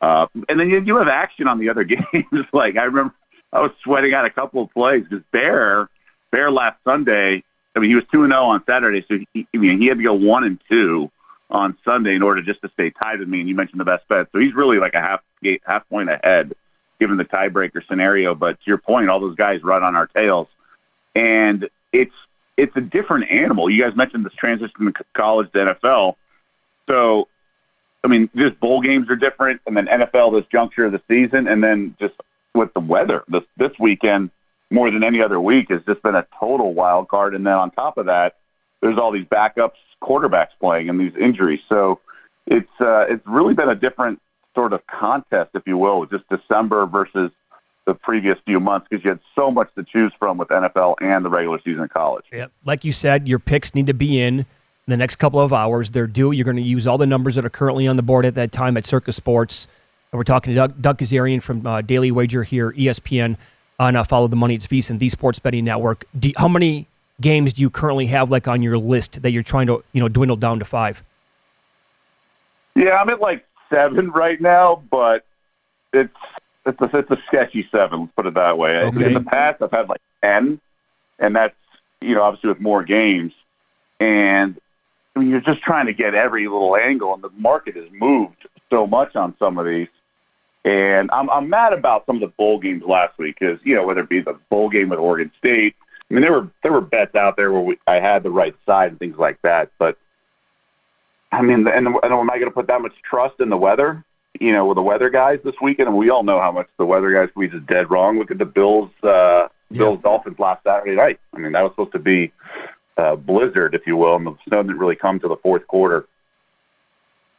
Uh, 0.00 0.26
and 0.48 0.60
then 0.60 0.68
you, 0.68 0.80
you 0.82 0.96
have 0.96 1.08
action 1.08 1.48
on 1.48 1.58
the 1.58 1.70
other 1.70 1.84
games. 1.84 2.46
like 2.52 2.76
I 2.76 2.84
remember, 2.84 3.14
I 3.52 3.60
was 3.60 3.70
sweating 3.82 4.12
out 4.12 4.24
a 4.24 4.30
couple 4.30 4.62
of 4.62 4.70
plays 4.72 5.04
because 5.08 5.24
Bear, 5.32 5.88
Bear 6.30 6.50
last 6.50 6.78
Sunday. 6.84 7.42
I 7.76 7.80
mean, 7.80 7.90
he 7.90 7.96
was 7.96 8.04
two 8.12 8.22
and 8.22 8.32
zero 8.32 8.44
on 8.44 8.62
Saturday, 8.66 9.04
so 9.08 9.18
he, 9.32 9.48
I 9.54 9.58
mean, 9.58 9.80
he 9.80 9.86
had 9.86 9.98
to 9.98 10.04
go 10.04 10.14
one 10.14 10.44
and 10.44 10.60
two 10.68 11.10
on 11.50 11.76
Sunday 11.84 12.14
in 12.14 12.22
order 12.22 12.42
just 12.42 12.62
to 12.62 12.70
stay 12.70 12.90
tied 12.90 13.20
with 13.20 13.28
me. 13.28 13.40
And 13.40 13.48
you 13.48 13.54
mentioned 13.54 13.80
the 13.80 13.84
best 13.84 14.06
bet, 14.08 14.28
so 14.32 14.38
he's 14.38 14.54
really 14.54 14.78
like 14.78 14.94
a 14.94 15.00
half 15.00 15.20
half 15.64 15.88
point 15.88 16.10
ahead, 16.10 16.54
given 16.98 17.16
the 17.16 17.24
tiebreaker 17.24 17.86
scenario. 17.86 18.34
But 18.34 18.60
to 18.60 18.66
your 18.66 18.78
point, 18.78 19.08
all 19.08 19.20
those 19.20 19.36
guys 19.36 19.62
run 19.62 19.82
on 19.82 19.96
our 19.96 20.06
tails, 20.06 20.48
and 21.14 21.68
it's 21.92 22.14
it's 22.56 22.74
a 22.76 22.80
different 22.80 23.30
animal. 23.30 23.68
You 23.68 23.82
guys 23.82 23.96
mentioned 23.96 24.24
this 24.24 24.34
transition 24.34 24.74
from 24.76 24.94
college 25.14 25.50
to 25.52 25.58
NFL, 25.58 26.16
so 26.88 27.28
I 28.04 28.08
mean, 28.08 28.28
just 28.36 28.58
bowl 28.60 28.80
games 28.80 29.08
are 29.08 29.16
different, 29.16 29.60
and 29.66 29.76
then 29.76 29.86
NFL 29.86 30.38
this 30.38 30.46
juncture 30.50 30.86
of 30.86 30.92
the 30.92 31.02
season, 31.08 31.48
and 31.48 31.62
then 31.64 31.96
just 31.98 32.14
with 32.54 32.72
the 32.74 32.80
weather 32.80 33.24
this 33.28 33.44
this 33.56 33.72
weekend 33.78 34.30
more 34.70 34.90
than 34.90 35.04
any 35.04 35.20
other 35.20 35.40
week 35.40 35.70
has 35.70 35.82
just 35.86 36.02
been 36.02 36.14
a 36.14 36.26
total 36.38 36.74
wild 36.74 37.08
card. 37.08 37.34
And 37.34 37.46
then 37.46 37.54
on 37.54 37.70
top 37.70 37.96
of 37.96 38.06
that, 38.06 38.36
there's 38.80 38.98
all 38.98 39.12
these 39.12 39.26
backups 39.26 39.72
quarterbacks 40.02 40.50
playing 40.60 40.88
and 40.88 41.00
these 41.00 41.16
injuries. 41.16 41.60
So 41.68 42.00
it's 42.46 42.70
uh, 42.80 43.06
it's 43.08 43.26
really 43.26 43.54
been 43.54 43.70
a 43.70 43.74
different 43.74 44.20
sort 44.54 44.72
of 44.72 44.86
contest, 44.86 45.50
if 45.54 45.62
you 45.66 45.76
will, 45.78 46.06
just 46.06 46.24
December 46.28 46.86
versus 46.86 47.30
the 47.86 47.94
previous 47.94 48.38
few 48.46 48.60
months 48.60 48.86
because 48.88 49.04
you 49.04 49.10
had 49.10 49.20
so 49.34 49.50
much 49.50 49.68
to 49.74 49.84
choose 49.84 50.12
from 50.18 50.38
with 50.38 50.48
NFL 50.48 50.96
and 51.00 51.24
the 51.24 51.28
regular 51.28 51.60
season 51.64 51.82
of 51.82 51.90
college. 51.90 52.24
Yep. 52.32 52.50
Like 52.64 52.84
you 52.84 52.92
said, 52.92 53.28
your 53.28 53.38
picks 53.38 53.74
need 53.74 53.86
to 53.88 53.94
be 53.94 54.20
in 54.20 54.46
the 54.86 54.96
next 54.96 55.16
couple 55.16 55.40
of 55.40 55.52
hours. 55.52 55.90
They're 55.90 56.06
due. 56.06 56.32
You're 56.32 56.44
going 56.44 56.56
to 56.56 56.62
use 56.62 56.86
all 56.86 56.98
the 56.98 57.06
numbers 57.06 57.34
that 57.34 57.44
are 57.44 57.50
currently 57.50 57.86
on 57.86 57.96
the 57.96 58.02
board 58.02 58.24
at 58.24 58.34
that 58.36 58.52
time 58.52 58.76
at 58.76 58.86
Circa 58.86 59.12
Sports. 59.12 59.66
And 60.12 60.18
we're 60.18 60.24
talking 60.24 60.52
to 60.52 60.54
Doug, 60.54 60.80
Doug 60.80 60.98
Kezirian 60.98 61.42
from 61.42 61.66
uh, 61.66 61.82
Daily 61.82 62.10
Wager 62.10 62.42
here, 62.42 62.72
ESPN, 62.72 63.36
on 63.78 63.96
uh, 63.96 64.04
Follow 64.04 64.28
the 64.28 64.36
Money. 64.36 64.54
It's 64.54 64.66
VSiN, 64.66 64.98
the 64.98 65.08
Sports 65.08 65.38
Betting 65.38 65.64
Network. 65.64 66.04
Do, 66.18 66.32
how 66.36 66.48
many 66.48 66.86
games 67.20 67.52
do 67.52 67.62
you 67.62 67.70
currently 67.70 68.06
have 68.06 68.30
like 68.30 68.48
on 68.48 68.62
your 68.62 68.78
list 68.78 69.22
that 69.22 69.30
you're 69.30 69.42
trying 69.42 69.66
to 69.66 69.82
you 69.92 70.00
know 70.00 70.08
dwindle 70.08 70.36
down 70.36 70.58
to 70.60 70.64
five? 70.64 71.02
Yeah, 72.74 72.96
I'm 72.96 73.08
at 73.08 73.20
like 73.20 73.44
seven 73.74 74.10
right 74.10 74.40
now, 74.40 74.82
but 74.90 75.24
it's 75.92 76.14
it's 76.66 76.80
a, 76.80 76.96
it's 76.96 77.10
a 77.10 77.18
sketchy 77.26 77.68
seven. 77.70 78.00
Let's 78.00 78.12
put 78.16 78.26
it 78.26 78.34
that 78.34 78.56
way. 78.58 78.78
Okay. 78.78 79.06
In 79.06 79.14
the 79.14 79.20
past, 79.20 79.62
I've 79.62 79.70
had 79.70 79.88
like 79.88 80.00
ten, 80.22 80.60
and 81.18 81.36
that's 81.36 81.54
you 82.00 82.14
know 82.14 82.22
obviously 82.22 82.48
with 82.48 82.60
more 82.60 82.82
games, 82.82 83.32
and 84.00 84.58
I 85.14 85.20
mean 85.20 85.30
you're 85.30 85.40
just 85.40 85.62
trying 85.62 85.86
to 85.86 85.92
get 85.92 86.14
every 86.14 86.46
little 86.48 86.76
angle, 86.76 87.14
and 87.14 87.22
the 87.22 87.30
market 87.36 87.76
has 87.76 87.88
moved 87.92 88.48
so 88.70 88.86
much 88.86 89.16
on 89.16 89.34
some 89.38 89.58
of 89.58 89.66
these. 89.66 89.88
And 90.64 91.10
I'm 91.12 91.28
I'm 91.28 91.50
mad 91.50 91.74
about 91.74 92.06
some 92.06 92.16
of 92.16 92.20
the 92.22 92.28
bowl 92.28 92.58
games 92.58 92.84
last 92.86 93.18
week 93.18 93.36
because 93.38 93.58
you 93.64 93.74
know 93.74 93.84
whether 93.84 94.00
it 94.00 94.08
be 94.08 94.20
the 94.20 94.38
bowl 94.48 94.70
game 94.70 94.88
with 94.88 94.98
Oregon 94.98 95.30
State, 95.38 95.74
I 96.10 96.14
mean 96.14 96.22
there 96.22 96.32
were 96.32 96.48
there 96.62 96.72
were 96.72 96.80
bets 96.80 97.14
out 97.14 97.36
there 97.36 97.52
where 97.52 97.60
we, 97.60 97.78
I 97.86 98.00
had 98.00 98.22
the 98.22 98.30
right 98.30 98.54
side 98.64 98.90
and 98.90 98.98
things 98.98 99.18
like 99.18 99.40
that, 99.42 99.70
but 99.78 99.98
I 101.34 101.42
mean, 101.42 101.66
and, 101.66 101.88
and 101.88 102.12
am 102.12 102.30
I 102.30 102.38
going 102.38 102.50
to 102.50 102.54
put 102.54 102.68
that 102.68 102.80
much 102.80 102.94
trust 103.02 103.40
in 103.40 103.48
the 103.48 103.56
weather? 103.56 104.04
You 104.40 104.52
know, 104.52 104.66
with 104.66 104.76
the 104.76 104.82
weather 104.82 105.10
guys 105.10 105.38
this 105.44 105.54
weekend, 105.62 105.88
and 105.88 105.96
we 105.96 106.10
all 106.10 106.22
know 106.22 106.40
how 106.40 106.50
much 106.50 106.68
the 106.78 106.86
weather 106.86 107.12
guys 107.12 107.28
squeeze 107.30 107.52
is 107.52 107.62
dead 107.68 107.90
wrong. 107.90 108.18
Look 108.18 108.30
at 108.30 108.38
the 108.38 108.44
Bills, 108.44 108.90
uh, 109.02 109.48
Bills 109.70 110.00
Dolphins 110.02 110.38
last 110.38 110.64
Saturday 110.64 110.96
night. 110.96 111.20
I 111.34 111.38
mean, 111.38 111.52
that 111.52 111.62
was 111.62 111.72
supposed 111.72 111.92
to 111.92 111.98
be 111.98 112.32
uh, 112.96 113.16
blizzard, 113.16 113.74
if 113.74 113.86
you 113.86 113.96
will, 113.96 114.16
and 114.16 114.26
the 114.26 114.36
snow 114.48 114.62
didn't 114.62 114.78
really 114.78 114.96
come 114.96 115.20
to 115.20 115.28
the 115.28 115.36
fourth 115.36 115.66
quarter. 115.66 116.06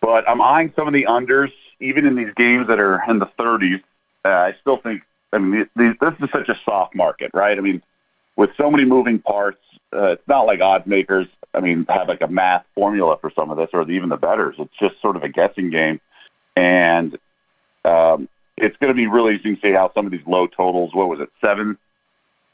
But 0.01 0.29
I'm 0.29 0.41
eyeing 0.41 0.73
some 0.75 0.87
of 0.87 0.93
the 0.93 1.03
unders, 1.03 1.51
even 1.79 2.05
in 2.05 2.15
these 2.15 2.33
games 2.35 2.67
that 2.67 2.79
are 2.79 3.01
in 3.09 3.19
the 3.19 3.29
30s. 3.39 3.81
Uh, 4.23 4.29
I 4.29 4.55
still 4.61 4.77
think, 4.77 5.03
I 5.33 5.37
mean, 5.37 5.67
these, 5.75 5.93
this 5.99 6.13
is 6.21 6.29
such 6.31 6.49
a 6.49 6.59
soft 6.63 6.95
market, 6.95 7.31
right? 7.33 7.57
I 7.57 7.61
mean, 7.61 7.81
with 8.35 8.51
so 8.57 8.69
many 8.69 8.85
moving 8.85 9.19
parts, 9.19 9.59
uh, 9.95 10.11
it's 10.11 10.27
not 10.27 10.41
like 10.41 10.61
odds 10.61 10.85
makers. 10.85 11.27
I 11.53 11.61
mean, 11.61 11.85
have 11.89 12.07
like 12.07 12.21
a 12.21 12.27
math 12.27 12.65
formula 12.75 13.17
for 13.19 13.31
some 13.31 13.49
of 13.49 13.57
this, 13.57 13.69
or 13.73 13.89
even 13.89 14.09
the 14.09 14.17
betters. 14.17 14.55
It's 14.59 14.73
just 14.79 15.01
sort 15.01 15.15
of 15.15 15.23
a 15.23 15.29
guessing 15.29 15.69
game, 15.69 16.01
and 16.55 17.17
um, 17.85 18.27
it's 18.57 18.75
going 18.77 18.89
to 18.89 18.95
be 18.95 19.07
really 19.07 19.33
interesting 19.33 19.55
to 19.55 19.67
see 19.67 19.73
how 19.73 19.91
some 19.93 20.05
of 20.05 20.11
these 20.11 20.25
low 20.27 20.47
totals. 20.47 20.93
What 20.93 21.07
was 21.07 21.19
it? 21.19 21.29
Seven 21.39 21.77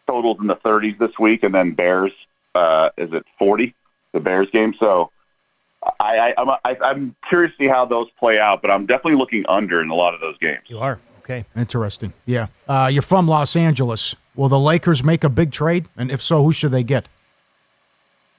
totals 0.07 0.37
in 0.39 0.47
the 0.47 0.55
30s 0.55 0.99
this 0.99 1.17
week, 1.19 1.43
and 1.43 1.53
then 1.53 1.73
Bears. 1.73 2.11
Uh, 2.53 2.89
is 2.97 3.11
it 3.13 3.25
40? 3.39 3.73
The 4.13 4.19
Bears 4.19 4.49
game. 4.51 4.73
So 4.77 5.09
I, 5.99 6.17
I, 6.17 6.33
I'm 6.37 6.49
I, 6.49 6.77
I'm 6.83 7.15
curious 7.29 7.53
to 7.57 7.63
see 7.63 7.69
how 7.69 7.85
those 7.85 8.07
play 8.19 8.39
out, 8.39 8.61
but 8.61 8.69
I'm 8.69 8.85
definitely 8.85 9.15
looking 9.15 9.45
under 9.47 9.81
in 9.81 9.89
a 9.89 9.95
lot 9.95 10.13
of 10.13 10.19
those 10.19 10.37
games. 10.37 10.61
You 10.67 10.79
are 10.79 10.99
okay. 11.19 11.45
Interesting. 11.55 12.13
Yeah. 12.25 12.47
Uh, 12.67 12.89
you're 12.91 13.01
from 13.01 13.27
Los 13.27 13.55
Angeles. 13.55 14.15
Will 14.35 14.49
the 14.49 14.59
Lakers 14.59 15.03
make 15.03 15.23
a 15.23 15.29
big 15.29 15.51
trade? 15.51 15.87
And 15.97 16.11
if 16.11 16.21
so, 16.21 16.43
who 16.43 16.51
should 16.51 16.71
they 16.71 16.83
get? 16.83 17.07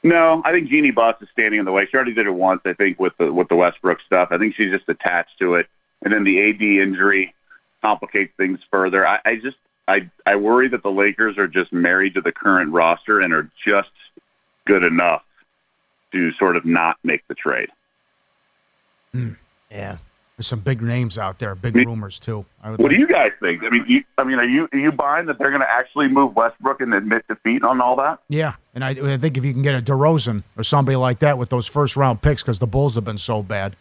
No, 0.02 0.42
I 0.44 0.52
think 0.52 0.68
Jeannie 0.68 0.90
Buss 0.90 1.16
is 1.20 1.28
standing 1.32 1.60
in 1.60 1.66
the 1.66 1.72
way. 1.72 1.86
She 1.86 1.94
already 1.94 2.14
did 2.14 2.26
it 2.26 2.34
once, 2.34 2.62
I 2.64 2.72
think, 2.72 2.98
with 2.98 3.16
the 3.18 3.32
with 3.32 3.48
the 3.48 3.54
Westbrook 3.54 4.00
stuff. 4.04 4.28
I 4.30 4.38
think 4.38 4.54
she's 4.56 4.72
just 4.72 4.88
attached 4.88 5.38
to 5.38 5.54
it, 5.54 5.68
and 6.02 6.12
then 6.12 6.24
the 6.24 6.50
AD 6.50 6.60
injury 6.60 7.34
complicates 7.82 8.32
things 8.36 8.58
further. 8.70 9.06
I, 9.06 9.20
I 9.24 9.36
just 9.36 9.56
I 9.86 10.10
I 10.26 10.36
worry 10.36 10.68
that 10.68 10.82
the 10.82 10.90
Lakers 10.90 11.38
are 11.38 11.46
just 11.46 11.72
married 11.72 12.14
to 12.14 12.20
the 12.20 12.32
current 12.32 12.72
roster 12.72 13.20
and 13.20 13.32
are 13.32 13.48
just 13.64 13.90
good 14.64 14.82
enough 14.82 15.22
to 16.12 16.32
sort 16.32 16.56
of 16.56 16.64
not 16.64 16.96
make 17.04 17.26
the 17.28 17.34
trade. 17.34 17.68
Hmm. 19.12 19.32
Yeah. 19.70 19.98
There's 20.42 20.48
some 20.48 20.58
big 20.58 20.82
names 20.82 21.18
out 21.18 21.38
there, 21.38 21.54
big 21.54 21.76
rumors 21.76 22.18
too. 22.18 22.44
I 22.64 22.72
would 22.72 22.80
What 22.80 22.90
do 22.90 22.96
you 22.96 23.06
guys 23.06 23.30
think? 23.38 23.62
I 23.62 23.70
mean, 23.70 23.84
you, 23.86 24.02
I 24.18 24.24
mean, 24.24 24.40
are 24.40 24.44
you 24.44 24.68
are 24.72 24.78
you 24.78 24.90
buying 24.90 25.26
that 25.26 25.38
they're 25.38 25.50
going 25.50 25.60
to 25.60 25.70
actually 25.70 26.08
move 26.08 26.34
Westbrook 26.34 26.80
and 26.80 26.92
admit 26.92 27.24
defeat 27.28 27.62
on 27.62 27.80
all 27.80 27.94
that? 27.94 28.18
Yeah, 28.28 28.54
and 28.74 28.84
I, 28.84 28.88
I 28.90 29.18
think 29.18 29.36
if 29.38 29.44
you 29.44 29.52
can 29.52 29.62
get 29.62 29.76
a 29.76 29.80
DeRozan 29.80 30.42
or 30.56 30.64
somebody 30.64 30.96
like 30.96 31.20
that 31.20 31.38
with 31.38 31.50
those 31.50 31.68
first 31.68 31.94
round 31.94 32.22
picks, 32.22 32.42
because 32.42 32.58
the 32.58 32.66
Bulls 32.66 32.96
have 32.96 33.04
been 33.04 33.18
so 33.18 33.40
bad, 33.40 33.76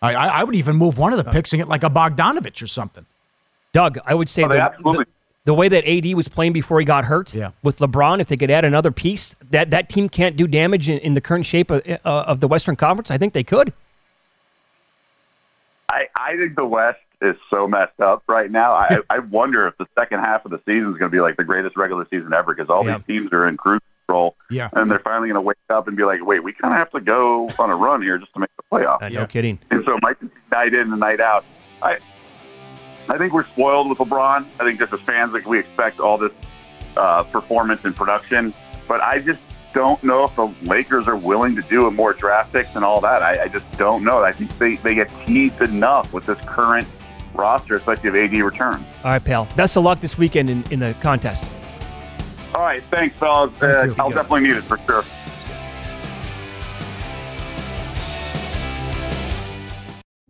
I, 0.00 0.14
I, 0.14 0.26
I 0.40 0.44
would 0.44 0.54
even 0.54 0.76
move 0.76 0.96
one 0.96 1.12
of 1.12 1.22
the 1.22 1.30
picks 1.30 1.52
and 1.52 1.60
get 1.60 1.68
like 1.68 1.84
a 1.84 1.90
Bogdanovich 1.90 2.62
or 2.62 2.68
something. 2.68 3.04
Doug, 3.74 3.98
I 4.06 4.14
would 4.14 4.30
say 4.30 4.44
Oh, 4.44 4.48
they 4.48 4.54
the, 4.54 4.62
absolutely- 4.62 5.04
the, 5.04 5.10
the 5.44 5.54
way 5.54 5.68
that 5.68 5.86
AD 5.86 6.14
was 6.14 6.26
playing 6.26 6.54
before 6.54 6.78
he 6.78 6.86
got 6.86 7.04
hurt 7.04 7.34
yeah. 7.34 7.50
with 7.62 7.80
LeBron, 7.80 8.20
if 8.20 8.28
they 8.28 8.38
could 8.38 8.50
add 8.50 8.64
another 8.64 8.90
piece, 8.90 9.36
that, 9.50 9.72
that 9.72 9.90
team 9.90 10.08
can't 10.08 10.38
do 10.38 10.46
damage 10.46 10.88
in, 10.88 10.96
in 11.00 11.12
the 11.12 11.20
current 11.20 11.44
shape 11.44 11.70
of, 11.70 11.82
uh, 11.86 11.98
of 12.02 12.40
the 12.40 12.48
Western 12.48 12.76
Conference. 12.76 13.10
I 13.10 13.18
think 13.18 13.34
they 13.34 13.44
could. 13.44 13.74
I, 15.88 16.06
I 16.18 16.36
think 16.36 16.56
the 16.56 16.64
West 16.66 16.98
is 17.20 17.34
so 17.50 17.66
messed 17.66 17.98
up 18.00 18.22
right 18.28 18.50
now. 18.50 18.72
I, 18.74 18.98
I 19.10 19.18
wonder 19.20 19.66
if 19.66 19.76
the 19.78 19.86
second 19.98 20.20
half 20.20 20.44
of 20.44 20.50
the 20.50 20.60
season 20.66 20.90
is 20.92 20.98
going 20.98 21.10
to 21.10 21.16
be 21.16 21.20
like 21.20 21.36
the 21.36 21.44
greatest 21.44 21.76
regular 21.76 22.06
season 22.10 22.32
ever 22.32 22.54
because 22.54 22.68
all 22.70 22.84
Yeah. 22.86 22.98
these 22.98 23.06
teams 23.06 23.32
are 23.32 23.48
in 23.48 23.56
cruise 23.56 23.80
control. 24.06 24.36
Yeah. 24.50 24.68
And 24.74 24.90
they're 24.90 25.00
finally 25.00 25.28
going 25.28 25.34
to 25.36 25.40
wake 25.40 25.56
up 25.70 25.88
and 25.88 25.96
be 25.96 26.04
like, 26.04 26.24
wait, 26.24 26.44
we 26.44 26.52
kind 26.52 26.72
of 26.74 26.78
have 26.78 26.90
to 26.92 27.00
go 27.00 27.48
on 27.58 27.70
a 27.70 27.76
run 27.76 28.02
here 28.02 28.18
just 28.18 28.32
to 28.34 28.40
make 28.40 28.50
the 28.56 28.62
playoffs. 28.70 29.02
Uh, 29.02 29.08
No 29.08 29.26
kidding. 29.26 29.58
And 29.70 29.82
so 29.84 29.96
it 29.96 30.02
might 30.02 30.20
be 30.20 30.28
night 30.52 30.74
in 30.74 30.90
and 30.92 31.00
night 31.00 31.20
out. 31.20 31.44
I 31.82 31.98
I 33.08 33.16
think 33.16 33.32
we're 33.32 33.46
spoiled 33.46 33.88
with 33.88 33.98
LeBron. 33.98 34.46
I 34.60 34.64
think 34.64 34.78
just 34.78 34.92
as 34.92 35.00
fans, 35.00 35.32
like 35.32 35.46
we 35.46 35.58
expect 35.58 35.98
all 35.98 36.18
this 36.18 36.32
uh, 36.96 37.22
performance 37.24 37.80
and 37.84 37.96
production, 37.96 38.52
but 38.86 39.00
I 39.00 39.18
just 39.20 39.40
don't 39.78 40.02
know 40.02 40.24
if 40.24 40.34
the 40.34 40.52
Lakers 40.68 41.06
are 41.06 41.16
willing 41.16 41.54
to 41.54 41.62
do 41.62 41.86
a 41.86 41.90
more 41.92 42.12
picks 42.12 42.74
and 42.74 42.84
all 42.84 43.00
that. 43.00 43.22
I, 43.22 43.44
I 43.44 43.46
just 43.48 43.70
don't 43.78 44.02
know. 44.02 44.24
I 44.24 44.32
think 44.32 44.58
they, 44.58 44.74
they 44.78 44.96
get 44.96 45.08
teased 45.24 45.60
enough 45.60 46.12
with 46.12 46.26
this 46.26 46.36
current 46.46 46.88
roster, 47.32 47.76
especially 47.76 48.08
if 48.08 48.32
AD 48.32 48.42
returns. 48.42 48.84
All 49.04 49.12
right, 49.12 49.24
pal. 49.24 49.46
Best 49.54 49.76
of 49.76 49.84
luck 49.84 50.00
this 50.00 50.18
weekend 50.18 50.50
in, 50.50 50.64
in 50.72 50.80
the 50.80 50.96
contest. 51.00 51.44
All 52.56 52.62
right, 52.62 52.82
thanks, 52.90 53.16
fellas. 53.18 53.52
Uh, 53.62 53.94
I'll 54.00 54.10
definitely 54.10 54.48
need 54.48 54.56
it 54.56 54.64
for 54.64 54.78
sure. 54.78 55.04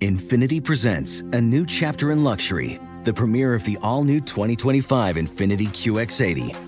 Infiniti 0.02 0.62
presents 0.62 1.20
a 1.20 1.40
new 1.40 1.64
chapter 1.64 2.12
in 2.12 2.22
luxury, 2.22 2.78
the 3.04 3.14
premiere 3.14 3.54
of 3.54 3.64
the 3.64 3.78
all 3.82 4.04
new 4.04 4.20
2025 4.20 5.16
Infiniti 5.16 5.68
QX80, 5.68 6.67